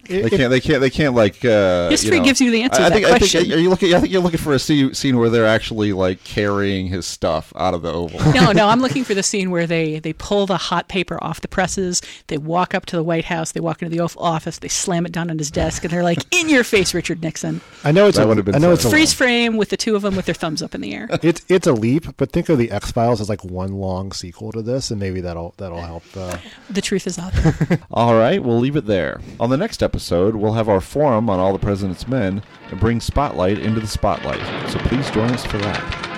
It- 0.10 0.24
they 0.24 0.30
can't. 0.38 0.50
They 0.50 0.60
can't. 0.62 0.82
They 0.82 0.90
can't 0.90 1.16
like. 1.16 1.44
Uh, 1.44 1.90
History 1.90 2.20
know- 2.20 2.26
gives 2.26 2.40
you 2.42 2.52
the 2.52 2.62
answer 2.64 2.80
to 2.80 2.86
I 2.86 2.90
that 2.90 2.96
think. 2.96 3.06
I 3.08 3.18
question. 3.18 3.42
think. 3.42 3.54
Are 3.54 3.58
you 3.60 3.70
looking? 3.70 3.94
I 3.94 4.00
think 4.00 4.12
you're 4.14 4.22
looking 4.22 4.40
for 4.40 4.54
a 4.54 4.60
scene, 4.60 4.94
scene 4.94 5.18
where 5.18 5.30
they're 5.30 5.46
actually 5.46 5.94
like 5.94 6.24
carrying 6.24 6.88
his 6.88 7.06
stuff 7.06 7.52
out 7.56 7.74
of 7.74 7.82
the 7.82 7.92
Oval. 7.92 8.20
No, 8.34 8.52
no, 8.52 8.68
I'm 8.70 8.82
looking 8.82 9.04
for 9.04 9.14
the 9.14 9.24
scene 9.24 9.52
where 9.52 9.68
they 9.68 10.00
they 10.00 10.14
pull 10.14 10.46
the 10.46 10.58
hot 10.58 10.88
paper 10.88 11.18
off 11.24 11.42
the 11.42 11.48
presses, 11.48 12.02
they 12.28 12.38
walk 12.38 12.74
up 12.74 12.86
to 12.88 12.96
the 12.96 13.04
White 13.04 13.26
House, 13.26 13.52
they 13.52 13.60
walk 13.60 13.82
into 13.82 13.96
the 13.96 14.02
Oval 14.02 14.22
Office, 14.22 14.60
they 14.60 14.68
slam 14.68 15.06
it 15.06 15.12
down 15.12 15.30
on 15.30 15.38
his 15.38 15.52
desk, 15.52 15.84
and 15.84 15.92
they're 15.92 16.04
like, 16.04 16.20
"In 16.34 16.50
your 16.50 16.64
face, 16.64 16.94
Richard 16.94 17.22
Nixon." 17.22 17.62
I 17.84 17.92
know 17.92 18.08
it's 18.08 18.18
That 18.18 18.24
a, 18.24 18.28
would 18.28 18.38
have 18.38 18.46
been 18.46 18.56
I 18.56 18.60
know 18.60 18.72
it's 18.72 18.86
a 18.86 18.90
Freeze 18.90 19.14
frame 19.14 19.58
with 19.58 19.70
the 19.70 19.78
two 19.78 19.96
of 19.96 20.02
them 20.02 20.16
with 20.16 20.26
their 20.26 20.36
thumbs 20.36 20.62
up 20.62 20.74
in 20.74 20.82
the 20.82 20.94
air. 20.94 21.08
it's 21.22 21.46
it's 21.50 21.68
a 21.68 21.74
leap, 21.74 22.06
but 22.18 22.32
think 22.32 22.50
of 22.50 22.58
the 22.58 22.72
X 22.72 22.92
Files 22.92 23.20
as 23.22 23.30
like 23.30 23.44
one 23.44 23.74
long 23.74 24.12
sequel 24.12 24.52
to 24.54 24.62
this, 24.62 24.90
and 24.92 25.00
maybe 25.00 25.22
that'll 25.22 25.54
that'll 25.58 25.82
help. 25.82 26.04
Uh, 26.16 26.38
The 26.70 26.82
truth 26.82 27.08
is 27.08 27.18
out 27.20 27.34
there. 27.34 27.80
All 27.92 28.16
right, 28.16 28.42
we'll 28.44 28.60
leave 28.60 28.76
it 28.76 28.86
there. 28.86 29.20
On 29.40 29.50
the 29.50 29.58
next 29.78 29.84
episode, 29.84 30.36
we'll 30.36 30.54
have 30.54 30.70
our 30.70 30.82
forum 30.82 31.30
on 31.30 31.40
all 31.40 31.54
the 31.54 31.60
president's 31.60 32.08
men 32.08 32.42
and 32.72 32.80
bring 32.80 33.00
spotlight 33.00 33.60
into 33.60 33.80
the 33.80 33.86
spotlight. 33.86 34.42
So 34.72 34.80
please 34.80 35.08
join 35.12 35.30
us 35.30 35.46
for 35.46 35.60
that. 35.60 36.17